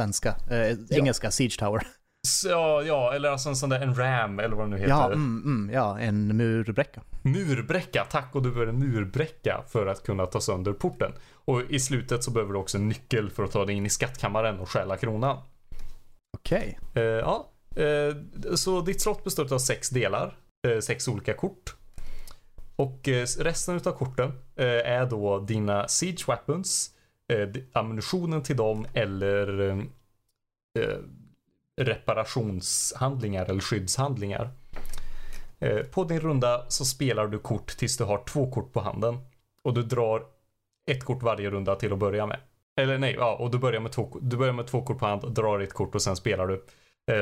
svenska, 0.00 0.36
eh, 0.50 0.76
engelska, 0.90 1.30
Siege 1.30 1.58
Tower. 1.58 1.86
Så, 2.26 2.48
ja, 2.48 2.82
ja, 2.82 3.14
eller 3.14 3.28
alltså 3.28 3.48
en 3.48 3.56
sån 3.56 3.70
där 3.70 3.80
en 3.80 3.94
ram 3.94 4.38
eller 4.38 4.56
vad 4.56 4.66
det 4.66 4.70
nu 4.70 4.76
heter. 4.76 4.90
Ja, 4.90 5.06
mm, 5.06 5.42
mm, 5.44 5.74
ja, 5.74 5.98
en 5.98 6.36
murbräcka. 6.36 7.02
Murbräcka, 7.22 8.06
tack 8.10 8.34
och 8.34 8.42
du 8.42 8.50
behöver 8.50 8.72
en 8.72 8.78
murbräcka 8.78 9.64
för 9.68 9.86
att 9.86 10.02
kunna 10.02 10.26
ta 10.26 10.40
sönder 10.40 10.72
porten. 10.72 11.12
Och 11.32 11.62
i 11.62 11.80
slutet 11.80 12.24
så 12.24 12.30
behöver 12.30 12.52
du 12.52 12.58
också 12.58 12.78
en 12.78 12.88
nyckel 12.88 13.30
för 13.30 13.44
att 13.44 13.52
ta 13.52 13.64
dig 13.64 13.74
in 13.74 13.86
i 13.86 13.90
skattkammaren 13.90 14.60
och 14.60 14.68
stjäla 14.68 14.96
kronan. 14.96 15.38
Okej. 16.38 16.78
Eh, 16.94 17.02
ja, 17.02 17.50
eh, 17.76 18.16
så 18.54 18.80
ditt 18.80 19.00
slott 19.00 19.24
består 19.24 19.54
av 19.54 19.58
sex 19.58 19.90
delar, 19.90 20.36
Eh, 20.66 20.80
sex 20.80 21.08
olika 21.08 21.34
kort. 21.34 21.76
Och 22.76 23.08
eh, 23.08 23.26
resten 23.38 23.80
av 23.84 23.92
korten 23.92 24.32
eh, 24.56 24.66
är 24.66 25.06
då 25.06 25.38
dina 25.38 25.88
siege 25.88 26.24
weapons, 26.28 26.94
ammunitionen 27.72 28.42
till 28.42 28.56
dem 28.56 28.86
eller 28.92 29.86
reparationshandlingar 31.80 33.44
eller 33.44 33.60
skyddshandlingar. 33.60 34.50
På 35.90 36.04
din 36.04 36.20
runda 36.20 36.64
så 36.68 36.84
spelar 36.84 37.26
du 37.26 37.38
kort 37.38 37.66
tills 37.66 37.96
du 37.96 38.04
har 38.04 38.24
två 38.24 38.50
kort 38.50 38.72
på 38.72 38.80
handen. 38.80 39.18
Och 39.62 39.74
du 39.74 39.82
drar 39.82 40.22
ett 40.90 41.04
kort 41.04 41.22
varje 41.22 41.50
runda 41.50 41.76
till 41.76 41.92
att 41.92 41.98
börja 41.98 42.26
med. 42.26 42.40
Eller 42.80 42.98
nej, 42.98 43.14
ja, 43.18 43.36
och 43.36 43.50
du 43.50 43.58
börjar 43.58 43.80
med 43.80 43.92
två, 43.92 44.18
du 44.20 44.36
börjar 44.36 44.52
med 44.52 44.66
två 44.66 44.82
kort 44.82 44.98
på 44.98 45.06
hand, 45.06 45.34
drar 45.34 45.60
ett 45.60 45.72
kort 45.72 45.94
och 45.94 46.02
sen 46.02 46.16
spelar 46.16 46.46
du. 46.46 46.64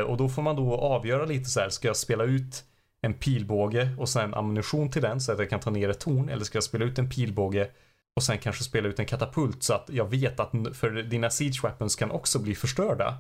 Och 0.03 0.17
då 0.17 0.29
får 0.29 0.43
man 0.43 0.57
då 0.57 0.77
avgöra 0.77 1.25
lite 1.25 1.51
så 1.51 1.61
här, 1.61 1.69
ska 1.69 1.89
jag 1.89 1.97
spela 1.97 2.25
ut 2.25 2.65
en 3.07 3.15
pilbåge 3.15 3.95
och 3.99 4.09
sen 4.09 4.35
ammunition 4.35 4.91
till 4.91 5.03
den 5.03 5.21
så 5.21 5.33
att 5.33 5.39
jag 5.39 5.51
kan 5.51 5.61
ta 5.61 5.71
ner 5.71 5.89
ett 5.89 6.01
torn 6.01 6.29
eller 6.29 6.45
ska 6.45 6.57
jag 6.57 6.65
spela 6.65 6.85
ut 6.85 6.99
en 6.99 7.11
pilbåge 7.11 7.71
och 8.17 8.23
sen 8.23 8.39
kanske 8.39 8.65
spela 8.65 8.89
ut 8.89 8.99
en 8.99 9.07
katapult 9.07 9.63
så 9.63 9.75
att 9.75 9.91
jag 9.93 10.11
vet 10.11 10.41
att 10.41 10.51
för 10.73 10.91
dina 10.91 11.31
siege 11.31 11.61
weapons 11.63 11.97
kan 11.97 12.11
också 12.11 12.39
bli 12.39 12.55
förstörda. 12.55 13.17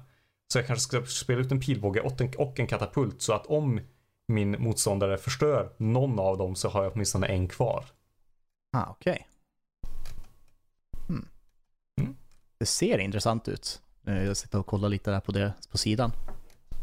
Så 0.52 0.58
jag 0.58 0.66
kanske 0.66 0.82
ska 0.82 1.06
spela 1.06 1.40
ut 1.40 1.52
en 1.52 1.60
pilbåge 1.60 2.00
och 2.00 2.20
en, 2.20 2.32
och 2.38 2.60
en 2.60 2.66
katapult 2.66 3.22
så 3.22 3.32
att 3.32 3.46
om 3.46 3.80
min 4.28 4.56
motståndare 4.62 5.18
förstör 5.18 5.72
någon 5.76 6.18
av 6.18 6.38
dem 6.38 6.54
så 6.56 6.68
har 6.68 6.84
jag 6.84 6.92
åtminstone 6.92 7.26
en 7.26 7.48
kvar. 7.48 7.84
Ah, 8.72 8.86
okej. 8.90 9.26
Hmm. 11.08 11.28
Mm. 12.00 12.16
Det 12.58 12.66
ser 12.66 12.98
intressant 12.98 13.48
ut. 13.48 13.82
Eh, 14.06 14.24
Jag 14.24 14.36
sitter 14.36 14.58
och 14.58 14.66
kollar 14.66 14.88
lite 14.88 15.10
där 15.10 15.20
på 15.20 15.32
det 15.32 15.52
på 15.70 15.78
sidan. 15.78 16.12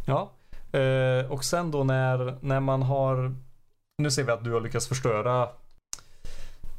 Ja, 0.05 0.31
eh, 0.73 1.31
och 1.31 1.43
sen 1.43 1.71
då 1.71 1.83
när, 1.83 2.37
när 2.41 2.59
man 2.59 2.81
har, 2.81 3.35
nu 3.97 4.11
ser 4.11 4.23
vi 4.23 4.31
att 4.31 4.43
du 4.43 4.51
har 4.51 4.61
lyckats 4.61 4.87
förstöra 4.87 5.41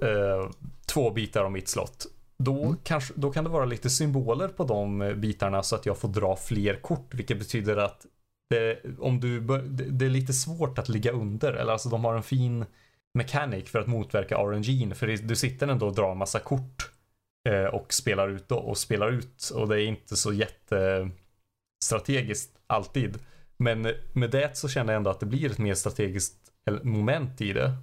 eh, 0.02 0.50
två 0.86 1.10
bitar 1.10 1.44
av 1.44 1.52
mitt 1.52 1.68
slott. 1.68 2.06
Då, 2.38 2.62
Mm. 2.64 2.76
kanske, 2.82 3.14
då 3.16 3.30
kan 3.32 3.44
det 3.44 3.50
vara 3.50 3.64
lite 3.64 3.90
symboler 3.90 4.48
på 4.48 4.64
de 4.64 5.02
eh, 5.02 5.14
bitarna 5.14 5.62
så 5.62 5.76
att 5.76 5.86
jag 5.86 5.98
får 5.98 6.08
dra 6.08 6.36
fler 6.36 6.74
kort, 6.76 7.14
vilket 7.14 7.38
betyder 7.38 7.76
att 7.76 8.06
det, 8.50 8.82
om 8.98 9.20
du, 9.20 9.40
det, 9.40 9.84
det 9.84 10.04
är 10.04 10.10
lite 10.10 10.32
svårt 10.32 10.78
att 10.78 10.88
ligga 10.88 11.12
under, 11.12 11.52
eller 11.52 11.72
alltså 11.72 11.88
de 11.88 12.04
har 12.04 12.14
en 12.14 12.22
fin 12.22 12.64
mechanic 13.18 13.70
för 13.70 13.78
att 13.78 13.86
motverka 13.86 14.36
RNG'n, 14.36 14.94
för 14.94 15.06
du 15.06 15.36
sitter 15.36 15.68
ändå 15.68 15.86
och 15.86 15.94
drar 15.94 16.14
massa 16.14 16.38
kort 16.38 16.90
eh, 17.48 17.64
och 17.64 17.94
spelar 17.94 18.28
ut 18.28 18.48
då, 18.48 18.56
och 18.56 18.78
spelar 18.78 19.08
ut 19.12 19.50
och 19.54 19.68
det 19.68 19.82
är 19.82 19.86
inte 19.86 20.16
så 20.16 20.32
jätte 20.32 21.10
strategiskt 21.84 22.50
alltid. 22.66 23.18
Men 23.56 23.92
med 24.12 24.30
det 24.30 24.56
så 24.56 24.68
känner 24.68 24.92
jag 24.92 24.98
ändå 24.98 25.10
att 25.10 25.20
det 25.20 25.26
blir 25.26 25.50
ett 25.50 25.58
mer 25.58 25.74
strategiskt 25.74 26.36
moment 26.82 27.40
i 27.40 27.52
det. 27.52 27.76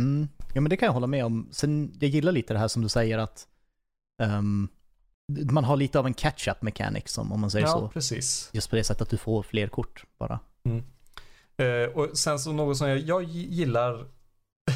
Mm. 0.00 0.28
Ja 0.54 0.60
men 0.60 0.70
det 0.70 0.76
kan 0.76 0.86
jag 0.86 0.92
hålla 0.92 1.06
med 1.06 1.24
om. 1.24 1.48
Sen, 1.50 1.96
jag 2.00 2.10
gillar 2.10 2.32
lite 2.32 2.54
det 2.54 2.58
här 2.58 2.68
som 2.68 2.82
du 2.82 2.88
säger 2.88 3.18
att 3.18 3.46
um, 4.22 4.68
man 5.50 5.64
har 5.64 5.76
lite 5.76 5.98
av 5.98 6.06
en 6.06 6.14
catch-up 6.14 6.62
mechanic 6.62 7.08
som 7.08 7.32
om 7.32 7.40
man 7.40 7.50
säger 7.50 7.66
ja, 7.66 7.72
så. 7.72 7.88
precis. 7.88 8.50
Just 8.52 8.70
på 8.70 8.76
det 8.76 8.84
sättet 8.84 9.02
att 9.02 9.10
du 9.10 9.16
får 9.16 9.42
fler 9.42 9.68
kort 9.68 10.04
bara. 10.18 10.40
Mm. 10.64 10.82
Eh, 11.56 11.88
och 11.96 12.18
sen 12.18 12.38
så 12.38 12.52
något 12.52 12.76
som 12.76 12.88
jag, 12.88 12.98
jag 12.98 13.22
gillar 13.22 14.06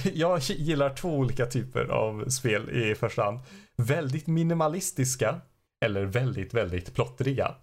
jag 0.15 0.41
gillar 0.41 0.95
två 0.95 1.17
olika 1.17 1.47
typer 1.47 1.85
av 1.85 2.29
spel 2.29 2.71
i 2.71 2.95
första 2.95 3.23
hand. 3.25 3.41
Väldigt 3.77 4.27
minimalistiska 4.27 5.41
eller 5.85 6.05
väldigt, 6.05 6.55
väldigt 6.55 6.95
plottriga. 6.95 7.55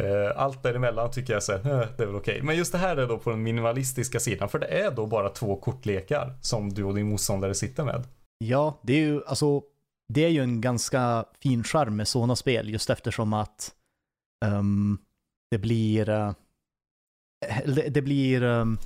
Eh, 0.00 0.40
allt 0.42 0.62
däremellan 0.62 1.10
tycker 1.10 1.32
jag 1.32 1.42
så 1.42 1.52
här, 1.52 1.58
eh, 1.58 1.88
det 1.96 2.02
är 2.02 2.06
väl 2.06 2.16
okej. 2.16 2.34
Okay. 2.34 2.42
Men 2.42 2.56
just 2.56 2.72
det 2.72 2.78
här 2.78 2.96
är 2.96 3.06
då 3.06 3.18
på 3.18 3.30
den 3.30 3.42
minimalistiska 3.42 4.20
sidan, 4.20 4.48
för 4.48 4.58
det 4.58 4.66
är 4.66 4.90
då 4.90 5.06
bara 5.06 5.28
två 5.28 5.56
kortlekar 5.56 6.38
som 6.40 6.68
du 6.68 6.84
och 6.84 6.94
din 6.94 7.08
motståndare 7.08 7.54
sitter 7.54 7.84
med. 7.84 8.04
Ja, 8.38 8.80
det 8.82 8.92
är 8.92 8.98
ju, 8.98 9.24
alltså, 9.24 9.62
det 10.08 10.24
är 10.24 10.28
ju 10.28 10.40
en 10.40 10.60
ganska 10.60 11.24
fin 11.42 11.64
charm 11.64 11.96
med 11.96 12.08
sådana 12.08 12.36
spel, 12.36 12.70
just 12.70 12.90
eftersom 12.90 13.32
att 13.32 13.72
um, 14.44 14.98
det 15.50 15.58
blir, 15.58 16.08
uh, 16.08 16.32
det, 17.66 17.88
det, 17.88 18.02
blir, 18.02 18.42
um, 18.42 18.78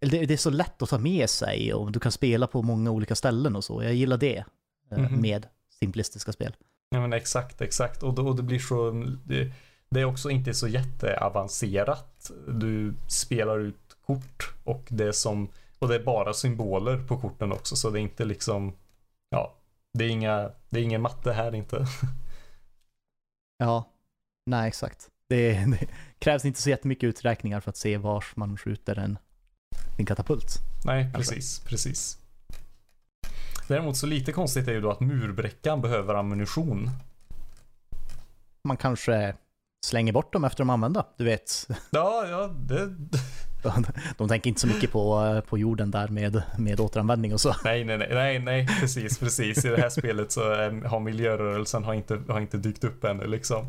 det, 0.00 0.26
det, 0.26 0.34
är 0.34 0.38
så 0.38 0.50
lätt 0.50 0.82
att 0.82 0.88
ta 0.88 0.98
med 0.98 1.30
sig 1.30 1.74
och 1.74 1.92
du 1.92 2.00
kan 2.00 2.12
spela 2.12 2.46
på 2.46 2.62
många 2.62 2.90
olika 2.90 3.14
ställen 3.14 3.56
och 3.56 3.64
så. 3.64 3.82
Jag 3.82 3.94
gillar 3.94 4.16
det 4.16 4.44
uh, 4.92 4.98
mm 4.98 5.10
-hmm. 5.10 5.20
med 5.20 5.46
simplistiska 5.80 6.32
spel. 6.32 6.56
Ja 6.90 7.00
men 7.00 7.12
exakt, 7.12 7.60
exakt. 7.60 8.02
Och, 8.02 8.14
då, 8.14 8.28
och 8.28 8.36
det 8.36 8.42
blir 8.42 8.58
så, 8.58 8.90
det, 9.24 9.52
det 9.92 10.00
är 10.00 10.04
också 10.04 10.30
inte 10.30 10.54
så 10.54 10.68
jätteavancerat. 10.68 12.30
Du 12.48 12.94
spelar 13.06 13.58
ut 13.58 13.96
kort 14.06 14.54
och 14.64 14.84
det 14.88 15.04
är 15.04 15.12
som, 15.12 15.48
och 15.78 15.88
det 15.88 15.94
är 15.94 16.04
bara 16.04 16.34
symboler 16.34 17.06
på 17.06 17.18
korten 17.18 17.52
också 17.52 17.76
så 17.76 17.90
det 17.90 17.98
är 17.98 18.02
inte 18.02 18.24
liksom, 18.24 18.72
ja, 19.30 19.54
det 19.92 20.04
är 20.04 20.08
inga, 20.08 20.50
det 20.68 20.80
är 20.80 20.84
ingen 20.84 21.02
matte 21.02 21.32
här 21.32 21.54
inte. 21.54 21.86
Ja, 23.58 23.90
nej 24.46 24.68
exakt. 24.68 25.08
Det, 25.28 25.52
det, 25.52 25.86
krävs 26.18 26.44
inte 26.44 26.62
så 26.62 26.70
jättemycket 26.70 27.04
uträkningar 27.04 27.60
för 27.60 27.70
att 27.70 27.76
se 27.76 27.96
vars 27.96 28.36
man 28.36 28.56
skjuter 28.56 28.98
en, 28.98 29.18
en 29.98 30.06
katapult. 30.06 30.58
Nej, 30.84 31.12
precis, 31.14 31.36
alltså. 31.36 31.68
precis. 31.68 32.18
Däremot 33.68 33.96
så 33.96 34.06
lite 34.06 34.32
konstigt 34.32 34.68
är 34.68 34.72
ju 34.72 34.80
då 34.80 34.90
att 34.90 35.00
murbräckan 35.00 35.80
behöver 35.80 36.14
ammunition. 36.14 36.90
Man 38.64 38.76
kanske 38.76 39.34
slänger 39.84 40.12
bort 40.12 40.32
dem 40.32 40.44
efter 40.44 40.58
de 40.58 40.70
använda, 40.70 41.06
du 41.16 41.24
vet. 41.24 41.68
Ja, 41.90 42.26
ja, 42.26 42.46
det... 42.46 42.86
De, 43.62 43.84
de 44.18 44.28
tänker 44.28 44.48
inte 44.48 44.60
så 44.60 44.66
mycket 44.66 44.92
på, 44.92 45.42
på 45.48 45.58
jorden 45.58 45.90
där 45.90 46.08
med, 46.08 46.42
med 46.58 46.80
återanvändning 46.80 47.32
och 47.32 47.40
så. 47.40 47.54
Nej, 47.64 47.84
nej, 47.84 47.98
nej, 47.98 48.38
nej, 48.38 48.66
precis, 48.80 49.18
precis. 49.18 49.64
I 49.64 49.68
det 49.68 49.80
här 49.80 49.88
spelet 49.88 50.32
så 50.32 50.40
har 50.86 51.00
miljörörelsen 51.00 51.84
har 51.84 51.94
inte, 51.94 52.22
har 52.28 52.40
inte 52.40 52.56
dykt 52.56 52.84
upp 52.84 53.04
ännu 53.04 53.26
liksom. 53.26 53.66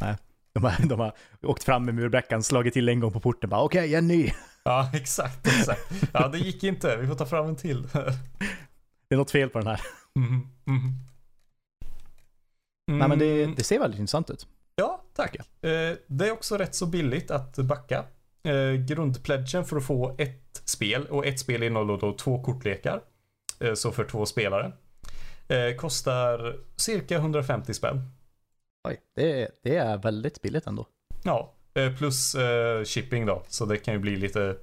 Nej, 0.00 0.16
de 0.52 0.64
har, 0.64 0.86
de 0.86 1.00
har 1.00 1.12
åkt 1.42 1.64
fram 1.64 1.84
med 1.84 1.94
murbräckan, 1.94 2.42
slagit 2.42 2.74
till 2.74 2.88
en 2.88 3.00
gång 3.00 3.12
på 3.12 3.20
porten 3.20 3.50
bara 3.50 3.62
okej, 3.62 3.80
okay, 3.80 3.94
en 3.94 4.08
ny. 4.08 4.30
Ja, 4.66 4.90
exakt, 4.94 5.46
exakt. 5.46 5.92
Ja, 6.12 6.28
det 6.28 6.38
gick 6.38 6.64
inte, 6.64 6.96
vi 6.96 7.06
får 7.06 7.14
ta 7.14 7.26
fram 7.26 7.46
en 7.46 7.56
till. 7.56 7.82
Det 9.08 9.14
är 9.14 9.16
något 9.16 9.30
fel 9.30 9.48
på 9.48 9.58
den 9.58 9.66
här. 9.66 9.80
Mm, 10.16 10.48
mm. 10.66 10.80
Mm. 12.88 12.98
Nej 12.98 13.08
men 13.08 13.18
det, 13.18 13.46
det 13.46 13.64
ser 13.64 13.78
väldigt 13.78 14.00
intressant 14.00 14.30
ut. 14.30 14.46
Ja, 14.76 15.04
tack. 15.14 15.36
Eh, 15.36 15.96
det 16.06 16.28
är 16.28 16.32
också 16.32 16.56
rätt 16.56 16.74
så 16.74 16.86
billigt 16.86 17.30
att 17.30 17.56
backa. 17.56 18.04
Eh, 18.42 18.72
grundpledgen 18.72 19.64
för 19.64 19.76
att 19.76 19.86
få 19.86 20.14
ett 20.18 20.62
spel 20.64 21.06
och 21.06 21.26
ett 21.26 21.40
spel 21.40 21.62
innehåller 21.62 21.96
då 21.96 22.12
två 22.12 22.42
kortlekar. 22.42 23.00
Eh, 23.60 23.74
så 23.74 23.92
för 23.92 24.04
två 24.04 24.26
spelare. 24.26 24.72
Kostar 25.78 26.56
cirka 26.76 27.16
150 27.16 27.74
spänn. 27.74 28.00
Oj, 28.88 29.00
det, 29.16 29.50
det 29.62 29.76
är 29.76 29.98
väldigt 29.98 30.42
billigt 30.42 30.66
ändå. 30.66 30.86
Ja, 31.24 31.54
plus 31.98 32.36
shipping 32.84 33.26
då. 33.26 33.42
Så 33.48 33.64
det 33.64 33.76
kan 33.76 33.94
ju 33.94 34.00
bli 34.00 34.16
lite, 34.16 34.56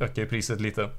ökar 0.00 0.22
ju 0.22 0.28
priset 0.28 0.60
lite. 0.60 0.90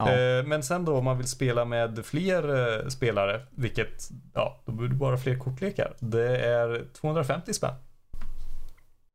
Ja. 0.00 0.12
Eh, 0.12 0.44
men 0.44 0.62
sen 0.62 0.84
då 0.84 0.96
om 0.96 1.04
man 1.04 1.18
vill 1.18 1.26
spela 1.26 1.64
med 1.64 2.04
fler 2.06 2.78
eh, 2.82 2.88
spelare, 2.88 3.40
vilket, 3.50 4.10
ja, 4.34 4.62
då 4.64 4.72
blir 4.72 4.88
det 4.88 4.94
bara 4.94 5.18
fler 5.18 5.38
kortlekar. 5.38 5.94
Det 5.98 6.36
är 6.36 6.84
250 6.92 7.54
spänn. 7.54 7.74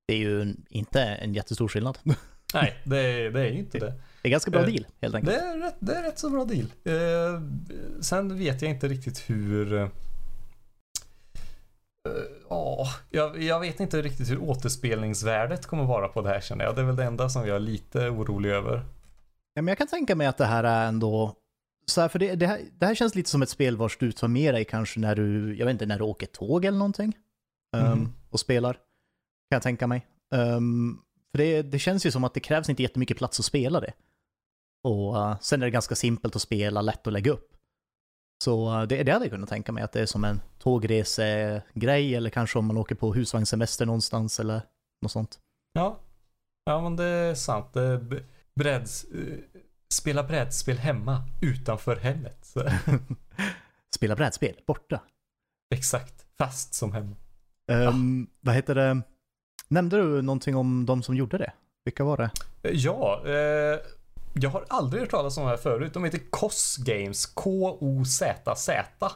Det 0.07 0.13
är 0.13 0.17
ju 0.17 0.55
inte 0.69 1.01
en 1.01 1.33
jättestor 1.33 1.67
skillnad. 1.67 1.97
Nej, 2.53 2.81
det 2.83 2.97
är, 2.97 3.31
det 3.31 3.39
är 3.39 3.51
ju 3.51 3.59
inte 3.59 3.79
det. 3.79 3.93
Det 4.21 4.29
är 4.29 4.31
ganska 4.31 4.51
bra 4.51 4.59
eh, 4.59 4.65
deal, 4.65 4.85
helt 5.01 5.15
enkelt. 5.15 5.37
Det 5.37 5.43
är 5.45 5.57
rätt, 5.57 5.75
det 5.79 5.95
är 5.95 6.03
rätt 6.03 6.19
så 6.19 6.29
bra 6.29 6.45
deal. 6.45 6.67
sen 8.01 8.37
vet 8.37 8.61
jag 8.61 8.71
inte 8.71 8.87
riktigt 8.87 9.29
hur... 9.29 9.89
Ja, 12.49 12.87
jag, 13.09 13.43
jag 13.43 13.59
vet 13.59 13.79
inte 13.79 14.01
riktigt 14.01 14.31
hur 14.31 14.41
återspelningsvärdet 14.41 15.65
kommer 15.65 15.83
vara 15.83 16.07
på 16.07 16.21
det 16.21 16.29
här 16.29 16.41
känner 16.41 16.65
jag. 16.65 16.75
Det 16.75 16.81
är 16.81 16.85
väl 16.85 16.95
det 16.95 17.03
enda 17.03 17.29
som 17.29 17.47
jag 17.47 17.55
är 17.55 17.59
lite 17.59 18.09
orolig 18.09 18.49
över. 18.49 18.85
Ja, 19.55 19.61
men 19.61 19.67
jag 19.67 19.77
kan 19.77 19.87
tänka 19.87 20.15
mig 20.15 20.27
att 20.27 20.37
det 20.37 20.45
här 20.45 20.63
är 20.63 20.87
ändå, 20.87 21.35
så 21.85 22.01
här, 22.01 22.07
för 22.07 22.19
det, 22.19 22.35
det, 22.35 22.47
här, 22.47 22.61
det 22.79 22.85
här 22.85 22.95
känns 22.95 23.15
lite 23.15 23.29
som 23.29 23.41
ett 23.41 23.49
spel 23.49 23.77
vars 23.77 23.97
du 23.97 24.11
tar 24.11 24.27
med 24.27 24.53
dig 24.53 24.65
kanske 24.65 24.99
när 24.99 25.15
du, 25.15 25.57
jag 25.57 25.65
vet 25.65 25.73
inte, 25.73 25.85
när 25.85 25.97
du 25.97 26.03
åker 26.03 26.27
tåg 26.27 26.65
eller 26.65 26.77
någonting. 26.77 27.17
Um, 27.77 27.85
mm. 27.85 28.13
Och 28.29 28.39
spelar. 28.39 28.73
Kan 28.73 29.55
jag 29.55 29.61
tänka 29.61 29.87
mig. 29.87 30.07
Um, 30.31 31.01
för 31.31 31.37
det, 31.37 31.61
det 31.61 31.79
känns 31.79 32.05
ju 32.05 32.11
som 32.11 32.23
att 32.23 32.33
det 32.33 32.39
krävs 32.39 32.69
inte 32.69 32.83
jättemycket 32.83 33.17
plats 33.17 33.39
att 33.39 33.45
spela 33.45 33.79
det. 33.79 33.93
Och 34.83 35.15
uh, 35.15 35.39
sen 35.41 35.61
är 35.61 35.65
det 35.65 35.71
ganska 35.71 35.95
simpelt 35.95 36.35
att 36.35 36.41
spela, 36.41 36.81
lätt 36.81 37.07
att 37.07 37.13
lägga 37.13 37.31
upp. 37.31 37.51
Så 38.43 38.69
uh, 38.71 38.87
det, 38.87 39.03
det 39.03 39.11
hade 39.11 39.25
jag 39.25 39.31
kunnat 39.31 39.49
tänka 39.49 39.71
mig 39.71 39.83
att 39.83 39.91
det 39.91 40.01
är 40.01 40.05
som 40.05 40.23
en 40.23 40.41
tågresegrej 40.59 42.15
eller 42.15 42.29
kanske 42.29 42.59
om 42.59 42.65
man 42.65 42.77
åker 42.77 42.95
på 42.95 43.13
husvagnssemester 43.13 43.85
någonstans 43.85 44.39
eller 44.39 44.61
något 45.01 45.11
sånt. 45.11 45.39
Ja, 45.73 45.99
ja 46.65 46.81
men 46.81 46.95
det 46.95 47.05
är 47.05 47.35
sant. 47.35 47.73
Det 47.73 48.23
bräds, 48.59 49.05
uh, 49.15 49.37
spela 49.89 50.23
brädspel 50.23 50.77
hemma 50.77 51.23
utanför 51.41 51.95
hemmet. 51.95 52.53
spela 53.95 54.15
brädspel 54.15 54.55
borta. 54.67 55.01
Exakt, 55.75 56.25
fast 56.37 56.73
som 56.73 56.91
hemma. 56.91 57.15
Um, 57.71 58.27
ah. 58.31 58.35
Vad 58.39 58.55
heter 58.55 58.75
det? 58.75 59.01
Nämnde 59.67 59.97
du 59.97 60.21
någonting 60.21 60.55
om 60.55 60.85
de 60.85 61.03
som 61.03 61.15
gjorde 61.15 61.37
det? 61.37 61.53
Vilka 61.85 62.03
var 62.03 62.17
det? 62.17 62.31
Eh, 62.63 62.71
ja, 62.71 63.21
eh, 63.25 63.79
jag 64.33 64.49
har 64.49 64.65
aldrig 64.67 65.01
hört 65.01 65.11
talas 65.11 65.37
om 65.37 65.43
det 65.43 65.49
här 65.49 65.57
förut. 65.57 65.93
De 65.93 66.03
heter 66.03 66.21
KOZ 66.29 66.77
Games. 66.77 67.25
K-O-Z-Z. 67.25 68.83
Okej, 69.01 69.13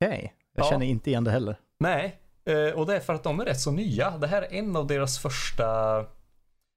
okay. 0.00 0.30
jag 0.56 0.66
ja. 0.66 0.70
känner 0.70 0.86
inte 0.86 1.10
igen 1.10 1.24
det 1.24 1.30
heller. 1.30 1.56
Nej, 1.80 2.20
eh, 2.44 2.78
och 2.78 2.86
det 2.86 2.96
är 2.96 3.00
för 3.00 3.14
att 3.14 3.22
de 3.22 3.40
är 3.40 3.44
rätt 3.44 3.60
så 3.60 3.70
nya. 3.70 4.18
Det 4.18 4.26
här 4.26 4.42
är 4.42 4.52
en 4.52 4.76
av 4.76 4.86
deras 4.86 5.18
första 5.18 5.64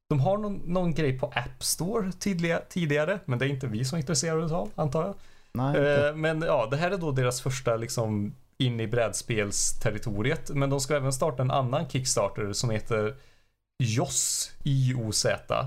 de 0.09 0.19
har 0.19 0.37
någon, 0.37 0.61
någon 0.65 0.93
grej 0.93 1.19
på 1.19 1.25
App 1.25 1.63
Store 1.63 2.11
tidiga, 2.11 2.61
tidigare, 2.69 3.19
men 3.25 3.39
det 3.39 3.45
är 3.45 3.49
inte 3.49 3.67
vi 3.67 3.85
som 3.85 3.95
är 3.95 3.99
intresserade 3.99 4.55
av, 4.55 4.69
antar 4.75 5.05
jag. 5.05 5.15
Nej, 5.51 5.77
eh, 5.77 6.15
men 6.15 6.41
ja, 6.41 6.67
det 6.71 6.77
här 6.77 6.91
är 6.91 6.97
då 6.97 7.11
deras 7.11 7.41
första 7.41 7.75
liksom 7.75 8.35
in 8.57 8.79
i 8.79 8.87
brädspelsterritoriet. 8.87 10.49
Men 10.49 10.69
de 10.69 10.79
ska 10.79 10.95
även 10.95 11.13
starta 11.13 11.41
en 11.41 11.51
annan 11.51 11.89
Kickstarter 11.89 12.53
som 12.53 12.69
heter 12.69 13.15
JOS, 13.83 14.51
I-O-Z. 14.63 15.65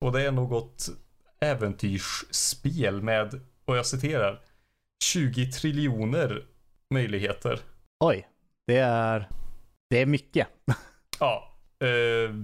Och 0.00 0.12
det 0.12 0.22
är 0.22 0.30
något 0.30 0.88
äventyrsspel 1.40 3.02
med, 3.02 3.40
och 3.64 3.76
jag 3.76 3.86
citerar, 3.86 4.40
20 5.04 5.52
triljoner 5.52 6.46
möjligheter. 6.90 7.60
Oj, 8.00 8.28
det 8.66 8.76
är, 8.76 9.28
det 9.90 9.98
är 9.98 10.06
mycket. 10.06 10.48
ja. 11.20 11.46
Eh, 11.80 12.34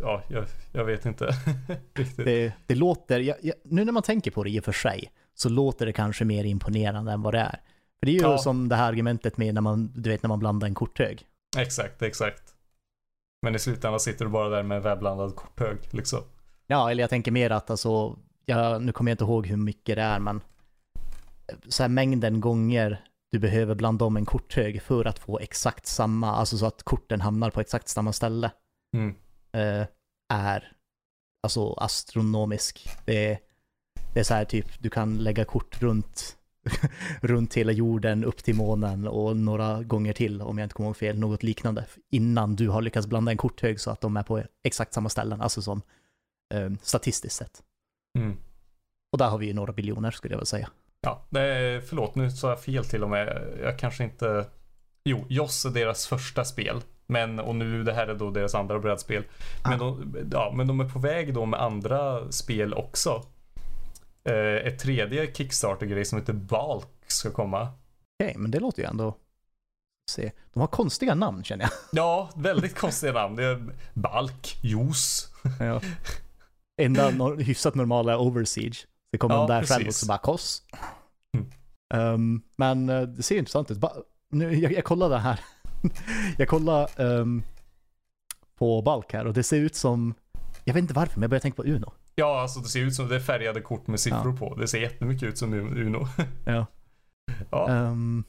Ja, 0.00 0.22
jag, 0.28 0.44
jag 0.72 0.84
vet 0.84 1.06
inte 1.06 1.28
riktigt. 1.94 2.24
Det, 2.24 2.52
det 2.66 2.74
låter, 2.74 3.20
jag, 3.20 3.36
jag, 3.42 3.54
nu 3.64 3.84
när 3.84 3.92
man 3.92 4.02
tänker 4.02 4.30
på 4.30 4.44
det 4.44 4.50
i 4.50 4.60
och 4.60 4.64
för 4.64 4.72
sig, 4.72 5.12
så 5.34 5.48
låter 5.48 5.86
det 5.86 5.92
kanske 5.92 6.24
mer 6.24 6.44
imponerande 6.44 7.12
än 7.12 7.22
vad 7.22 7.34
det 7.34 7.40
är. 7.40 7.60
För 7.98 8.06
det 8.06 8.10
är 8.10 8.14
ju 8.14 8.20
ja. 8.20 8.38
som 8.38 8.68
det 8.68 8.76
här 8.76 8.88
argumentet 8.88 9.36
med 9.36 9.54
när 9.54 9.60
man, 9.60 9.92
du 9.94 10.10
vet 10.10 10.22
när 10.22 10.28
man 10.28 10.38
blandar 10.38 10.68
en 10.68 10.74
korthög. 10.74 11.26
Exakt, 11.58 12.02
exakt. 12.02 12.42
Men 13.42 13.54
i 13.54 13.58
slutändan 13.58 14.00
sitter 14.00 14.24
du 14.24 14.30
bara 14.30 14.48
där 14.48 14.62
med 14.62 14.76
en 14.76 14.82
väbblandad 14.82 15.36
korthög 15.36 15.78
liksom. 15.90 16.20
Ja, 16.66 16.90
eller 16.90 17.02
jag 17.02 17.10
tänker 17.10 17.30
mer 17.30 17.50
att 17.50 17.70
alltså, 17.70 18.16
jag, 18.44 18.82
nu 18.82 18.92
kommer 18.92 19.10
jag 19.10 19.14
inte 19.14 19.24
ihåg 19.24 19.46
hur 19.46 19.56
mycket 19.56 19.96
det 19.96 20.02
är, 20.02 20.18
men 20.18 20.40
så 21.68 21.82
här 21.82 21.88
mängden 21.88 22.40
gånger 22.40 23.04
du 23.30 23.38
behöver 23.38 23.74
blanda 23.74 24.04
om 24.04 24.16
en 24.16 24.24
korthög 24.24 24.82
för 24.82 25.04
att 25.04 25.18
få 25.18 25.38
exakt 25.38 25.86
samma, 25.86 26.36
alltså 26.36 26.58
så 26.58 26.66
att 26.66 26.82
korten 26.82 27.20
hamnar 27.20 27.50
på 27.50 27.60
exakt 27.60 27.88
samma 27.88 28.12
ställe. 28.12 28.50
Mm 28.96 29.14
eh, 29.54 29.86
är 30.28 30.72
alltså 31.42 31.72
astronomisk. 31.72 32.88
Det 33.04 33.30
är, 33.30 33.38
det 34.14 34.20
är 34.20 34.24
så 34.24 34.34
här 34.34 34.44
typ, 34.44 34.66
du 34.78 34.90
kan 34.90 35.18
lägga 35.18 35.44
kort 35.44 35.82
runt, 35.82 36.36
runt 37.20 37.54
hela 37.54 37.72
jorden 37.72 38.24
upp 38.24 38.44
till 38.44 38.54
månen 38.54 39.08
och 39.08 39.36
några 39.36 39.82
gånger 39.82 40.12
till 40.12 40.42
om 40.42 40.58
jag 40.58 40.66
inte 40.66 40.74
kommer 40.74 40.88
ihåg 40.88 40.96
fel, 40.96 41.18
något 41.18 41.42
liknande. 41.42 41.86
Innan 42.10 42.56
du 42.56 42.68
har 42.68 42.82
lyckats 42.82 43.06
blanda 43.06 43.30
en 43.30 43.36
korthög 43.36 43.80
så 43.80 43.90
att 43.90 44.00
de 44.00 44.16
är 44.16 44.22
på 44.22 44.42
exakt 44.64 44.92
samma 44.92 45.08
ställen, 45.08 45.40
alltså 45.40 45.62
som 45.62 45.82
eh, 46.54 46.70
statistiskt 46.82 47.36
sett. 47.36 47.62
Mm. 48.18 48.36
Och 49.12 49.18
där 49.18 49.28
har 49.28 49.38
vi 49.38 49.46
ju 49.46 49.52
några 49.52 49.72
biljoner 49.72 50.10
skulle 50.10 50.34
jag 50.34 50.38
väl 50.38 50.46
säga. 50.46 50.70
Ja, 51.00 51.26
nej, 51.30 51.80
förlåt 51.80 52.14
nu 52.14 52.30
sa 52.30 52.48
jag 52.48 52.62
fel 52.62 52.84
till 52.84 53.02
och 53.02 53.10
med. 53.10 53.58
Jag 53.62 53.78
kanske 53.78 54.04
inte... 54.04 54.46
Jo, 55.04 55.24
Joss 55.28 55.64
är 55.64 55.70
deras 55.70 56.06
första 56.06 56.44
spel. 56.44 56.82
Men, 57.06 57.40
och 57.40 57.54
nu 57.54 57.82
det 57.84 57.92
här 57.92 58.06
är 58.06 58.14
då 58.14 58.30
deras 58.30 58.54
andra 58.54 58.78
brädspel. 58.78 59.24
Men, 59.64 59.72
Ah. 59.72 59.76
de, 59.76 60.28
ja, 60.32 60.52
men 60.56 60.66
de 60.66 60.80
är 60.80 60.88
på 60.88 60.98
väg 60.98 61.34
då 61.34 61.46
med 61.46 61.60
andra 61.62 62.32
spel 62.32 62.74
också. 62.74 63.22
Eh, 64.28 64.66
ett 64.66 64.78
tredje 64.78 65.34
Kickstarter-grej 65.34 66.04
som 66.04 66.18
heter 66.18 66.32
Balk 66.32 66.86
ska 67.06 67.30
komma. 67.30 67.68
Okej, 68.22 68.34
men 68.38 68.50
det 68.50 68.60
låter 68.60 68.82
ju 68.82 68.88
ändå... 68.88 69.16
Se. 70.10 70.32
De 70.52 70.60
har 70.60 70.66
konstiga 70.66 71.14
namn 71.14 71.44
känner 71.44 71.64
jag. 71.64 71.70
Ja, 71.92 72.30
väldigt 72.36 72.78
konstiga 72.78 73.12
namn. 73.12 73.36
Det 73.36 73.44
är 73.44 73.64
Balk, 73.94 74.56
Juice. 74.62 75.28
Ja. 75.60 75.80
Enda 76.82 77.10
no 77.10 77.36
hyfsat 77.40 77.74
normala 77.74 78.12
är 78.12 78.16
Oversiege. 78.20 78.86
Det 79.12 79.18
kommer 79.18 79.34
Ja, 79.34 79.40
de 79.40 79.46
där 79.48 79.62
själv 79.66 79.84
precis. 79.84 80.02
också 80.02 80.06
bara 80.06 80.18
koss. 80.18 80.62
Mm. 81.36 81.50
Ehm, 81.94 82.42
men 82.56 82.88
eh, 82.88 83.02
det 83.02 83.22
ser 83.22 83.38
intressant 83.38 83.70
ut. 83.70 83.78
Ba 83.78 83.90
nu, 84.30 84.54
jag, 84.54 84.72
jag 84.72 84.84
kollade 84.84 85.18
här. 85.18 85.40
jag 86.38 86.48
kollade 86.48 86.88
ehm, 86.96 87.42
på 88.58 88.82
Balk 88.82 89.12
här 89.12 89.26
och 89.26 89.34
det 89.34 89.42
ser 89.42 89.56
ut 89.56 89.74
som, 89.74 90.14
jag 90.64 90.74
vet 90.74 90.82
inte 90.82 90.94
varför, 90.94 91.14
men 91.14 91.22
jag 91.22 91.30
börjar 91.30 91.40
tänka 91.40 91.62
på 91.62 91.68
Uno. 91.68 91.92
Ja, 92.14 92.40
alltså 92.40 92.60
det 92.60 92.68
ser 92.68 92.80
ut 92.80 92.94
som 92.94 93.08
det 93.08 93.16
är 93.16 93.20
färgade 93.20 93.60
kort 93.60 93.86
med 93.86 94.00
siffror 94.00 94.36
på. 94.36 94.54
Det 94.54 94.68
ser 94.68 94.80
jättemycket 94.80 95.28
ut 95.28 95.38
som 95.38 95.52
Uno. 95.54 96.08
Ja. 96.44 96.66
Ja. 97.50 97.68
Ehm, 97.70 98.24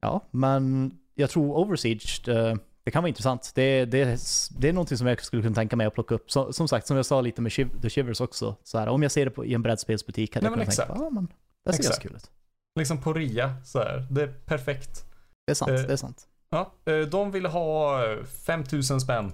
ja, 0.00 0.28
men 0.30 0.92
jag 1.14 1.30
tror 1.30 1.56
Oversiege, 1.56 2.28
eh, 2.28 2.54
det 2.84 2.90
kan 2.90 3.02
vara 3.02 3.08
intressant. 3.08 3.52
Det, 3.54 3.84
det, 3.84 4.20
det 4.58 4.68
är 4.68 4.72
någonting 4.72 4.98
som 4.98 5.06
jag 5.06 5.24
skulle 5.24 5.42
kunna 5.42 5.54
tänka 5.54 5.76
mig 5.76 5.86
att 5.86 5.94
plocka 5.94 6.14
upp. 6.14 6.30
Så, 6.30 6.52
som 6.52 6.68
sagt, 6.68 6.86
som 6.86 6.96
jag 6.96 7.06
sa 7.06 7.20
lite 7.20 7.42
med 7.42 7.52
Shiv 7.52 7.80
The 7.82 7.90
Shivers 7.90 8.20
också. 8.20 8.56
Så 8.62 8.78
här, 8.78 8.86
om 8.88 9.02
jag 9.02 9.12
ser 9.12 9.24
det 9.24 9.30
på, 9.30 9.44
i 9.44 9.54
en 9.54 9.62
brädspelsbutik 9.62 10.34
hade 10.34 10.44
Nej, 10.44 10.50
jag 10.50 10.54
kunnat 10.54 10.76
tänka, 10.76 10.82
exakt. 10.82 11.00
ja 11.04 11.10
men 11.10 11.26
det 11.64 11.72
ser 11.72 11.82
ganska 11.82 11.88
Exakt. 11.88 12.02
kul 12.02 12.16
ut. 12.16 12.30
Liksom 12.78 13.02
på 13.02 13.12
rea 13.12 13.54
så 13.64 13.78
här. 13.78 14.06
Det 14.10 14.22
är 14.22 14.26
perfekt. 14.26 15.04
Det 15.46 15.52
är 15.52 15.54
sant, 15.54 15.70
Eh, 15.70 15.76
det 15.82 15.92
är 15.92 15.96
sant. 15.96 16.28
Ja, 16.50 16.72
eh, 16.84 16.98
de 16.98 17.30
ville 17.30 17.48
ha 17.48 18.04
eh, 18.04 18.24
5000 18.24 19.00
spänn. 19.00 19.32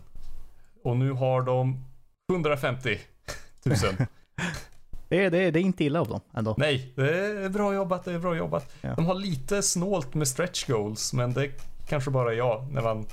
Och 0.84 0.96
nu 0.96 1.12
har 1.12 1.42
de 1.42 1.84
150 2.32 2.98
000. 3.64 3.76
Det 5.08 5.24
är, 5.24 5.30
det, 5.30 5.38
är, 5.38 5.52
det 5.52 5.58
är 5.58 5.62
inte 5.62 5.84
illa 5.84 6.00
av 6.00 6.08
dem 6.08 6.20
ändå. 6.34 6.54
Nej, 6.58 6.92
det 6.96 7.26
är 7.44 7.48
bra 7.48 7.74
jobbat, 7.74 8.04
det 8.04 8.12
är 8.12 8.18
bra 8.18 8.36
jobbat. 8.36 8.74
Ja. 8.80 8.94
De 8.94 9.06
har 9.06 9.14
lite 9.14 9.62
snålt 9.62 10.14
med 10.14 10.28
stretch 10.28 10.66
goals, 10.66 11.12
men 11.12 11.32
det 11.32 11.50
kanske 11.88 12.10
bara 12.10 12.32
är 12.32 12.36
jag 12.36 12.72
när 12.72 12.82
man... 12.82 13.06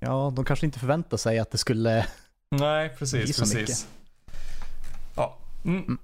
Ja, 0.00 0.32
de 0.36 0.44
kanske 0.44 0.66
inte 0.66 0.78
förväntar 0.78 1.16
sig 1.16 1.38
att 1.38 1.50
det 1.50 1.58
skulle... 1.58 2.06
Nej, 2.50 2.88
precis, 2.98 3.36
så 3.36 3.42
precis. 3.42 3.88
Ja. 5.16 5.36
Mm. 5.64 5.98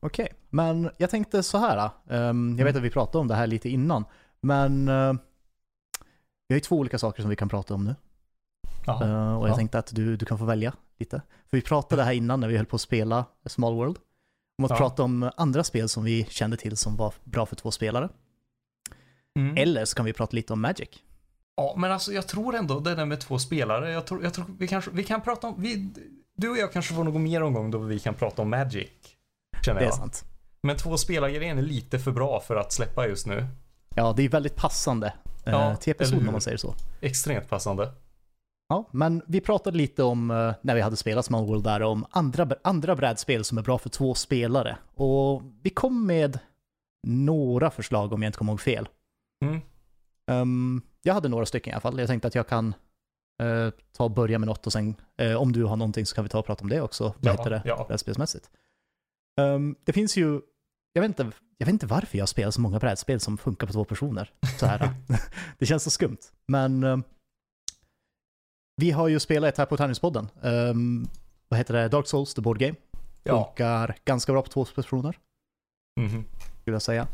Okej, 0.00 0.28
men 0.50 0.90
jag 0.96 1.10
tänkte 1.10 1.42
så 1.42 1.58
här. 1.58 1.90
ehm, 2.10 2.56
jag 2.58 2.64
vet 2.64 2.76
att 2.76 2.82
vi 2.82 2.90
pratade 2.90 3.18
om 3.18 3.28
det 3.28 3.34
här 3.34 3.46
lite 3.46 3.68
innan, 3.68 4.04
men 4.40 4.88
eh, 4.88 5.12
vi 6.48 6.54
har 6.54 6.56
ju 6.56 6.60
två 6.60 6.76
olika 6.76 6.98
saker 6.98 7.22
som 7.22 7.30
vi 7.30 7.36
kan 7.36 7.48
prata 7.48 7.74
om 7.74 7.84
nu. 7.84 7.94
Eh, 8.86 9.36
och 9.36 9.48
jag 9.48 9.52
Ja. 9.52 9.56
tänkte 9.56 9.78
att 9.78 9.94
du, 9.94 10.16
du 10.16 10.26
kan 10.26 10.38
få 10.38 10.44
välja 10.44 10.72
lite. 10.98 11.22
För 11.50 11.56
vi 11.56 11.62
pratade 11.62 12.02
här 12.02 12.12
innan 12.12 12.40
när 12.40 12.48
vi 12.48 12.56
höll 12.56 12.66
på 12.66 12.76
att 12.76 12.82
spela 12.82 13.24
Small 13.46 13.74
World. 13.74 13.96
Om 14.58 14.64
att 14.64 14.70
Ja. 14.70 14.76
prata 14.76 15.02
om 15.02 15.30
andra 15.36 15.64
spel 15.64 15.88
som 15.88 16.04
vi 16.04 16.24
kände 16.24 16.56
till 16.56 16.76
som 16.76 16.96
var 16.96 17.14
bra 17.24 17.46
för 17.46 17.56
två 17.56 17.70
spelare. 17.70 18.08
Mm. 19.38 19.56
Eller 19.56 19.84
så 19.84 19.96
kan 19.96 20.04
vi 20.04 20.12
prata 20.12 20.36
lite 20.36 20.52
om 20.52 20.60
Magic. 20.60 20.88
Ja, 21.56 21.74
men 21.76 21.92
alltså 21.92 22.12
jag 22.12 22.26
tror 22.28 22.54
ändå 22.54 22.80
det 22.80 22.94
där 22.94 23.04
med 23.04 23.20
två 23.20 23.38
spelare. 23.38 23.90
Jag 23.90 24.06
tror, 24.06 24.24
jag 24.24 24.34
tror 24.34 24.46
vi 24.58 24.68
kanske, 24.68 24.90
vi 24.90 25.04
kan 25.04 25.20
prata 25.20 25.46
om, 25.46 25.54
vi, 25.58 25.90
du 26.36 26.50
och 26.50 26.56
jag 26.58 26.72
kanske 26.72 26.94
får 26.94 27.04
någon 27.04 27.22
mer 27.22 27.42
omgång 27.42 27.70
då 27.70 27.78
vi 27.78 27.98
kan 27.98 28.14
prata 28.14 28.42
om 28.42 28.50
Magic. 28.50 28.88
Känner 29.64 29.80
Det 29.80 29.84
är 29.86 29.88
jag. 29.88 29.94
sant. 29.94 30.24
Men 30.62 30.76
två 30.76 30.96
spelargrejen 30.96 31.58
är 31.58 31.62
lite 31.62 31.98
för 31.98 32.12
bra 32.12 32.40
för 32.40 32.56
att 32.56 32.72
släppa 32.72 33.06
just 33.08 33.26
nu. 33.26 33.46
Ja, 33.94 34.12
det 34.16 34.22
är 34.22 34.28
väldigt 34.28 34.56
passande 34.56 35.12
Ja, 35.52 35.76
till 35.76 35.90
episoden 35.90 36.26
om 36.28 36.32
man 36.32 36.40
säger 36.40 36.56
så. 36.56 36.74
Extremt 37.00 37.48
passande. 37.48 37.92
Ja, 38.68 38.88
men 38.92 39.22
vi 39.26 39.40
pratade 39.40 39.76
lite 39.76 40.02
om, 40.02 40.30
eh, 40.30 40.54
när 40.62 40.74
vi 40.74 40.80
hade 40.80 40.96
spelat 40.96 41.24
Small 41.24 41.46
World 41.46 41.64
där, 41.64 41.82
om 41.82 42.06
andra, 42.10 42.48
andra 42.64 42.96
brädspel 42.96 43.44
som 43.44 43.58
är 43.58 43.62
bra 43.62 43.78
för 43.78 43.88
två 43.88 44.14
spelare. 44.14 44.76
Och 44.94 45.42
vi 45.62 45.70
kom 45.70 46.06
med 46.06 46.38
några 47.06 47.70
förslag 47.70 48.12
om 48.12 48.22
jag 48.22 48.28
inte 48.28 48.38
kommer 48.38 48.52
ihåg 48.52 48.60
fel. 48.60 48.88
Mm. 49.44 49.60
Ehm, 50.30 50.82
jag 51.02 51.14
hade 51.14 51.28
några 51.28 51.46
stycken 51.46 51.70
i 51.70 51.74
alla 51.74 51.80
fall. 51.80 51.98
Jag 51.98 52.08
tänkte 52.08 52.28
att 52.28 52.34
jag 52.34 52.46
kan 52.48 52.74
eh, 53.42 53.70
ta 53.92 54.04
och 54.04 54.10
börja 54.10 54.38
med 54.38 54.46
något 54.46 54.66
och 54.66 54.72
sen 54.72 54.94
eh, 55.16 55.34
om 55.34 55.52
du 55.52 55.64
har 55.64 55.76
någonting 55.76 56.06
så 56.06 56.14
kan 56.14 56.24
vi 56.24 56.28
ta 56.30 56.38
och 56.38 56.46
prata 56.46 56.62
om 56.62 56.68
det 56.68 56.80
också. 56.80 57.04
Vad 57.04 57.14
Ja, 57.20 57.30
heter 57.38 57.50
det? 57.50 57.62
ja. 57.64 57.84
Brädspelsmässigt. 57.88 58.50
Ehm, 59.40 59.76
det 59.84 59.92
finns 59.92 60.16
ju, 60.16 60.40
jag 60.92 61.02
vet, 61.02 61.08
inte, 61.08 61.30
jag 61.58 61.66
vet 61.66 61.72
inte 61.72 61.86
varför 61.86 62.18
jag 62.18 62.28
spelar 62.28 62.50
så 62.50 62.60
många 62.60 62.78
brädspel 62.78 63.20
som 63.20 63.38
funkar 63.38 63.66
på 63.66 63.72
två 63.72 63.84
personer. 63.84 64.32
Så 64.58 64.66
här. 64.66 64.90
det 65.58 65.66
känns 65.66 65.82
så 65.84 65.90
skumt. 65.90 66.18
Men 66.46 66.84
ehm, 66.84 67.02
vi 68.76 68.90
har 68.90 69.08
ju 69.08 69.20
spelat 69.20 69.48
ett 69.48 69.58
här 69.58 69.66
på 69.66 69.76
Tennispodden. 69.76 70.28
Um, 70.42 71.08
vad 71.48 71.58
heter 71.58 71.74
det? 71.74 71.88
Dark 71.88 72.06
Souls, 72.06 72.34
the 72.34 72.40
board 72.40 72.58
game. 72.58 72.74
Ja. 73.22 73.44
Funkar 73.44 73.96
ganska 74.04 74.32
bra 74.32 74.42
på 74.42 74.48
två 74.48 74.64
personer 74.64 75.18
Mhm. 76.00 76.24
skulle 76.60 76.74
jag 76.74 76.82
säga. 76.82 77.06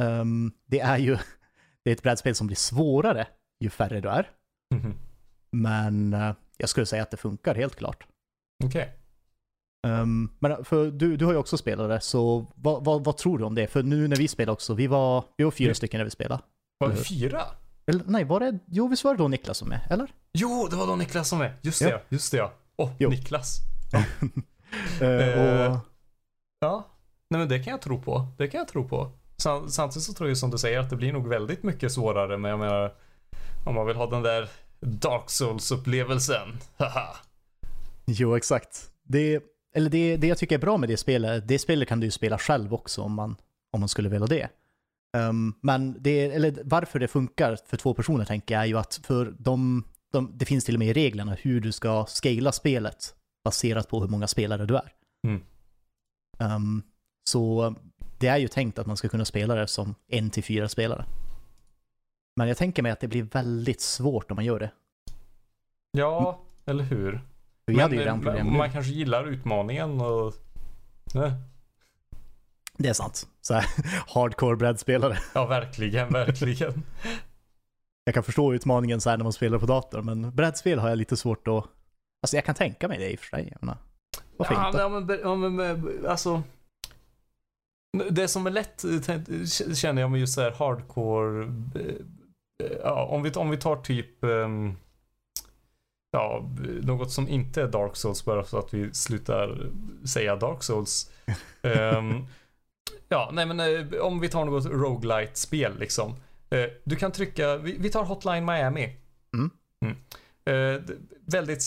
Ehm, 0.00 0.52
det 0.66 0.80
är 0.80 0.98
ju 0.98 1.16
det 1.84 1.90
är 1.90 1.94
ett 1.94 2.02
brädspel 2.02 2.34
som 2.34 2.46
blir 2.46 2.56
svårare 2.56 3.26
ju 3.60 3.70
färre 3.70 4.00
du 4.00 4.08
är. 4.08 4.30
Mhm. 4.74 4.94
Men 5.50 6.14
eh, 6.14 6.34
jag 6.56 6.68
skulle 6.68 6.86
säga 6.86 7.02
att 7.02 7.10
det 7.10 7.16
funkar 7.16 7.54
helt 7.54 7.76
klart. 7.76 8.06
Okej. 8.64 8.94
Ehm, 9.86 10.30
men 10.38 10.64
för 10.64 10.90
du, 10.90 11.16
du 11.16 11.24
har 11.24 11.32
ju 11.32 11.38
också 11.38 11.56
spelat 11.56 11.88
det, 11.88 12.00
så 12.00 12.46
vad, 12.54 12.84
vad, 12.84 13.04
vad 13.04 13.16
tror 13.16 13.38
du 13.38 13.44
om 13.44 13.54
det? 13.54 13.66
För 13.66 13.82
nu 13.82 14.08
när 14.08 14.16
vi 14.16 14.28
spelade 14.28 14.52
också, 14.52 14.74
vi 14.74 14.86
var, 14.86 15.24
vi 15.36 15.44
var 15.44 15.50
fyra 15.50 15.68
Vi- 15.68 15.74
stycken 15.74 15.98
när 15.98 16.04
vi 16.04 16.10
spelade. 16.10 16.42
Var 16.78 16.88
hur? 16.88 16.96
fyra? 16.96 17.42
Eller 17.86 18.04
nej, 18.06 18.24
var 18.24 18.40
det, 18.40 18.58
jo 18.66 18.88
visst 18.88 19.04
var 19.04 19.14
det 19.14 19.18
då 19.18 19.28
Niklas 19.28 19.58
som 19.58 19.72
är, 19.72 19.80
eller? 19.90 20.10
Jo, 20.32 20.66
det 20.70 20.76
var 20.76 20.86
då 20.86 20.96
Niklas 20.96 21.28
som 21.28 21.40
är. 21.40 21.56
Just 21.62 21.78
det, 21.82 21.88
Ja. 21.88 21.90
ja. 21.96 22.00
just 22.08 22.32
det 22.32 22.38
ja. 22.38 22.52
Åh, 22.76 22.90
Jo. 22.98 23.10
Niklas. 23.10 23.58
Eh, 25.00 25.08
Eh, 25.08 25.72
och, 25.72 25.78
Ja. 26.60 26.86
Nej 27.30 27.38
men 27.38 27.48
det 27.48 27.58
kan 27.58 27.70
jag 27.70 27.82
tro 27.82 28.02
på. 28.02 28.26
Det 28.38 28.48
kan 28.48 28.58
jag 28.58 28.68
tro 28.68 28.88
på. 28.88 29.10
Sam- 29.36 29.68
Samtidigt 29.68 30.04
så 30.06 30.12
tror 30.12 30.28
jag 30.28 30.38
som 30.38 30.50
du 30.50 30.58
säger 30.58 30.78
att 30.78 30.90
det 30.90 30.96
blir 30.96 31.12
nog 31.12 31.28
väldigt 31.28 31.62
mycket 31.62 31.92
svårare. 31.92 32.38
Men 32.38 32.50
jag 32.50 32.60
menar, 32.60 32.94
om 33.66 33.74
man 33.74 33.86
vill 33.86 33.96
ha 33.96 34.10
den 34.10 34.22
där 34.22 34.48
Dark 34.80 35.28
Souls-upplevelsen. 35.30 36.48
Haha. 36.76 37.16
jo, 38.06 38.36
exakt. 38.36 38.90
Det, 39.04 39.40
eller 39.74 39.90
det, 39.90 40.16
det 40.16 40.26
jag 40.26 40.38
tycker 40.38 40.54
är 40.54 40.60
bra 40.60 40.76
med 40.76 40.88
det 40.88 40.96
spelet, 40.96 41.48
det 41.48 41.58
spelet 41.58 41.88
kan 41.88 42.00
du 42.00 42.06
ju 42.06 42.10
spela 42.10 42.38
själv 42.38 42.74
också 42.74 43.02
om 43.02 43.12
man, 43.12 43.36
om 43.70 43.80
man 43.80 43.88
skulle 43.88 44.08
vilja 44.08 44.26
det. 44.26 44.48
Ehm, 45.16 45.54
men 45.60 45.96
det, 46.02 46.24
eller 46.24 46.58
varför 46.64 46.98
det 46.98 47.08
funkar 47.08 47.58
för 47.66 47.76
två 47.76 47.94
personer 47.94 48.24
tänker 48.24 48.54
jag 48.54 48.62
är 48.62 48.66
ju 48.66 48.78
att 48.78 49.00
för 49.02 49.34
de, 49.38 49.84
de, 50.12 50.32
det 50.34 50.44
finns 50.44 50.64
till 50.64 50.74
och 50.74 50.78
med 50.78 50.88
i 50.88 50.92
reglerna 50.92 51.34
hur 51.34 51.60
du 51.60 51.72
ska 51.72 52.06
scala 52.08 52.52
spelet 52.52 53.14
baserat 53.44 53.88
på 53.88 54.00
hur 54.00 54.08
många 54.08 54.26
spelare 54.26 54.66
du 54.66 54.76
är. 54.76 54.92
Mm. 55.24 55.42
Ehm, 56.38 56.82
så 57.24 57.74
det 58.18 58.28
är 58.28 58.36
ju 58.36 58.48
tänkt 58.48 58.78
att 58.78 58.86
man 58.86 58.96
ska 58.96 59.08
kunna 59.08 59.24
spela 59.24 59.54
det 59.54 59.66
som 59.66 59.94
en 60.08 60.30
till 60.30 60.44
fyra 60.44 60.68
spelare. 60.68 61.04
Men 62.36 62.48
jag 62.48 62.56
tänker 62.56 62.82
mig 62.82 62.92
att 62.92 63.00
det 63.00 63.08
blir 63.08 63.22
väldigt 63.22 63.80
svårt 63.80 64.30
om 64.30 64.34
man 64.34 64.44
gör 64.44 64.60
det. 64.60 64.70
Ja, 65.92 66.40
eller 66.64 66.84
hur? 66.84 67.20
Vi 67.72 67.80
hade 67.80 67.94
ju 67.94 68.00
eh, 68.00 68.04
redan 68.04 68.20
problem 68.20 68.56
man, 68.56 68.70
kanske 68.72 68.92
gillar 68.92 69.24
utmaningen 69.28 70.00
och... 70.00 70.34
Nej. 71.14 71.32
Det 72.76 72.88
är 72.88 72.92
sant. 72.92 73.28
Så 73.40 73.54
här, 73.54 73.66
hardcore 74.14 74.56
brädspelare. 74.56 75.18
Ja, 75.34 75.46
verkligen, 75.46 76.12
verkligen. 76.12 76.82
Jag 78.04 78.14
kan 78.14 78.22
förstå 78.22 78.54
utmaningen 78.54 79.00
så 79.00 79.10
här 79.10 79.16
när 79.16 79.24
man 79.24 79.32
spelar 79.32 79.58
på 79.58 79.66
dator, 79.66 80.02
men 80.02 80.34
brädspel 80.34 80.78
har 80.78 80.88
jag 80.88 80.98
lite 80.98 81.16
svårt 81.16 81.48
att... 81.48 81.64
Alltså 82.22 82.36
jag 82.36 82.44
kan 82.44 82.54
tänka 82.54 82.88
mig 82.88 82.98
det 82.98 83.10
i 83.12 83.14
och 83.14 83.18
för 83.20 83.26
sig. 83.26 83.48
Jag 83.52 83.62
menar, 83.62 83.78
varför 84.36 84.54
ja, 84.54 84.66
inte? 84.68 84.88
men, 84.88 85.20
ja, 85.22 85.34
men, 85.34 85.56
men, 85.56 85.80
men 85.80 86.06
alltså. 86.06 86.42
Det 88.10 88.28
som 88.28 88.46
är 88.46 88.50
lätt 88.50 88.84
eh, 88.84 89.74
känner 89.74 90.02
jag 90.02 90.10
med 90.10 90.20
just 90.20 90.34
så 90.34 90.40
här 90.40 90.50
hardcore. 90.50 91.44
eh, 91.74 91.80
eh, 92.64 92.76
Ja, 92.84 93.04
om 93.04 93.22
vi, 93.22 93.30
om 93.30 93.50
vi 93.50 93.56
tar 93.56 93.76
typ. 93.76 94.24
ehm, 94.24 94.76
Ja, 96.10 96.50
något 96.82 97.12
som 97.12 97.28
inte 97.28 97.62
är 97.62 97.66
Dark 97.66 97.96
Souls 97.96 98.24
bara 98.24 98.44
så 98.44 98.58
att 98.58 98.74
vi 98.74 98.94
slutar 98.94 99.66
säga 100.06 100.36
Dark 100.36 100.62
Souls. 100.62 101.10
Ehm, 101.62 102.26
ja, 103.08 103.30
nej 103.32 103.46
men 103.46 103.60
eh, 103.60 103.98
om 104.00 104.20
vi 104.20 104.28
tar 104.28 104.44
något 104.44 104.66
roguelite 104.66 105.38
spel 105.38 105.78
liksom. 105.78 106.14
Eh, 106.50 106.64
Du 106.84 106.96
kan 106.96 107.12
trycka, 107.12 107.56
vi, 107.56 107.76
vi 107.78 107.90
tar 107.90 108.04
Hotline 108.04 108.44
Miami. 108.44 108.96
Mm. 109.34 109.50
Eh, 110.44 110.80
d- 110.82 110.94
väldigt 111.26 111.62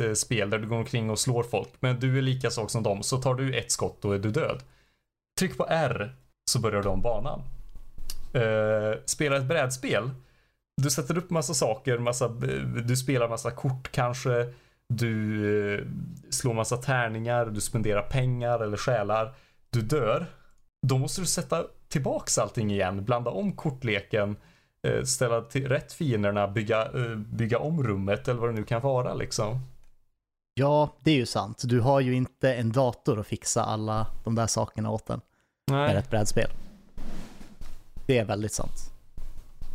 eh, 0.00 0.12
spel 0.14 0.50
där 0.50 0.58
du 0.58 0.66
går 0.68 0.76
omkring 0.76 1.10
och 1.10 1.18
slår 1.18 1.42
folk. 1.42 1.68
Men 1.80 2.00
du 2.00 2.18
är 2.18 2.22
lika 2.22 2.50
sak 2.50 2.70
som 2.70 2.82
dem. 2.82 3.02
Så 3.02 3.18
tar 3.22 3.34
du 3.34 3.54
ett 3.58 3.70
skott 3.72 3.98
då 4.02 4.12
är 4.12 4.18
du 4.18 4.30
död. 4.30 4.62
Tryck 5.38 5.56
på 5.56 5.66
R 5.68 6.14
så 6.50 6.58
börjar 6.58 6.82
du 6.82 6.88
om 6.88 7.02
banan. 7.02 7.42
Eh, 8.34 8.98
spela 9.04 9.36
ett 9.36 9.44
brädspel. 9.48 10.10
Du 10.76 10.90
sätter 10.90 11.18
upp 11.18 11.30
massa 11.30 11.54
saker, 11.54 11.98
massa, 11.98 12.28
du 12.86 12.96
spelar 12.96 13.28
massa 13.28 13.50
kort 13.50 13.92
kanske. 13.92 14.52
du 14.88 15.74
eh, 15.74 15.86
slår 16.30 16.54
massa 16.54 16.76
tärningar, 16.76 17.46
du 17.46 17.60
spenderar 17.60 18.02
pengar 18.02 18.60
eller 18.60 18.76
själar, 18.76 19.34
du 19.70 19.82
dör. 19.82 20.26
Då 20.86 20.98
måste 20.98 21.20
du 21.20 21.26
sätta 21.26 21.64
tillbaks 21.88 22.38
allting 22.38 22.70
igen, 22.70 23.04
blanda 23.04 23.30
om 23.30 23.52
kortleken, 23.52 24.36
eh, 24.86 25.02
ställa 25.04 25.40
till 25.40 25.68
rätt 25.68 25.92
fienderna, 25.92 26.48
bygga, 26.48 26.82
eh, 26.82 27.16
bygga 27.16 27.58
om 27.58 27.82
rummet 27.84 28.28
eller 28.28 28.40
vad 28.40 28.50
det 28.50 28.54
nu 28.54 28.64
kan 28.64 28.80
vara 28.80 29.14
liksom. 29.14 29.60
Ja, 30.54 30.94
det 31.00 31.10
är 31.10 31.16
ju 31.16 31.26
sant. 31.26 31.62
Du 31.64 31.80
har 31.80 32.00
ju 32.00 32.14
inte 32.14 32.54
en 32.54 32.72
dator 32.72 33.20
att 33.20 33.26
fixa 33.26 33.64
alla 33.64 34.06
de 34.24 34.34
där 34.34 34.46
sakerna 34.46 34.90
åt 34.90 35.10
en 35.10 35.20
med 35.70 35.78
Nej. 35.78 35.96
ett 35.96 36.10
brädspel. 36.10 36.50
Det 38.06 38.18
är 38.18 38.24
väldigt 38.24 38.52
sant. 38.52 38.92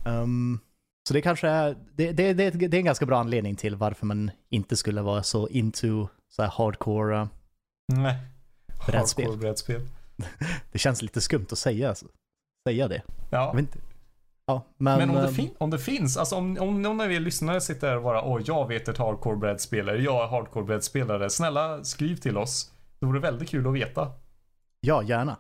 Ehm, 0.06 0.60
så 1.08 1.14
det 1.14 1.22
kanske 1.22 1.48
är, 1.48 1.78
det, 1.96 2.12
det, 2.12 2.34
det, 2.34 2.50
det 2.50 2.78
är 2.78 2.80
en 2.80 2.86
ganska 2.86 3.06
bra 3.06 3.20
anledning 3.20 3.56
till 3.56 3.76
varför 3.76 4.06
man 4.06 4.32
inte 4.50 4.76
skulle 4.78 5.02
vara 5.02 5.24
så 5.24 5.48
into 5.48 6.08
så 6.30 6.42
här 6.42 6.50
hardcore. 6.50 7.18
eh, 7.22 7.28
Nej. 7.94 8.18
Brädspel. 8.88 9.26
Hardcore 9.26 9.42
brädspel. 9.42 9.82
Det 10.72 10.80
känns 10.80 11.02
lite 11.02 11.22
skumt 11.22 11.46
att 11.52 11.58
säga, 11.58 11.96
säga 12.68 12.88
det. 12.88 13.02
Ja. 13.30 13.56
Ja, 14.46 14.66
men, 14.78 14.98
Men 15.00 15.10
om 15.10 15.16
det, 15.16 15.34
fin- 15.34 15.56
om 15.58 15.70
det 15.70 15.80
finns, 15.80 16.18
alltså 16.18 16.36
om, 16.36 16.58
om 16.60 16.82
någon 16.82 17.02
av 17.02 17.12
er 17.12 17.20
lyssnare 17.20 17.62
sitter 17.62 17.88
där 17.88 17.98
och 17.98 18.04
bara 18.04 18.22
åh, 18.24 18.42
jag 18.46 18.68
vet 18.68 18.88
ett 18.88 18.98
hardcore 18.98 19.38
brädspelare, 19.38 20.02
jag 20.02 20.24
är 20.24 20.28
hardcore 20.28 20.66
brädspelare. 20.66 21.30
Snälla 21.30 21.84
skriv 21.84 22.16
till 22.16 22.38
oss. 22.38 22.72
Det 23.00 23.06
vore 23.06 23.20
väldigt 23.20 23.50
kul 23.50 23.68
att 23.68 23.74
veta. 23.74 24.12
Ja, 24.80 25.04
gärna. 25.04 25.38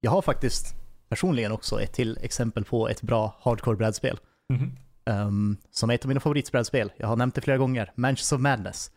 Jag 0.00 0.10
har 0.10 0.22
faktiskt 0.22 0.74
personligen 1.08 1.52
också 1.52 1.80
ett 1.80 1.92
till 1.92 2.18
exempel 2.22 2.64
på 2.64 2.88
ett 2.88 3.02
bra 3.02 3.36
hardcore 3.40 3.76
brädspel. 3.76 4.18
Mhm. 4.52 4.76
Um, 5.04 5.56
som 5.70 5.90
är 5.90 5.94
ett 5.94 6.04
av 6.04 6.08
mina 6.08 6.20
favoritbrädspel. 6.20 6.92
Jag 6.96 7.06
har 7.06 7.16
nämnt 7.16 7.34
det 7.34 7.40
flera 7.40 7.58
gånger. 7.58 7.92
Mansions 7.94 8.32
of 8.32 8.40
Madness. 8.40 8.90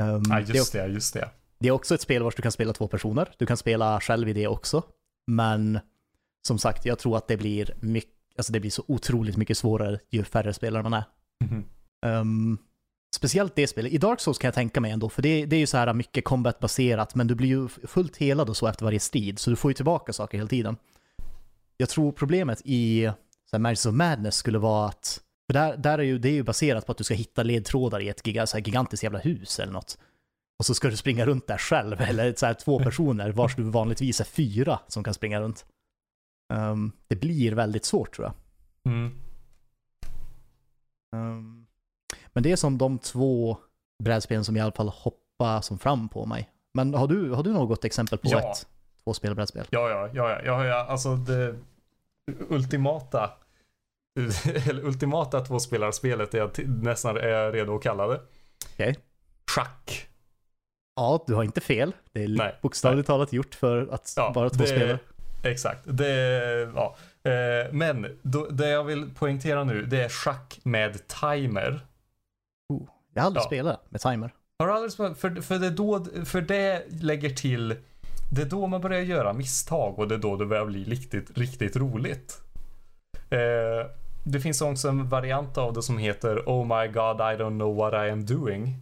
Um, 0.00 0.22
Ja, 0.28 0.40
det, 0.40 0.52
är, 0.52 0.54
just 0.54 0.72
det, 0.72 0.86
just 0.86 1.14
det. 1.14 1.28
det 1.58 1.68
är 1.68 1.72
också 1.72 1.94
ett 1.94 2.00
spel 2.00 2.22
vars 2.22 2.34
du 2.34 2.42
kan 2.42 2.52
spela 2.52 2.72
två 2.72 2.88
personer. 2.88 3.28
Du 3.38 3.46
kan 3.46 3.56
spela 3.56 4.00
själv 4.00 4.28
i 4.28 4.32
det 4.32 4.46
också. 4.46 4.82
Men 5.26 5.78
som 6.46 6.58
sagt, 6.58 6.84
jag 6.84 6.98
tror 6.98 7.16
att 7.16 7.28
det 7.28 7.36
blir 7.36 7.74
mycket, 7.80 8.10
alltså 8.36 8.52
det 8.52 8.60
blir 8.60 8.70
så 8.70 8.84
otroligt 8.88 9.36
mycket 9.36 9.58
svårare 9.58 9.98
ju 10.10 10.24
färre 10.24 10.52
spelare 10.54 10.82
man 10.82 10.94
är. 10.94 11.04
Mhm. 11.44 11.64
Um, 12.06 12.58
speciellt 13.14 13.56
det 13.56 13.66
spelet. 13.66 13.92
I 13.92 13.98
Dark 13.98 14.20
Souls 14.20 14.38
kan 14.38 14.48
jag 14.48 14.54
tänka 14.54 14.80
mig 14.80 14.90
ändå, 14.90 15.08
för 15.08 15.22
det, 15.22 15.46
det 15.46 15.56
är 15.56 15.60
ju 15.60 15.66
så 15.66 15.76
här 15.76 15.94
mycket 15.94 16.24
combat-baserat, 16.24 17.14
men 17.14 17.26
du 17.26 17.34
blir 17.34 17.48
ju 17.48 17.68
fullt 17.68 18.16
helad 18.16 18.48
och 18.48 18.56
så 18.56 18.66
efter 18.66 18.84
varje 18.84 19.00
strid, 19.00 19.38
så 19.38 19.50
du 19.50 19.56
får 19.56 19.70
ju 19.70 19.74
tillbaka 19.74 20.12
saker 20.12 20.38
hela 20.38 20.48
tiden. 20.48 20.76
Jag 21.76 21.88
tror 21.88 22.12
problemet 22.12 22.60
i 22.64 23.10
så 23.50 23.56
här, 23.56 23.58
of 23.86 23.94
Madness 23.94 24.36
skulle 24.36 24.58
vara 24.58 24.88
att, 24.88 25.20
för 25.52 25.58
där, 25.58 25.76
där 25.76 25.98
är 25.98 26.02
ju, 26.02 26.18
det 26.18 26.28
är 26.28 26.32
ju 26.32 26.42
baserat 26.42 26.86
på 26.86 26.92
att 26.92 26.98
du 26.98 27.04
ska 27.04 27.14
hitta 27.14 27.42
ledtrådar 27.42 28.00
i 28.00 28.08
ett 28.08 28.26
giga, 28.26 28.46
så 28.46 28.56
här, 28.56 28.64
gigantiskt 28.64 29.02
jävla 29.02 29.18
hus 29.18 29.60
eller 29.60 29.72
något. 29.72 29.98
Och 30.58 30.66
så 30.66 30.74
ska 30.74 30.88
du 30.88 30.96
springa 30.96 31.26
runt 31.26 31.46
där 31.46 31.58
själv, 31.58 32.00
eller 32.00 32.34
så 32.36 32.46
här, 32.46 32.54
två 32.54 32.78
personer, 32.78 33.30
vars 33.30 33.56
du 33.56 33.62
vanligtvis 33.62 34.20
är 34.20 34.24
fyra 34.24 34.78
som 34.88 35.04
kan 35.04 35.14
springa 35.14 35.40
runt. 35.40 35.66
Um, 36.52 36.92
det 37.08 37.16
blir 37.16 37.52
väldigt 37.52 37.84
svårt 37.84 38.14
tror 38.14 38.26
jag. 38.26 38.34
Mm. 38.92 39.12
Um, 41.16 41.66
men 42.32 42.42
det 42.42 42.52
är 42.52 42.56
som 42.56 42.78
de 42.78 42.98
två 42.98 43.56
brädspelen 44.02 44.44
som 44.44 44.56
i 44.56 44.60
alla 44.60 44.72
fall 44.72 44.88
hoppar 44.88 45.60
som 45.60 45.78
fram 45.78 46.08
på 46.08 46.26
mig. 46.26 46.50
Men 46.74 46.94
har 46.94 47.08
du, 47.08 47.30
har 47.30 47.42
du 47.42 47.52
något 47.52 47.84
exempel 47.84 48.18
på 48.18 48.28
Ja. 48.28 48.38
ett 48.40 48.66
tvåspelbrädspel? 49.04 49.66
Ja, 49.70 49.88
ja, 49.88 50.08
ja, 50.14 50.42
ja, 50.44 50.64
ja, 50.64 50.86
alltså 50.88 51.16
det 51.16 51.54
ultimata 52.48 53.30
ultimata 54.82 55.40
tvåspelarspelet 55.40 56.34
är 56.34 56.38
jag 56.38 56.50
nästan 56.68 57.16
är 57.16 57.52
redo 57.52 57.76
att 57.76 57.82
kalla 57.82 58.06
det. 58.06 58.20
Okej. 58.72 58.96
Schack. 59.50 60.08
Ja, 60.96 61.24
du 61.26 61.34
har 61.34 61.44
inte 61.44 61.60
fel. 61.60 61.92
Det 62.12 62.24
är 62.24 62.28
Nej, 62.28 62.58
bokstavligt 62.62 63.06
talat 63.06 63.32
gjort 63.32 63.54
för 63.54 63.88
att 63.92 64.12
Ja, 64.16 64.32
vara 64.34 64.50
två 64.50 64.64
spelare. 64.64 64.98
Exakt. 65.44 65.80
Det, 65.84 66.08
ja. 66.74 66.96
Eh, 67.30 67.72
Men 67.72 68.18
då, 68.22 68.46
det 68.46 68.68
jag 68.68 68.84
vill 68.84 69.10
poängtera 69.14 69.64
nu, 69.64 69.82
det 69.86 70.04
är 70.04 70.08
schack 70.08 70.60
med 70.62 71.08
timer. 71.08 71.86
Oh, 72.68 72.82
jag 73.14 73.22
har 73.22 73.26
aldrig 73.26 73.40
Ja. 73.42 73.46
spelat 73.46 73.90
med 73.90 74.00
timer. 74.00 74.30
Har 74.58 74.66
du 74.66 74.72
aldrig 74.72 74.92
spelat? 74.92 75.18
För, 75.18 75.40
för, 75.40 75.58
det 75.58 75.70
då, 75.70 76.04
för 76.24 76.40
det 76.40 76.82
lägger 76.88 77.30
till, 77.30 77.76
det 78.32 78.42
är 78.42 78.46
då 78.46 78.66
man 78.66 78.80
börjar 78.80 79.00
göra 79.00 79.32
misstag 79.32 79.98
och 79.98 80.08
det 80.08 80.14
är 80.14 80.18
då 80.18 80.36
det 80.36 80.46
börjar 80.46 80.64
bli 80.66 80.84
riktigt, 80.84 81.38
riktigt 81.38 81.76
roligt. 81.76 82.40
Eh, 83.30 83.90
det 84.24 84.40
finns 84.40 84.62
också 84.62 84.88
en 84.88 85.08
variant 85.08 85.58
av 85.58 85.72
det 85.72 85.82
som 85.82 85.98
heter 85.98 86.42
Oh 86.46 86.62
my 86.66 86.86
god 86.92 87.16
I 87.20 87.36
don't 87.42 87.58
know 87.58 87.76
what 87.76 87.92
I 88.06 88.10
am 88.10 88.26
doing. 88.26 88.74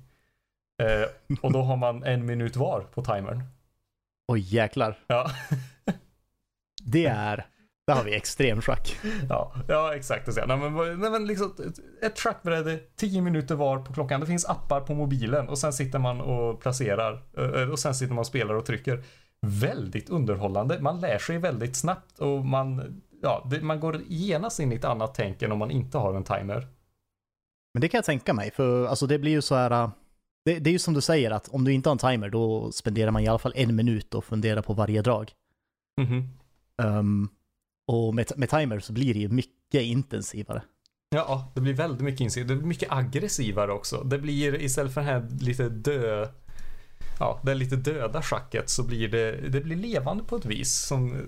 Eh, 0.82 1.36
och 1.43 1.53
då 1.53 1.62
har 1.62 1.76
man 1.76 2.03
en 2.05 2.26
minut 2.26 2.57
var 2.57 2.80
på 2.80 3.03
timern. 3.05 3.43
Oj 4.28 4.41
jäklar. 4.55 4.99
Ja, 5.07 5.30
Det 6.84 7.07
är, 7.07 7.47
där 7.86 7.95
har 7.95 8.05
vi 8.05 8.14
extrem 8.14 8.61
schack. 8.62 8.97
ja, 9.28 9.53
ja 9.68 9.95
exakt. 9.95 10.28
Nej, 10.47 10.57
men, 10.59 10.74
nej, 11.01 11.11
men 11.11 11.26
liksom, 11.26 11.55
ett- 12.03 12.18
schackbräde, 12.18 12.78
10 12.97 13.20
minuter 13.22 13.55
var 13.55 13.78
på 13.78 13.93
klockan. 13.93 14.20
Det 14.20 14.26
finns 14.26 14.45
appar 14.47 14.80
på 14.80 14.95
mobilen 14.95 15.49
och 15.49 15.59
sen 15.59 15.72
sitter 15.72 15.99
man 15.99 16.20
och 16.20 16.61
placerar. 16.61 17.22
eh, 17.36 17.70
Och 17.70 17.78
sen 17.78 17.95
sitter 17.95 18.14
man 18.14 18.20
och 18.20 18.26
spelar 18.26 18.55
och 18.55 18.66
trycker. 18.66 19.03
Väldigt 19.47 20.11
underhållande. 20.11 20.80
Man 20.80 21.01
lär 21.01 21.18
sig 21.18 21.38
väldigt 21.38 21.76
snabbt 21.76 22.18
och 22.18 22.45
man, 22.45 23.01
ja, 23.23 23.47
det, 23.51 23.62
man 23.62 23.81
går 23.81 24.03
genast 24.09 24.61
in 24.61 24.73
i 24.73 24.75
ett 24.75 24.85
annat 24.85 25.14
tänk 25.14 25.43
än 25.43 25.53
om 25.53 25.59
man 25.59 25.71
inte 25.71 25.99
har 25.99 26.14
en 26.14 26.25
timer. 26.25 26.68
Men 27.75 27.81
det 27.81 27.89
kan 27.89 27.99
jag 27.99 28.05
tänka 28.05 28.35
mig, 28.35 28.51
för 28.51 28.87
alltså 28.87 29.07
det 29.07 29.18
blir 29.18 29.33
ju 29.33 29.43
så 29.43 29.55
här... 29.55 29.71
äh, 29.71 29.91
Det, 30.45 30.59
det 30.59 30.71
är 30.71 30.73
ju 30.73 30.79
som 30.79 30.95
du 30.95 31.01
säger 31.01 31.31
att 31.31 31.49
om 31.49 31.64
du 31.64 31.73
inte 31.73 31.89
har 31.89 31.93
en 31.95 31.99
timer 31.99 32.31
då 32.31 32.73
spenderar 32.73 33.11
man 33.11 33.23
i 33.23 33.29
alla 33.29 33.39
fall 33.39 33.53
en 33.57 33.77
minut 33.77 34.14
och 34.14 34.25
funderar 34.25 34.62
på 34.62 34.73
varje 34.75 35.03
drag. 35.03 35.33
Mhm. 36.01 36.29
Um, 36.83 37.29
och 37.87 38.14
med, 38.14 38.33
med 38.37 38.49
timer 38.49 38.81
så 38.81 38.93
blir 38.93 39.14
det 39.14 39.21
ju 39.21 39.29
mycket 39.29 39.83
intensivare. 39.83 40.62
Ja, 41.11 41.53
det 41.55 41.61
blir 41.61 41.75
väldigt 41.75 42.01
mycket 42.01 42.21
insikt. 42.21 42.49
Det 42.49 42.57
blir 42.57 42.66
mycket 42.66 42.93
aggressivare 42.93 43.73
också. 43.73 44.03
Det 44.03 44.18
blir 44.18 44.62
istället 44.62 44.95
för 44.95 45.01
det 45.01 45.07
här 45.07 45.29
lite 45.41 45.68
dö... 45.68 46.29
Ja, 47.18 47.41
det 47.45 47.55
lite 47.55 47.77
döda 47.77 48.23
schacket 48.23 48.71
så 48.71 48.87
blir 48.87 49.09
det, 49.09 49.49
det 49.49 49.61
blir 49.61 49.77
levande 49.77 50.25
på 50.25 50.37
ett 50.37 50.47
vis 50.47 50.73
som... 50.73 51.27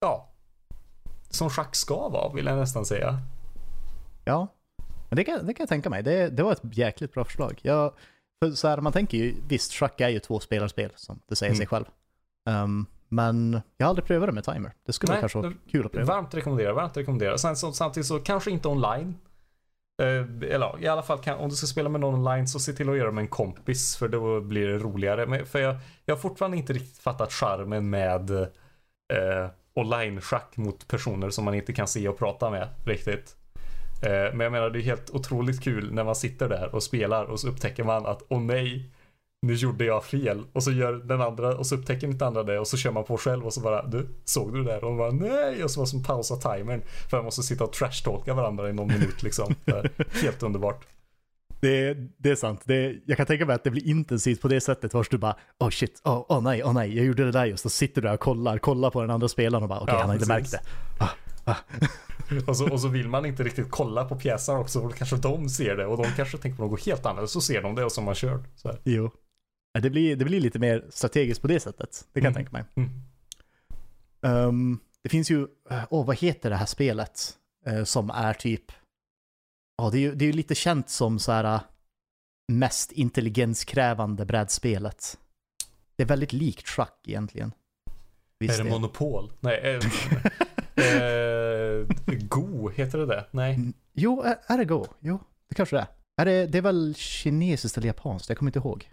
Ja. 0.00 0.27
Som 1.30 1.50
schack 1.50 1.76
ska 1.76 2.08
vara, 2.08 2.32
vill 2.32 2.46
jag 2.46 2.58
nästan 2.58 2.84
säga. 2.84 3.18
Ja, 4.24 4.46
men 5.08 5.16
det 5.16 5.24
kan, 5.24 5.46
det 5.46 5.54
kan 5.54 5.62
jag 5.62 5.68
tänka 5.68 5.90
mig. 5.90 6.02
Det, 6.02 6.28
det 6.28 6.42
var 6.42 6.52
ett 6.52 6.62
jäkligt 6.76 7.12
bra 7.14 7.24
förslag. 7.24 7.58
Jag, 7.62 7.92
för 8.42 8.50
så 8.50 8.68
här, 8.68 8.80
man 8.80 8.92
tänker 8.92 9.18
ju, 9.18 9.34
visst, 9.48 9.72
schack 9.72 10.00
är 10.00 10.08
ju 10.08 10.18
två 10.18 10.40
spelarspel 10.40 10.90
som 10.96 11.20
det 11.28 11.36
säger 11.36 11.54
sig 11.54 11.66
Mm. 11.66 11.68
själv. 11.68 11.84
Um, 12.64 12.86
men 13.08 13.60
jag 13.76 13.86
har 13.86 13.88
aldrig 13.88 14.06
prövat 14.06 14.28
det 14.28 14.32
med 14.32 14.44
timer. 14.44 14.72
Det 14.86 14.92
skulle 14.92 15.12
Nej, 15.12 15.20
kanske 15.20 15.38
vara 15.38 15.52
kul 15.70 15.86
att 15.86 15.92
pröva. 15.92 16.14
Varmt 16.14 16.34
rekommendera, 16.34 16.72
varmt 16.72 16.96
rekommendera. 16.96 17.38
Sen, 17.38 17.56
så, 17.56 17.72
samtidigt 17.72 18.06
så 18.06 18.18
kanske 18.18 18.50
inte 18.50 18.68
online. 18.68 19.14
Eh, 20.02 20.50
eller 20.54 20.82
i 20.82 20.88
alla 20.88 21.02
fall 21.02 21.18
kan, 21.18 21.38
om 21.38 21.48
du 21.48 21.56
ska 21.56 21.66
spela 21.66 21.88
med 21.88 22.00
någon 22.00 22.14
online 22.14 22.48
så 22.48 22.58
se 22.60 22.72
till 22.72 22.90
att 22.90 22.96
göra 22.96 23.06
det 23.06 23.14
med 23.14 23.22
en 23.22 23.28
kompis 23.28 23.96
för 23.96 24.08
då 24.08 24.40
blir 24.40 24.68
det 24.68 24.78
roligare. 24.78 25.26
Men, 25.26 25.46
för 25.46 25.58
jag, 25.58 25.76
jag 26.04 26.14
har 26.14 26.20
fortfarande 26.20 26.56
inte 26.56 26.72
riktigt 26.72 26.98
fattat 26.98 27.32
charmen 27.32 27.90
med 27.90 28.30
eh, 28.30 29.50
online-schack 29.78 30.56
mot 30.56 30.88
personer 30.88 31.30
som 31.30 31.44
man 31.44 31.54
inte 31.54 31.72
kan 31.72 31.88
se 31.88 32.08
och 32.08 32.18
prata 32.18 32.50
med 32.50 32.68
riktigt. 32.84 33.36
Eh, 34.02 34.10
men 34.10 34.40
jag 34.40 34.52
menar 34.52 34.70
det 34.70 34.78
är 34.78 34.82
helt 34.82 35.10
otroligt 35.10 35.62
kul 35.62 35.92
när 35.92 36.04
man 36.04 36.16
sitter 36.16 36.48
där 36.48 36.74
och 36.74 36.82
spelar 36.82 37.24
och 37.24 37.40
så 37.40 37.48
upptäcker 37.48 37.84
man 37.84 38.06
att 38.06 38.22
åh 38.28 38.40
nej, 38.40 38.90
nu 39.42 39.54
gjorde 39.54 39.84
jag 39.84 40.04
fel. 40.04 40.44
Och 40.52 40.62
så 40.62 40.72
gör 40.72 40.92
den 40.92 41.20
andra 41.20 41.56
och 41.56 41.66
så 41.66 41.74
upptäcker 41.74 42.06
inte 42.06 42.26
andra 42.26 42.42
det 42.42 42.58
och 42.58 42.68
så 42.68 42.76
kör 42.76 42.90
man 42.90 43.04
på 43.04 43.18
själv 43.18 43.46
och 43.46 43.54
så 43.54 43.60
bara 43.60 43.86
du, 43.86 44.08
såg 44.24 44.54
du 44.54 44.64
det 44.64 44.72
där? 44.72 44.84
Och 44.84 44.90
man 44.90 44.98
bara 44.98 45.30
nej 45.30 45.64
och 45.64 45.70
så 45.70 45.80
måste 45.80 45.96
man 45.96 46.04
pausa 46.04 46.36
timern 46.36 46.82
för 47.10 47.16
man 47.16 47.24
måste 47.24 47.42
sitta 47.42 47.64
och 47.64 47.72
trashtalka 47.72 48.34
varandra 48.34 48.70
i 48.70 48.72
någon 48.72 48.88
minut 48.88 49.22
liksom. 49.22 49.54
Är 49.66 49.90
Helt 50.22 50.42
underbart. 50.42 50.86
Det, 51.60 51.94
det 52.18 52.30
är 52.30 52.36
sant. 52.36 52.60
Det, 52.64 52.96
jag 53.06 53.16
kan 53.16 53.26
tänka 53.26 53.46
mig 53.46 53.54
att 53.54 53.64
det 53.64 53.70
blir 53.70 53.86
intensivt 53.86 54.40
på 54.40 54.48
det 54.48 54.60
sättet 54.60 54.94
vars 54.94 55.08
du 55.08 55.18
bara 55.18 55.36
oh 55.58 55.70
shit, 55.70 56.00
oh, 56.04 56.24
oh 56.28 56.42
nej, 56.42 56.62
oh 56.64 56.72
nej, 56.72 56.96
jag 56.96 57.06
gjorde 57.06 57.24
det 57.24 57.32
där 57.32 57.44
just. 57.46 57.64
Och 57.64 57.72
sitter 57.72 58.02
du 58.02 58.08
där 58.08 58.14
och 58.14 58.20
kollar, 58.20 58.58
kollar 58.58 58.90
på 58.90 59.00
den 59.00 59.10
andra 59.10 59.28
spelaren 59.28 59.62
och 59.62 59.68
bara 59.68 59.80
okej, 59.80 59.94
Ja, 59.94 60.00
han 60.00 60.08
har 60.08 60.14
inte 60.16 60.28
märkt 60.28 60.50
det. 60.50 60.60
Ah, 60.98 61.54
Och 62.46 62.56
så, 62.56 62.72
och 62.72 62.80
så 62.80 62.88
vill 62.88 63.08
man 63.08 63.26
inte 63.26 63.42
riktigt 63.42 63.70
kolla 63.70 64.04
på 64.04 64.16
pjäserna 64.16 64.58
också 64.58 64.78
och 64.80 64.88
då 64.88 64.94
kanske 64.94 65.16
de 65.16 65.48
ser 65.48 65.76
det 65.76 65.86
och 65.86 65.96
de 65.96 66.04
kanske 66.16 66.38
tänker 66.38 66.56
på 66.56 66.62
något 66.62 66.86
helt 66.86 67.06
annat 67.06 67.30
så 67.30 67.40
ser 67.40 67.62
de 67.62 67.74
det 67.74 67.84
och 67.84 67.92
så 67.92 68.00
man 68.00 68.14
kört. 68.14 68.42
Så 68.56 68.68
här. 68.68 68.78
Jo. 68.84 69.10
Det 69.80 69.90
blir, 69.90 70.16
det 70.16 70.24
blir 70.24 70.40
lite 70.40 70.58
mer 70.58 70.84
strategiskt 70.90 71.42
på 71.42 71.48
det 71.48 71.60
sättet. 71.60 72.04
Det 72.12 72.20
kan 72.20 72.32
jag 72.32 72.40
Mm. 72.40 72.46
tänka 72.46 72.52
mig. 72.52 72.64
Mm. 74.22 74.48
Ehm, 74.48 74.78
det 75.02 75.08
finns 75.08 75.30
ju, 75.30 75.46
åh 75.70 75.84
oh, 75.90 76.06
vad 76.06 76.16
heter 76.18 76.50
det 76.50 76.56
här 76.56 76.66
spelet? 76.66 77.34
Eh, 77.66 77.84
som 77.84 78.10
är 78.10 78.32
typ, 78.34 78.64
ja 79.78 79.90
det 79.90 79.98
är 79.98 80.00
ju 80.00 80.14
det 80.14 80.24
är 80.24 80.32
lite 80.32 80.54
känt 80.54 80.88
som 80.88 81.18
så 81.18 81.32
här 81.32 81.54
äh, 81.54 81.60
mest 82.52 82.92
intelligenskrävande 82.92 84.24
brädspelet. 84.24 85.18
Det 85.96 86.02
är 86.02 86.06
väldigt 86.06 86.32
likt 86.32 86.68
schack 86.68 87.00
egentligen. 87.06 87.52
Visst 88.38 88.58
är 88.58 88.64
det 88.64 88.70
det? 88.70 88.74
monopol? 88.74 89.32
Nej. 89.40 89.60
Eh, 89.64 90.84
eh, 90.84 91.86
Go, 92.28 92.70
heter 92.70 92.98
det 92.98 93.06
det? 93.06 93.26
Nej. 93.30 93.54
Mm, 93.54 93.72
Jo, 93.92 94.22
är, 94.22 94.38
är 94.46 94.58
det 94.58 94.64
Go? 94.64 94.86
Jo, 95.00 95.20
det 95.48 95.54
kanske 95.54 95.76
det 95.76 95.80
är. 95.80 95.86
Är 96.16 96.24
det, 96.24 96.46
det 96.46 96.58
är 96.58 96.62
väl 96.62 96.94
kinesiskt 96.94 97.78
eller 97.78 97.86
japanskt? 97.86 98.28
Jag 98.28 98.38
kommer 98.38 98.48
inte 98.48 98.58
ihåg. 98.58 98.90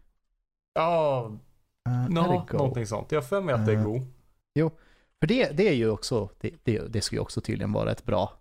Ja, 0.74 1.32
Uh, 1.90 2.06
är 2.06 2.10
no, 2.10 2.46
någonting 2.52 2.88
sånt. 2.88 3.12
Jag 3.12 3.22
har 3.22 3.28
för 3.28 3.42
mig 3.42 3.56
att 3.56 3.66
det 3.66 3.72
är 3.74 3.78
Eh, 3.78 3.84
Go. 3.84 4.02
För 5.20 5.28
det, 5.28 5.58
det 5.58 5.68
är 5.70 5.74
ju 5.74 5.90
också, 5.90 6.30
det, 6.40 6.52
det, 6.64 6.80
det 6.80 7.02
ska 7.02 7.16
ju 7.16 7.20
också 7.20 7.42
tydligen 7.42 7.72
vara 7.72 7.92
ett 7.92 8.06
bra 8.06 8.34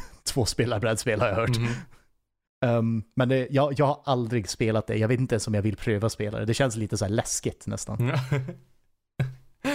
tvåspelarbrädspel 0.24 1.20
har 1.20 1.28
jag 1.28 1.34
hört. 1.34 1.58
Mhm. 1.58 1.68
Um, 2.64 3.04
men 3.14 3.28
det, 3.28 3.48
jag, 3.50 3.78
jag 3.78 3.86
har 3.86 4.00
aldrig 4.04 4.48
spelat 4.48 4.86
det, 4.86 4.96
jag 4.96 5.08
vet 5.08 5.20
inte 5.20 5.34
ens 5.34 5.46
om 5.46 5.54
jag 5.54 5.62
vill 5.62 5.76
pröva 5.76 6.08
spela 6.08 6.38
det. 6.38 6.44
Det 6.44 6.54
känns 6.54 6.76
lite 6.76 6.96
så 6.96 7.04
här 7.04 7.12
läskigt 7.12 7.66
nästan. 7.66 8.00
Mm. 8.00 8.16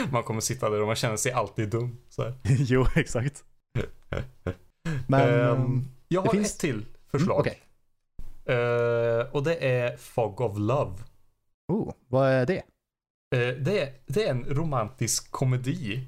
man 0.11 0.23
kommer 0.23 0.41
sitta 0.41 0.69
där 0.69 0.81
och 0.81 0.87
man 0.87 0.95
känner 0.95 1.17
sig 1.17 1.31
alltid 1.31 1.69
dum. 1.69 1.97
Jo, 2.43 2.85
exakt. 2.95 3.43
Men, 5.07 5.39
um, 5.39 5.87
jag 6.07 6.21
har 6.21 6.31
finns- 6.31 6.53
ett 6.53 6.59
till 6.59 6.75
mm, 6.75 6.85
förslag. 7.11 7.39
okej. 7.39 7.61
Eh, 8.45 9.19
och 9.31 9.43
det 9.43 9.55
är 9.71 9.97
Fog 9.97 10.41
of 10.41 10.57
Love. 10.57 10.93
Oh, 11.67 11.93
vad 12.07 12.29
är 12.29 12.45
det? 12.45 12.63
Eh, 13.35 13.55
det, 13.55 13.79
är, 13.81 13.93
det 14.05 14.23
är 14.23 14.31
en 14.31 14.45
romantisk 14.45 15.31
komedi 15.31 16.07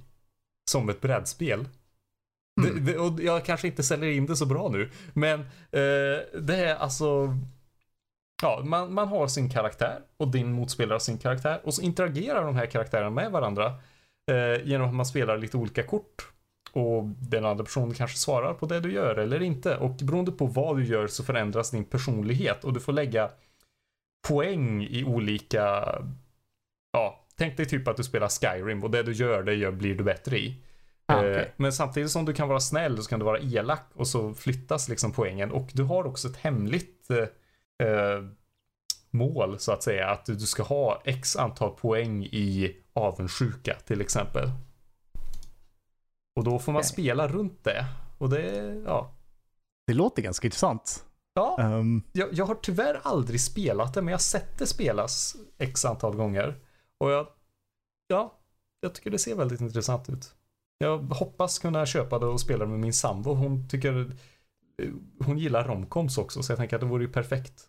som 0.72 0.90
ett 0.90 1.02
brädspel. 1.02 1.68
Mm. 2.64 2.86
Det, 2.86 2.92
det, 2.92 2.98
och 2.98 3.22
jag 3.22 3.46
kanske 3.46 3.68
inte 3.68 3.84
säljer 3.84 4.12
in 4.12 4.26
det 4.26 4.36
så 4.36 4.46
bra 4.46 4.70
nu, 4.70 4.90
men 5.14 5.40
eh, 5.40 6.40
det 6.42 6.56
är 6.56 6.76
alltså 6.76 7.36
Ja, 8.42 8.62
man, 8.66 8.94
man 8.94 9.08
har 9.08 9.28
sin 9.28 9.50
karaktär 9.50 10.00
och 10.18 10.28
din 10.28 10.52
motspelare 10.52 10.94
har 10.94 11.00
sin 11.00 11.18
karaktär 11.18 11.62
och 11.64 11.74
så 11.74 11.82
interagerar 11.82 12.46
de 12.46 12.56
här 12.56 12.66
karaktärerna 12.66 13.10
med 13.10 13.32
varandra 13.32 13.74
eh, 14.32 14.68
genom 14.68 14.88
att 14.88 14.96
man 14.96 15.06
spelar 15.06 15.38
lite 15.38 15.58
olika 15.58 15.84
kort. 15.84 16.28
Och 16.72 17.04
den 17.04 17.46
andra 17.46 17.64
personen 17.64 17.94
kanske 17.94 18.18
svarar 18.18 18.54
på 18.54 18.66
det 18.66 18.80
du 18.80 18.92
gör 18.92 19.16
eller 19.16 19.42
inte. 19.42 19.78
Och 19.78 19.96
beroende 19.96 20.32
på 20.32 20.46
vad 20.46 20.78
du 20.78 20.86
gör 20.86 21.08
så 21.08 21.24
förändras 21.24 21.72
din 21.72 21.86
personlighet 21.86 22.64
och 22.64 22.74
du 22.74 22.80
får 22.80 22.94
lägga 22.94 23.32
poäng 24.28 24.84
i 24.84 25.04
olika 25.04 25.86
Ja, 26.92 27.26
tänk 27.36 27.58
dig 27.58 27.66
typ 27.66 27.88
att 27.88 27.98
du 27.98 28.04
spelar 28.04 28.30
Skyrim 28.30 28.84
och 28.84 28.92
det 28.92 29.04
du 29.04 29.12
gör, 29.12 29.44
det 29.44 29.54
gör, 29.54 29.72
blir 29.72 29.96
du 29.96 30.04
bättre 30.04 30.40
i. 30.40 30.56
Ah, 31.10 31.24
Eh, 31.24 31.32
okej. 31.32 31.54
Men 31.58 31.74
samtidigt 31.74 32.12
som 32.12 32.26
du 32.26 32.34
kan 32.34 32.48
vara 32.48 32.60
snäll 32.60 33.04
så 33.04 33.10
kan 33.10 33.20
du 33.20 33.26
vara 33.26 33.40
elak 33.40 33.84
och 33.94 34.08
så 34.08 34.34
flyttas 34.34 34.90
liksom 34.90 35.12
poängen. 35.12 35.52
Och 35.52 35.70
du 35.74 35.84
har 35.84 36.08
också 36.08 36.28
ett 36.28 36.38
hemligt 36.38 37.10
eh, 37.10 37.88
eh, 37.88 38.24
mål 39.12 39.60
så 39.60 39.72
att 39.72 39.84
säga. 39.84 40.10
Att 40.10 40.26
du 40.26 40.40
ska 40.40 40.64
ha 40.64 41.02
x 41.06 41.36
antal 41.36 41.72
poäng 41.76 42.24
i 42.24 42.78
avundsjuka 42.94 43.78
till 43.86 44.02
exempel. 44.02 44.52
Och 46.36 46.44
då 46.44 46.60
får 46.60 46.72
man 46.72 46.80
Okej. 46.80 46.90
spela 46.90 47.28
runt 47.28 47.64
det. 47.64 47.86
Och 48.18 48.30
det, 48.30 48.76
ja. 48.86 49.12
Det 49.88 49.94
låter 49.94 50.22
ganska 50.22 50.48
intressant. 50.48 51.06
Ja, 51.34 51.58
Um, 51.60 52.04
jag, 52.12 52.34
jag 52.34 52.46
har 52.46 52.56
tyvärr 52.56 53.00
aldrig 53.04 53.42
spelat 53.42 53.94
det 53.94 54.02
men 54.02 54.12
jag 54.12 54.18
har 54.18 54.20
sett 54.20 54.58
det 54.60 54.68
spelas 54.68 55.36
x 55.58 55.86
antal 55.86 56.16
gånger. 56.16 56.56
Och 56.98 57.12
jag, 57.12 57.28
ja, 58.08 58.34
jag 58.80 58.96
tycker 58.96 59.12
det 59.12 59.20
ser 59.20 59.36
väldigt 59.36 59.62
intressant 59.62 60.10
ut. 60.10 60.36
Jag 60.82 60.98
hoppas 60.98 61.60
kunna 61.60 61.86
köpa 61.86 62.20
det 62.20 62.26
och 62.26 62.42
spela 62.42 62.66
det 62.66 62.72
med 62.72 62.80
min 62.80 62.94
sambo. 62.94 63.34
Hon 63.34 63.70
tycker, 63.70 64.12
hon 65.20 65.38
gillar 65.38 65.68
romcoms 65.68 66.18
också 66.18 66.44
så 66.44 66.52
jag 66.52 66.58
tänker 66.58 66.76
att 66.76 66.82
det 66.82 66.88
vore 66.88 67.04
ju 67.04 67.12
perfekt. 67.12 67.68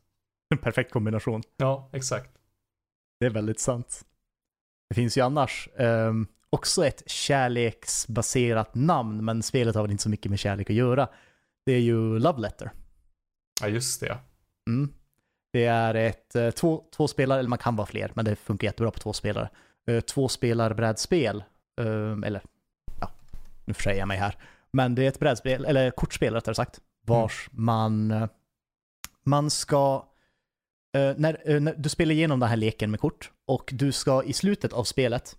en 0.54 0.58
perfekt 0.58 0.92
kombination. 0.92 1.42
Ja, 1.56 1.90
exakt. 1.92 2.30
Det 3.20 3.26
är 3.26 3.30
väldigt 3.30 3.61
sant. 3.61 4.04
Det 4.88 4.94
finns 4.94 5.18
ju 5.18 5.20
annars 5.20 5.68
ehm, 5.76 6.26
också 6.50 6.86
ett 6.86 7.11
kärleksbaserat 7.11 8.74
namn, 8.74 9.24
men 9.24 9.42
spelet 9.42 9.74
har 9.74 9.82
väl 9.82 9.90
inte 9.90 10.02
så 10.02 10.11
mycket 10.11 10.30
med 10.30 10.38
kärlek 10.38 10.70
att 10.70 10.76
göra. 10.76 11.08
Det 11.66 11.72
är 11.72 11.80
ju 11.80 12.18
Love 12.18 12.40
Letter. 12.40 12.70
Ja, 13.61 13.68
just 13.68 14.00
det. 14.00 14.18
Mm. 14.68 14.92
Det 15.52 15.64
är 15.64 15.94
ett 15.94 16.36
eh, 16.36 16.50
två, 16.50 16.84
två 16.96 17.08
spelare, 17.08 17.38
eller 17.38 17.48
man 17.48 17.58
kan 17.58 17.76
vara 17.76 17.86
fler, 17.86 18.12
men 18.14 18.24
det 18.24 18.36
funkar 18.36 18.68
jättebra 18.68 18.90
på 18.90 18.98
två 18.98 19.12
spelare. 19.12 19.50
Uh, 19.90 20.00
två 20.00 20.28
spelarbrädspel, 20.28 21.44
eller 22.24 22.42
nu 23.70 23.74
försäger 23.74 23.98
jag 23.98 24.08
mig 24.08 24.18
här. 24.18 24.36
Men 24.72 24.94
det 24.94 25.04
är 25.04 25.08
ett 25.08 25.18
brädspel, 25.18 25.64
eller 25.64 25.90
kortspel 25.90 26.34
rättare 26.34 26.54
sagt, 26.54 26.80
vars 27.06 27.48
man, 27.52 28.10
eh, 28.10 28.28
man 29.24 29.50
ska, 29.50 30.04
eh, 30.94 31.12
när, 31.16 31.50
eh, 31.50 31.60
när 31.60 31.74
du 31.76 31.88
spelar 31.88 32.12
igenom 32.12 32.40
den 32.40 32.48
här 32.48 32.56
leken 32.56 32.90
med 32.90 33.00
kort 33.00 33.30
och 33.46 33.70
du 33.72 33.92
ska 33.92 34.22
i 34.22 34.32
slutet 34.32 34.72
av 34.72 34.84
spelet, 34.84 35.36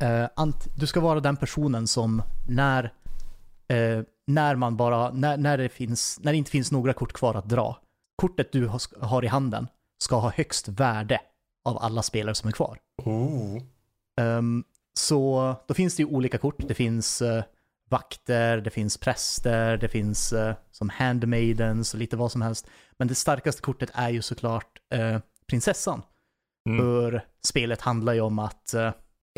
eh, 0.00 0.26
ant, 0.36 0.68
du 0.76 0.86
ska 0.86 1.00
vara 1.00 1.20
den 1.20 1.36
personen 1.36 1.86
som 1.86 2.22
när, 2.48 2.84
eh, 3.68 4.00
när 4.26 4.56
man 4.56 4.76
bara, 4.76 5.10
när, 5.10 5.36
när, 5.36 5.58
det 5.58 5.68
finns, 5.68 6.20
när 6.22 6.32
det 6.32 6.38
inte 6.38 6.50
finns 6.50 6.72
några 6.72 6.92
kort 6.92 7.12
kvar 7.12 7.34
att 7.34 7.48
dra, 7.48 7.78
kortet 8.16 8.52
du 8.52 8.66
har, 8.66 9.06
har 9.06 9.24
i 9.24 9.28
handen 9.28 9.68
ska 9.98 10.16
ha 10.16 10.30
högst 10.30 10.68
värde 10.68 11.20
av 11.64 11.78
alla 11.78 12.02
spelare 12.02 12.34
som 12.34 12.48
är 12.48 12.52
kvar. 12.52 12.78
Oh. 13.04 13.62
Ehm, 14.20 14.64
så 14.94 15.54
då 15.66 15.74
finns 15.74 15.96
det 15.96 16.02
ju 16.02 16.08
olika 16.08 16.38
kort. 16.38 16.68
Det 16.68 16.74
finns 16.74 17.22
eh, 17.22 17.44
vakter, 17.94 18.60
det 18.60 18.70
finns 18.70 18.98
präster, 18.98 19.76
det 19.76 19.88
finns 19.88 20.32
eh, 20.32 20.54
som 20.70 20.88
handmaidens 20.88 21.94
och 21.94 22.00
lite 22.00 22.16
vad 22.16 22.32
som 22.32 22.42
helst. 22.42 22.66
Men 22.98 23.08
det 23.08 23.14
starkaste 23.14 23.62
kortet 23.62 23.90
är 23.94 24.08
ju 24.10 24.22
såklart 24.22 24.78
eh, 24.94 25.18
prinsessan. 25.46 26.02
Mm. 26.68 26.78
För 26.80 27.24
spelet 27.46 27.80
handlar 27.80 28.12
ju 28.12 28.20
om 28.20 28.38
att, 28.38 28.74
eh, 28.74 28.92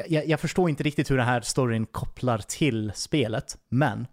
jag, 0.06 0.26
jag 0.28 0.40
förstår 0.40 0.70
inte 0.70 0.82
riktigt 0.82 1.10
hur 1.10 1.16
den 1.16 1.26
här 1.26 1.40
storyn 1.40 1.86
kopplar 1.86 2.38
till 2.38 2.92
spelet, 2.94 3.58
men 3.68 4.06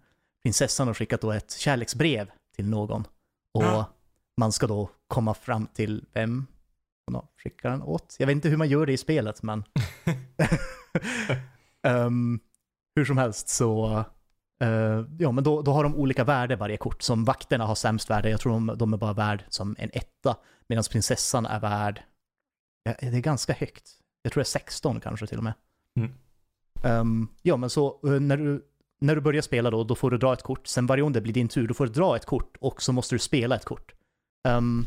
prinsessan 0.44 0.86
har 0.86 0.94
skickat 0.94 1.20
då 1.20 1.32
ett 1.32 1.52
kärleksbrev 1.52 2.30
till 2.56 2.68
någon. 2.68 3.04
Och 3.54 3.64
Ja. 3.64 3.86
man 4.40 4.52
ska 4.52 4.66
då 4.66 4.90
komma 5.06 5.34
fram 5.34 5.66
till 5.66 6.04
vem 6.12 6.46
hon 7.06 7.14
har 7.14 7.24
skickat 7.42 7.72
den 7.72 7.82
åt. 7.82 8.16
Jag 8.18 8.26
vet 8.26 8.34
inte 8.34 8.48
hur 8.48 8.56
man 8.56 8.68
gör 8.68 8.86
det 8.86 8.92
i 8.92 8.96
spelet, 8.96 9.42
men 9.42 9.64
Ehm, 11.86 12.40
hur 12.96 13.04
som 13.04 13.18
helst 13.18 13.48
så, 13.48 14.04
eh, 14.62 15.04
ja 15.18 15.32
men 15.32 15.44
då, 15.44 15.62
då 15.62 15.72
har 15.72 15.82
de 15.82 15.94
olika 15.94 16.24
värde 16.24 16.56
varje 16.56 16.76
kort. 16.76 17.02
Som 17.02 17.24
vakterna 17.24 17.66
har 17.66 17.74
sämst 17.74 18.10
värde, 18.10 18.30
jag 18.30 18.40
tror 18.40 18.52
de, 18.52 18.78
de 18.78 18.92
är 18.92 18.96
bara 18.96 19.12
värd 19.12 19.44
som 19.48 19.76
en 19.78 19.90
etta. 19.92 20.36
Medan 20.68 20.84
prinsessan 20.90 21.46
är 21.46 21.60
värd, 21.60 22.02
ja, 22.84 22.94
det 23.00 23.06
är 23.06 23.20
ganska 23.20 23.52
högt. 23.52 23.90
Jag 24.22 24.32
tror 24.32 24.40
det 24.40 24.42
är 24.42 24.44
16 24.44 25.00
kanske 25.00 25.26
till 25.26 25.38
och 25.38 25.44
med. 25.44 25.54
Mm. 25.96 26.12
Ehm, 26.84 27.28
ja 27.42 27.56
men 27.56 27.70
så 27.70 28.00
eh, 28.04 28.20
när 28.20 28.36
du, 28.36 28.64
när 29.00 29.14
du 29.14 29.20
börjar 29.20 29.42
spela 29.42 29.70
då, 29.70 29.84
då 29.84 29.94
får 29.94 30.10
du 30.10 30.18
dra 30.18 30.32
ett 30.32 30.42
kort. 30.42 30.66
Sen 30.66 30.86
varje 30.86 31.02
gång 31.02 31.12
det 31.12 31.20
blir 31.20 31.32
din 31.32 31.48
tur, 31.48 31.68
då 31.68 31.74
får 31.74 31.86
du 31.86 31.92
dra 31.92 32.16
ett 32.16 32.24
kort 32.24 32.56
och 32.60 32.82
så 32.82 32.92
måste 32.92 33.14
du 33.14 33.18
spela 33.18 33.56
ett 33.56 33.64
kort. 33.64 33.92
Ehm, 34.48 34.86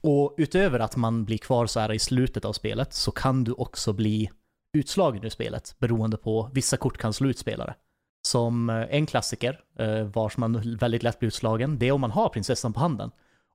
och 0.00 0.34
utöver 0.38 0.78
att 0.80 0.96
man 0.96 1.24
blir 1.24 1.38
kvar 1.38 1.66
så 1.66 1.80
här 1.80 1.92
i 1.92 1.98
slutet 1.98 2.44
av 2.44 2.52
spelet 2.52 2.92
så 2.92 3.10
kan 3.10 3.44
du 3.44 3.52
också 3.52 3.92
bli 3.92 4.30
utslagen 4.72 5.24
ur 5.24 5.28
spelet 5.28 5.74
beroende 5.78 6.16
på, 6.16 6.50
vissa 6.54 6.76
kort 6.76 6.98
kan 6.98 7.12
slå 7.12 7.28
ut 7.28 7.38
spelare. 7.38 7.74
Som 8.22 8.70
eh, 8.70 8.86
en 8.90 9.06
klassiker, 9.06 9.60
eh, 9.78 10.02
vars 10.04 10.36
man 10.36 10.76
väldigt 10.80 11.02
lätt 11.02 11.18
blir 11.18 11.26
utslagen, 11.28 11.78
det 11.78 11.88
är 11.88 11.92
om 11.92 12.00
man 12.00 12.10
har 12.10 12.28
prinsessan 12.28 12.72
på 12.72 12.80
handen. 12.80 13.10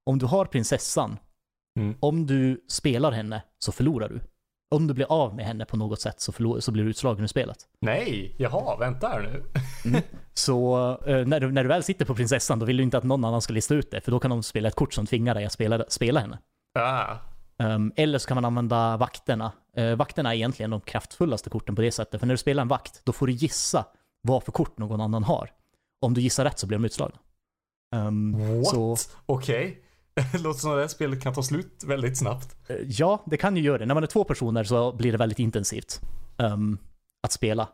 Om 0.05 0.18
du 0.18 0.26
har 0.26 0.45
prinsessan, 0.45 1.18
Mm. 1.80 1.95
om 1.99 2.26
du 2.26 2.66
spelar 2.70 3.11
henne 3.11 3.41
så 3.59 3.72
förlorar 3.72 4.09
du. 4.09 4.20
Om 4.76 4.88
du 4.88 4.93
blir 4.93 5.05
av 5.11 5.36
med 5.36 5.45
henne 5.45 5.66
på 5.66 5.78
något 5.78 6.01
sätt 6.01 6.22
så, 6.22 6.32
förlor- 6.32 6.59
så 6.59 6.72
blir 6.72 6.84
du 6.84 6.89
utslagen 6.89 7.24
ur 7.24 7.28
spelet. 7.28 7.57
Nej, 7.82 8.36
jaha, 8.39 8.78
vänta 8.78 9.07
här 9.07 9.22
nu. 9.22 10.01
Så 10.34 10.78
eh, 11.07 11.26
när, 11.28 11.39
du, 11.39 11.51
när 11.51 11.63
du 11.63 11.70
väl 11.70 11.84
sitter 11.84 12.05
på 12.05 12.16
prinsessan 12.16 12.59
då 12.59 12.66
vill 12.66 12.78
du 12.78 12.84
inte 12.84 12.97
att 12.97 13.03
någon 13.03 13.26
annan 13.26 13.41
ska 13.41 13.53
lista 13.53 13.76
ut 13.76 13.91
det, 13.91 14.01
för 14.01 14.11
då 14.11 14.20
kan 14.20 14.30
de 14.32 14.43
spela 14.43 14.68
ett 14.68 14.76
kort 14.76 14.93
som 14.93 15.05
tvingar 15.05 15.36
dig 15.36 15.45
att 15.45 15.51
spela, 15.51 15.86
spela 15.88 16.20
henne. 16.20 16.39
Ah. 16.80 17.16
Um, 17.57 17.91
eller 17.95 18.18
så 18.20 18.28
kan 18.28 18.36
man 18.36 18.45
använda 18.45 18.97
vakterna. 18.97 19.51
Uh, 19.80 19.95
vakterna 19.95 20.30
är 20.34 20.36
egentligen 20.36 20.70
de 20.72 20.82
kraftfullaste 20.82 21.49
korten 21.49 21.76
på 21.76 21.82
det 21.82 21.91
sättet. 21.91 22.20
För 22.20 22.28
när 22.28 22.34
du 22.34 22.38
spelar 22.38 22.61
en 22.61 22.68
vakt, 22.68 23.01
då 23.05 23.11
får 23.13 23.28
du 23.28 23.34
gissa 23.34 23.86
vad 24.26 24.43
för 24.43 24.51
kort 24.51 24.78
någon 24.78 25.01
annan 25.01 25.23
har. 25.23 25.51
Om 26.01 26.13
du 26.13 26.21
gissar 26.21 26.43
rätt 26.43 26.59
så 26.59 26.67
blir 26.67 26.78
de 26.78 26.86
utslagna. 26.86 27.17
Um, 27.95 28.38
What? 28.57 28.67
så, 28.67 28.97
Okej. 29.26 29.82
Låter 30.34 30.59
som 30.59 30.71
att 30.71 30.78
det 30.78 30.82
här 30.82 30.88
spelet 30.88 31.21
kan 31.23 31.34
ta 31.34 31.43
slut 31.43 31.84
väldigt 31.88 32.17
snabbt. 32.17 32.55
eh, 32.69 32.76
ja, 32.88 33.23
det 33.26 33.38
kan 33.38 33.57
ju 33.57 33.63
göra 33.63 33.78
det. 33.78 33.86
När 33.86 33.93
man 33.93 34.03
är 34.03 34.07
två 34.07 34.23
personer 34.23 34.63
så 34.63 34.93
blir 34.93 35.11
det 35.11 35.17
väldigt 35.17 35.39
intensivt 35.39 36.01
um, 36.38 36.78
att 37.23 37.32
spela. 37.32 37.67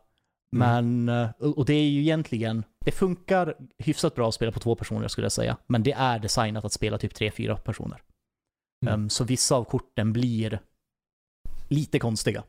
Men, 0.51 1.09
eh, 1.09 1.29
och 1.39 1.57
och 1.57 1.65
det 1.65 1.73
är 1.73 1.89
ju 1.89 2.01
egentligen, 2.01 2.63
det 2.85 2.91
funkar 2.91 3.55
hyfsat 3.77 4.15
bra 4.15 4.27
att 4.27 4.33
spela 4.33 4.51
på 4.51 4.59
två 4.59 4.75
personer 4.75 5.07
skulle 5.07 5.25
jag 5.25 5.31
säga. 5.31 5.57
Men 5.67 5.83
det 5.83 5.91
är 5.91 6.19
designat 6.19 6.65
att 6.65 6.73
spela 6.73 6.97
typ 6.97 7.13
tre, 7.13 7.31
fyra 7.31 7.57
personer. 7.57 8.01
Mm. 8.85 8.93
Um, 8.93 9.09
så 9.09 9.23
vissa 9.23 9.55
av 9.55 9.63
korten 9.63 10.13
blir 10.13 10.59
lite 11.67 11.99
konstiga 11.99 12.43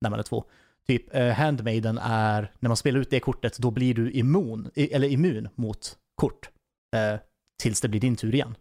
när 0.00 0.10
man 0.10 0.18
är 0.18 0.22
två. 0.22 0.44
Typ 0.86 1.14
uh, 1.16 1.30
Handmaiden 1.30 1.98
är, 1.98 2.52
när 2.58 2.68
man 2.68 2.76
spelar 2.76 3.00
ut 3.00 3.10
det 3.10 3.20
kortet, 3.20 3.58
då 3.58 3.70
blir 3.70 3.94
du 3.94 4.10
immun, 4.10 4.70
eller 4.74 5.08
immun 5.08 5.48
mot 5.54 5.96
kort. 6.14 6.50
eh, 6.96 7.20
tills 7.62 7.80
det 7.80 7.88
blir 7.88 8.00
din 8.00 8.16
tur 8.16 8.34
igen. 8.34 8.54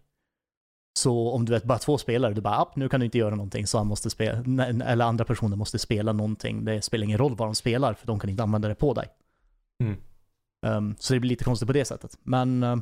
Så 1.00 1.32
om 1.32 1.46
du 1.46 1.56
är 1.56 1.60
bara 1.60 1.78
två 1.78 1.98
spelare, 1.98 2.34
du 2.34 2.42
bara, 2.42 2.56
"App, 2.56 2.76
nu 2.76 2.90
kan 2.90 3.00
du 3.00 3.06
inte 3.06 3.18
göra 3.18 3.36
någonting, 3.36 3.68
så 3.68 3.78
han 3.78 3.88
måste 3.88 4.10
spela, 4.10 4.66
eller 4.68 5.06
andra 5.06 5.26
personer 5.26 5.56
måste 5.56 5.80
spela 5.80 6.14
någonting. 6.14 6.66
Det 6.66 6.82
spelar 6.82 7.04
ingen 7.06 7.18
roll 7.18 7.36
vad 7.36 7.48
de 7.48 7.56
spelar, 7.56 7.94
för 7.94 8.08
de 8.08 8.20
kan 8.20 8.30
inte 8.30 8.44
använda 8.44 8.68
det 8.68 8.76
på 8.76 8.94
dig. 8.94 9.08
Mm. 9.84 9.98
Um, 10.68 10.96
så 11.00 11.14
det 11.14 11.20
blir 11.20 11.30
lite 11.30 11.44
konstigt 11.44 11.68
på 11.68 11.74
det 11.74 11.86
sättet. 11.86 12.18
Men, 12.24 12.64
um, 12.64 12.82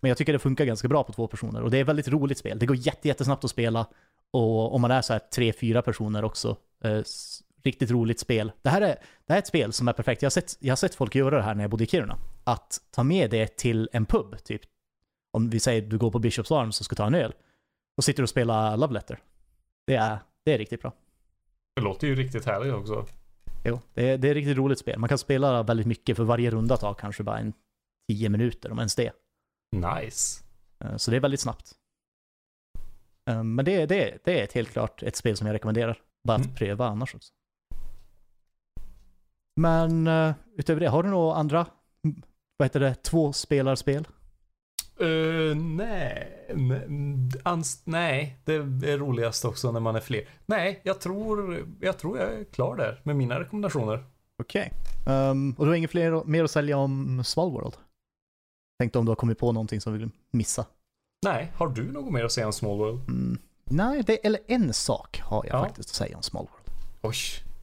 men 0.00 0.08
jag 0.08 0.18
tycker 0.18 0.32
det 0.32 0.38
funkar 0.38 0.64
ganska 0.64 0.88
bra 0.88 1.04
på 1.04 1.12
två 1.12 1.26
personer 1.26 1.62
och 1.62 1.70
det 1.70 1.76
är 1.78 1.82
ett 1.82 1.88
väldigt 1.88 2.08
roligt 2.08 2.38
spel. 2.38 2.58
Det 2.58 2.66
går 2.66 2.76
jätte, 2.76 3.08
jättesnabbt 3.08 3.44
att 3.44 3.50
spela 3.50 3.86
och 4.32 4.74
om 4.74 4.80
man 4.80 4.90
är 4.90 5.02
så 5.02 5.12
här 5.12 5.20
tre, 5.34 5.52
fyra 5.52 5.82
personer 5.82 6.24
också. 6.24 6.56
Eh, 6.84 7.00
riktigt 7.66 7.90
roligt 7.90 8.20
spel. 8.20 8.52
Det 8.62 8.70
här, 8.70 8.80
är, 8.80 8.86
det 9.26 9.32
här 9.32 9.36
är 9.36 9.38
ett 9.38 9.46
spel 9.46 9.72
som 9.72 9.88
är 9.88 9.92
perfekt. 9.92 10.22
Jag 10.22 10.26
har, 10.26 10.30
sett, 10.30 10.56
jag 10.60 10.72
har 10.72 10.76
sett 10.76 10.94
folk 10.94 11.14
göra 11.14 11.36
det 11.36 11.42
här 11.42 11.54
när 11.54 11.62
jag 11.62 11.70
bodde 11.70 11.84
i 11.84 11.86
Kiruna. 11.86 12.18
Att 12.44 12.80
ta 12.90 13.02
med 13.02 13.30
det 13.30 13.56
till 13.56 13.88
en 13.92 14.06
pub, 14.06 14.44
typ. 14.44 14.60
Om 15.32 15.50
vi 15.50 15.60
säger 15.60 15.82
du 15.82 15.98
går 15.98 16.10
på 16.10 16.18
Bishops 16.18 16.52
Arms 16.52 16.80
och 16.80 16.84
ska 16.84 16.96
ta 16.96 17.06
en 17.06 17.14
öl. 17.14 17.34
Och 17.96 18.04
sitter 18.04 18.22
och 18.22 18.28
spelar 18.28 18.76
Love 18.76 18.94
Letter. 18.94 19.18
Det 19.86 19.94
är, 19.94 20.18
det 20.44 20.52
är 20.54 20.58
riktigt 20.58 20.82
bra. 20.82 20.92
Det 21.76 21.82
låter 21.82 22.06
ju 22.06 22.14
riktigt 22.14 22.44
härligt 22.44 22.74
också. 22.74 23.06
Jo, 23.64 23.80
det 23.94 24.08
är, 24.10 24.18
det 24.18 24.28
är 24.28 24.30
ett 24.30 24.34
riktigt 24.36 24.56
roligt 24.56 24.78
spel. 24.78 24.98
Man 24.98 25.08
kan 25.08 25.18
spela 25.18 25.62
väldigt 25.62 25.86
mycket 25.86 26.16
för 26.16 26.24
varje 26.24 26.50
runda 26.50 26.76
tar 26.76 26.94
kanske 26.94 27.22
bara 27.22 27.38
en 27.38 27.52
tio 28.08 28.28
minuter, 28.28 28.72
om 28.72 28.78
ens 28.78 28.94
det. 28.94 29.12
Nice. 29.76 30.44
Eh, 30.84 30.96
Så 30.96 31.10
det 31.10 31.16
är 31.16 31.20
väldigt 31.20 31.40
snabbt. 31.40 31.72
Eh, 33.30 33.42
Men 33.42 33.64
det, 33.64 33.86
det, 33.86 34.18
det 34.24 34.40
är 34.40 34.54
helt 34.54 34.70
klart 34.70 35.02
ett 35.02 35.16
spel 35.16 35.36
som 35.36 35.46
jag 35.46 35.54
rekommenderar. 35.54 35.98
Bara 36.24 36.36
att 36.36 36.44
Mm. 36.44 36.54
pröva 36.56 36.86
annars 36.86 37.14
också. 37.14 37.32
Men 39.56 40.06
eh, 40.06 40.34
utöver 40.56 40.80
det, 40.80 40.88
har 40.88 41.02
du 41.02 41.08
några 41.08 41.34
andra, 41.36 41.66
vad 42.56 42.66
heter 42.66 42.80
det, 42.80 42.94
två 42.94 43.32
spelarspel? 43.32 44.08
Uh, 45.00 45.56
nej, 45.56 46.46
nej, 46.54 46.86
ans- 47.44 47.80
nej, 47.84 48.38
det 48.44 48.54
är 48.54 48.98
roligast 48.98 49.44
också 49.44 49.72
när 49.72 49.80
man 49.80 49.96
är 49.96 50.00
fler. 50.00 50.28
Nej, 50.46 50.80
jag 50.84 51.00
tror, 51.00 51.66
jag 51.80 51.98
tror 51.98 52.18
jag 52.18 52.32
är 52.34 52.44
klar 52.44 52.76
där 52.76 53.00
med 53.04 53.16
mina 53.16 53.40
rekommendationer. 53.40 54.04
Okej. 54.42 54.72
Ehm, 55.06 55.54
och 55.58 55.64
du 55.64 55.70
har 55.70 55.76
inget 55.76 55.90
fler, 55.90 56.24
mer 56.24 56.44
att 56.44 56.50
sälja 56.50 56.76
om 56.78 57.24
Small 57.24 57.50
World? 57.50 57.74
Tänkte 58.78 58.98
om 58.98 59.04
du 59.04 59.10
har 59.10 59.16
kommit 59.16 59.38
på 59.38 59.52
någonting 59.52 59.80
som 59.80 59.92
du 59.92 59.98
vill 59.98 60.10
missa. 60.30 60.66
Nej, 61.24 61.52
har 61.56 61.68
du 61.68 61.92
något 61.92 62.12
mer 62.12 62.24
att 62.24 62.32
säga 62.32 62.46
om 62.46 62.52
Small 62.52 62.78
World? 62.78 63.08
Mm. 63.08 63.38
Nej, 63.64 64.02
det, 64.06 64.26
eller 64.26 64.40
en 64.46 64.72
sak 64.72 65.20
har 65.24 65.44
jag 65.46 65.54
Ja. 65.58 65.64
faktiskt 65.64 65.90
att 65.90 65.94
säga 65.96 66.16
om 66.16 66.22
Small 66.22 66.46
World. 66.52 66.80
Oj. 67.02 67.16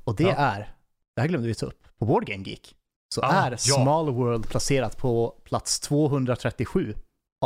Och 0.04 0.16
det 0.16 0.24
Ja. 0.24 0.36
är, 0.36 0.74
det 1.16 1.22
här 1.22 1.28
glömde 1.28 1.48
vi 1.48 1.56
ta 1.56 1.66
upp, 1.66 1.88
på 2.00 2.06
Board 2.06 2.26
Game 2.26 2.44
Geek 2.44 2.76
så 3.16 3.22
Ah, 3.22 3.32
är 3.46 3.52
ja. 3.52 3.58
Small 3.58 4.10
World 4.14 4.50
placerat 4.50 4.98
på 4.98 5.30
plats 5.44 5.80
237 5.80 6.96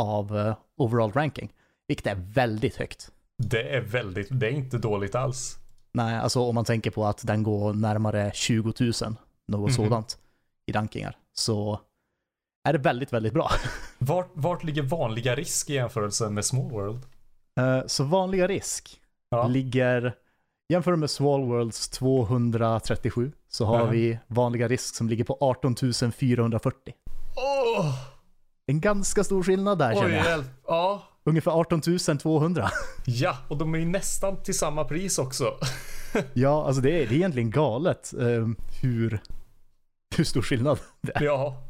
av 0.00 0.36
eh, 0.38 0.56
overall 0.76 1.12
ranking. 1.12 1.52
Vilket 1.88 2.06
är 2.06 2.14
väldigt 2.14 2.76
högt. 2.76 3.10
Det 3.42 3.76
är 3.76 3.80
väldigt, 3.80 4.28
det 4.30 4.46
är 4.46 4.50
inte 4.50 4.78
dåligt 4.78 5.14
alls. 5.14 5.56
Nej, 5.92 6.18
alltså 6.18 6.40
om 6.40 6.54
man 6.54 6.64
tänker 6.64 6.90
på 6.90 7.06
att 7.06 7.26
den 7.26 7.42
går 7.42 7.74
närmare 7.74 8.30
20 8.34 8.72
000, 8.80 8.92
något 9.48 9.70
Mhm. 9.70 9.70
sådant, 9.72 10.18
i 10.66 10.72
rankingar. 10.72 11.16
Så 11.32 11.80
är 12.68 12.72
det 12.72 12.78
väldigt, 12.78 13.12
väldigt 13.12 13.32
bra. 13.32 13.50
Vart, 13.98 14.30
vart 14.34 14.64
ligger 14.64 14.82
vanliga 14.82 15.34
risk 15.34 15.70
i 15.70 15.74
jämförelse 15.74 16.30
med 16.30 16.44
Small 16.44 16.70
World? 16.70 17.02
Eh, 17.60 17.86
Så 17.86 18.04
vanliga 18.04 18.46
risk 18.46 19.00
Ja. 19.30 19.46
ligger, 19.46 20.14
jämför 20.68 20.96
med 20.96 21.10
Small 21.10 21.44
Worlds 21.44 21.88
237, 21.88 23.32
så 23.48 23.64
har 23.64 23.78
Ja. 23.78 23.84
vi 23.86 24.18
vanliga 24.26 24.68
risk 24.68 24.94
som 24.94 25.08
ligger 25.08 25.24
på 25.24 25.38
18 25.40 25.74
440. 26.12 26.94
Åh! 27.36 27.94
En 28.66 28.80
ganska 28.80 29.24
stor 29.24 29.42
skillnad 29.42 29.78
där 29.78 29.90
Oj, 29.90 29.96
känner 30.00 30.16
jag. 30.16 30.26
hjälp. 30.26 30.46
Ja. 30.66 31.02
Ungefär 31.24 31.50
18 31.50 31.80
200. 32.18 32.68
Ja, 33.06 33.36
och 33.48 33.56
de 33.56 33.74
är 33.74 33.78
ju 33.78 33.84
nästan 33.84 34.42
till 34.42 34.58
samma 34.58 34.84
pris 34.84 35.18
också. 35.18 35.44
Ja, 36.34 36.66
alltså 36.66 36.82
det 36.82 36.90
är, 36.90 37.06
det 37.08 37.14
är 37.14 37.16
egentligen 37.16 37.50
galet 37.50 38.14
eh, 38.20 38.46
hur, 38.82 39.20
hur 40.16 40.24
stor 40.24 40.42
skillnad 40.42 40.78
det 41.00 41.16
är. 41.16 41.22
Ja. 41.24 41.62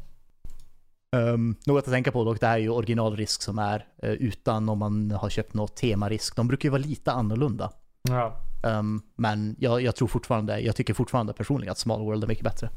Um, 1.15 1.55
något 1.65 1.83
att 1.87 1.93
tänka 1.93 2.11
på 2.11 2.23
dock, 2.23 2.39
det 2.39 2.47
här 2.47 2.53
är 2.53 2.61
ju 2.61 2.69
originalrisk 2.69 3.41
som 3.41 3.59
är 3.59 3.85
eh, 4.03 4.09
utan 4.11 4.69
om 4.69 4.77
man 4.79 5.11
har 5.11 5.29
köpt 5.29 5.53
något 5.53 5.75
temarisk. 5.75 6.35
De 6.35 6.47
brukar 6.47 6.67
ju 6.67 6.71
vara 6.71 6.81
lite 6.81 7.11
annorlunda. 7.11 7.71
Ja. 8.09 8.41
Um, 8.63 9.01
men 9.15 9.55
jag, 9.59 9.81
jag 9.81 9.95
tror 9.95 10.07
fortfarande, 10.07 10.59
jag 10.59 10.75
tycker 10.75 10.93
fortfarande 10.93 11.33
personligen 11.33 11.71
att 11.71 11.77
Small 11.77 12.01
World 12.01 12.23
är 12.23 12.27
mycket 12.27 12.43
bättre. 12.43 12.69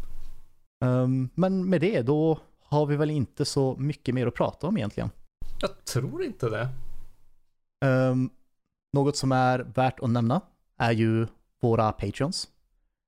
Um, 0.84 1.30
men 1.34 1.70
med 1.70 1.80
det, 1.80 2.02
då 2.02 2.38
har 2.64 2.86
vi 2.86 2.96
väl 2.96 3.10
inte 3.10 3.44
så 3.44 3.76
mycket 3.76 4.14
mer 4.14 4.26
att 4.26 4.34
prata 4.34 4.66
om 4.66 4.76
egentligen. 4.76 5.10
Jag 5.60 5.84
tror 5.84 6.24
inte 6.24 6.48
det. 6.48 6.68
Um, 7.86 8.30
något 8.92 9.16
som 9.16 9.32
är 9.32 9.58
värt 9.58 10.00
att 10.00 10.10
nämna 10.10 10.40
är 10.78 10.92
ju 10.92 11.26
våra 11.60 11.92
Patreons. 11.92 12.48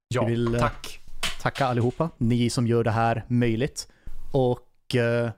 Ja, 0.09 0.25
Vi 0.25 0.31
vill, 0.31 0.55
eh, 0.55 0.61
tack. 0.61 1.01
tacka 1.43 1.67
allihopa, 1.67 2.11
ni 2.19 2.51
som 2.51 2.67
gör 2.67 2.85
det 2.85 2.91
här 2.91 3.25
möjligt. 3.29 3.89
Och 4.33 4.95
eh, 4.95 5.31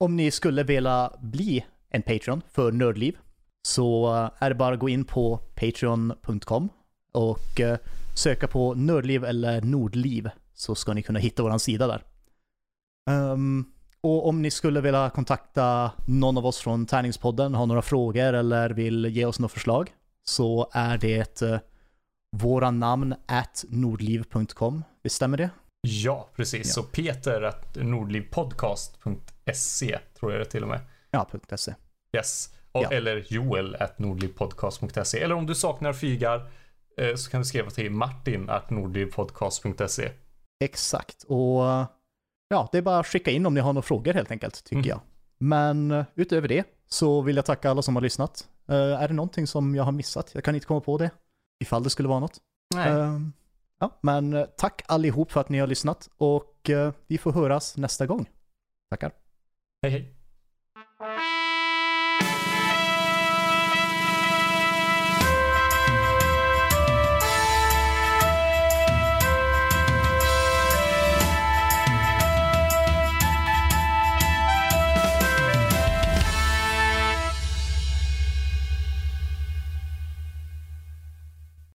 om 0.00 0.16
ni 0.16 0.30
skulle 0.30 0.62
vilja 0.62 1.12
bli 1.20 1.66
en 1.88 2.02
Patreon 2.02 2.42
för 2.48 2.72
Nördliv 2.72 3.18
så 3.62 4.08
är 4.38 4.48
det 4.48 4.54
bara 4.54 4.74
att 4.74 4.80
gå 4.80 4.88
in 4.88 5.04
på 5.04 5.36
patreon.com 5.36 6.68
och 7.12 7.60
eh, 7.60 7.78
söka 8.14 8.48
på 8.48 8.74
Nördliv 8.74 9.24
eller 9.24 9.62
Nordliv 9.62 10.30
så 10.54 10.74
ska 10.74 10.94
ni 10.94 11.02
kunna 11.02 11.18
hitta 11.18 11.42
våran 11.42 11.60
sida 11.60 11.86
där. 11.86 12.02
Ehm, 13.10 13.64
och 14.00 14.28
om 14.28 14.42
ni 14.42 14.50
skulle 14.50 14.80
vilja 14.80 15.10
kontakta 15.10 15.92
någon 16.06 16.38
av 16.38 16.46
oss 16.46 16.58
från 16.58 16.86
Tärningspodden, 16.86 17.54
har 17.54 17.66
några 17.66 17.82
frågor 17.82 18.32
eller 18.32 18.70
vill 18.70 19.04
ge 19.04 19.24
oss 19.24 19.38
några 19.38 19.48
förslag 19.48 19.90
så 20.24 20.70
är 20.72 20.98
det 20.98 21.42
eh, 21.42 21.58
våra 22.36 22.70
namn 22.70 23.14
at 23.26 23.64
nordliv.com. 23.68 24.84
Visst 25.02 25.16
stämmer 25.16 25.36
det? 25.36 25.50
Ja, 25.80 26.28
precis. 26.36 26.66
Ja. 26.66 26.72
Så 26.72 26.82
Peter 26.82 27.42
att 27.42 27.76
nordlivpodcast.se 27.76 29.98
tror 30.18 30.32
jag 30.32 30.40
det 30.40 30.44
till 30.44 30.62
och 30.62 30.68
med. 30.68 30.80
Ja, 31.10 31.28
.se. 31.56 31.74
Yes. 32.12 32.54
Ja. 32.72 32.90
Eller 32.90 33.24
Joel 33.28 33.74
at 33.80 33.98
nordlivpodcast.se. 33.98 35.18
Eller 35.20 35.34
om 35.34 35.46
du 35.46 35.54
saknar 35.54 35.92
fygar 35.92 36.50
eh, 37.00 37.14
så 37.14 37.30
kan 37.30 37.40
du 37.40 37.44
skriva 37.46 37.70
till 37.70 37.90
Martin 37.90 38.50
at 38.50 38.70
nordlivpodcast.se. 38.70 40.10
Exakt. 40.64 41.22
Och 41.28 41.60
ja, 42.48 42.68
det 42.72 42.78
är 42.78 42.82
bara 42.82 42.98
att 42.98 43.06
skicka 43.06 43.30
in 43.30 43.46
om 43.46 43.54
ni 43.54 43.60
har 43.60 43.72
några 43.72 43.82
frågor 43.82 44.12
helt 44.12 44.30
enkelt, 44.30 44.64
tycker 44.64 44.76
Mm. 44.76 44.88
jag. 44.88 45.00
Men 45.38 45.90
eh, 45.90 46.04
utöver 46.14 46.48
det 46.48 46.64
så 46.88 47.20
vill 47.20 47.36
jag 47.36 47.44
tacka 47.44 47.70
alla 47.70 47.82
som 47.82 47.96
har 47.96 48.02
lyssnat. 48.02 48.48
Eh, 48.68 48.74
är 49.02 49.08
det 49.08 49.14
någonting 49.14 49.46
som 49.46 49.74
jag 49.74 49.84
har 49.84 49.92
missat? 49.92 50.30
Jag 50.34 50.44
kan 50.44 50.54
inte 50.54 50.66
komma 50.66 50.80
på 50.80 50.98
det. 50.98 51.10
Ifall 51.60 51.82
det 51.82 51.90
skulle 51.90 52.08
vara 52.08 52.20
något. 52.20 52.38
Nej. 52.74 52.88
Ehm, 52.90 53.32
ja, 53.80 53.98
men 54.00 54.46
tack 54.56 54.82
allihop 54.86 55.32
för 55.32 55.40
att 55.40 55.48
ni 55.48 55.58
har 55.58 55.66
lyssnat 55.66 56.08
och 56.18 56.70
eh, 56.70 56.92
vi 57.06 57.18
får 57.18 57.32
höras 57.32 57.76
nästa 57.76 58.06
gång. 58.06 58.26
Tackar. 58.90 59.12
Hej 59.82 59.90
hej. 59.92 60.14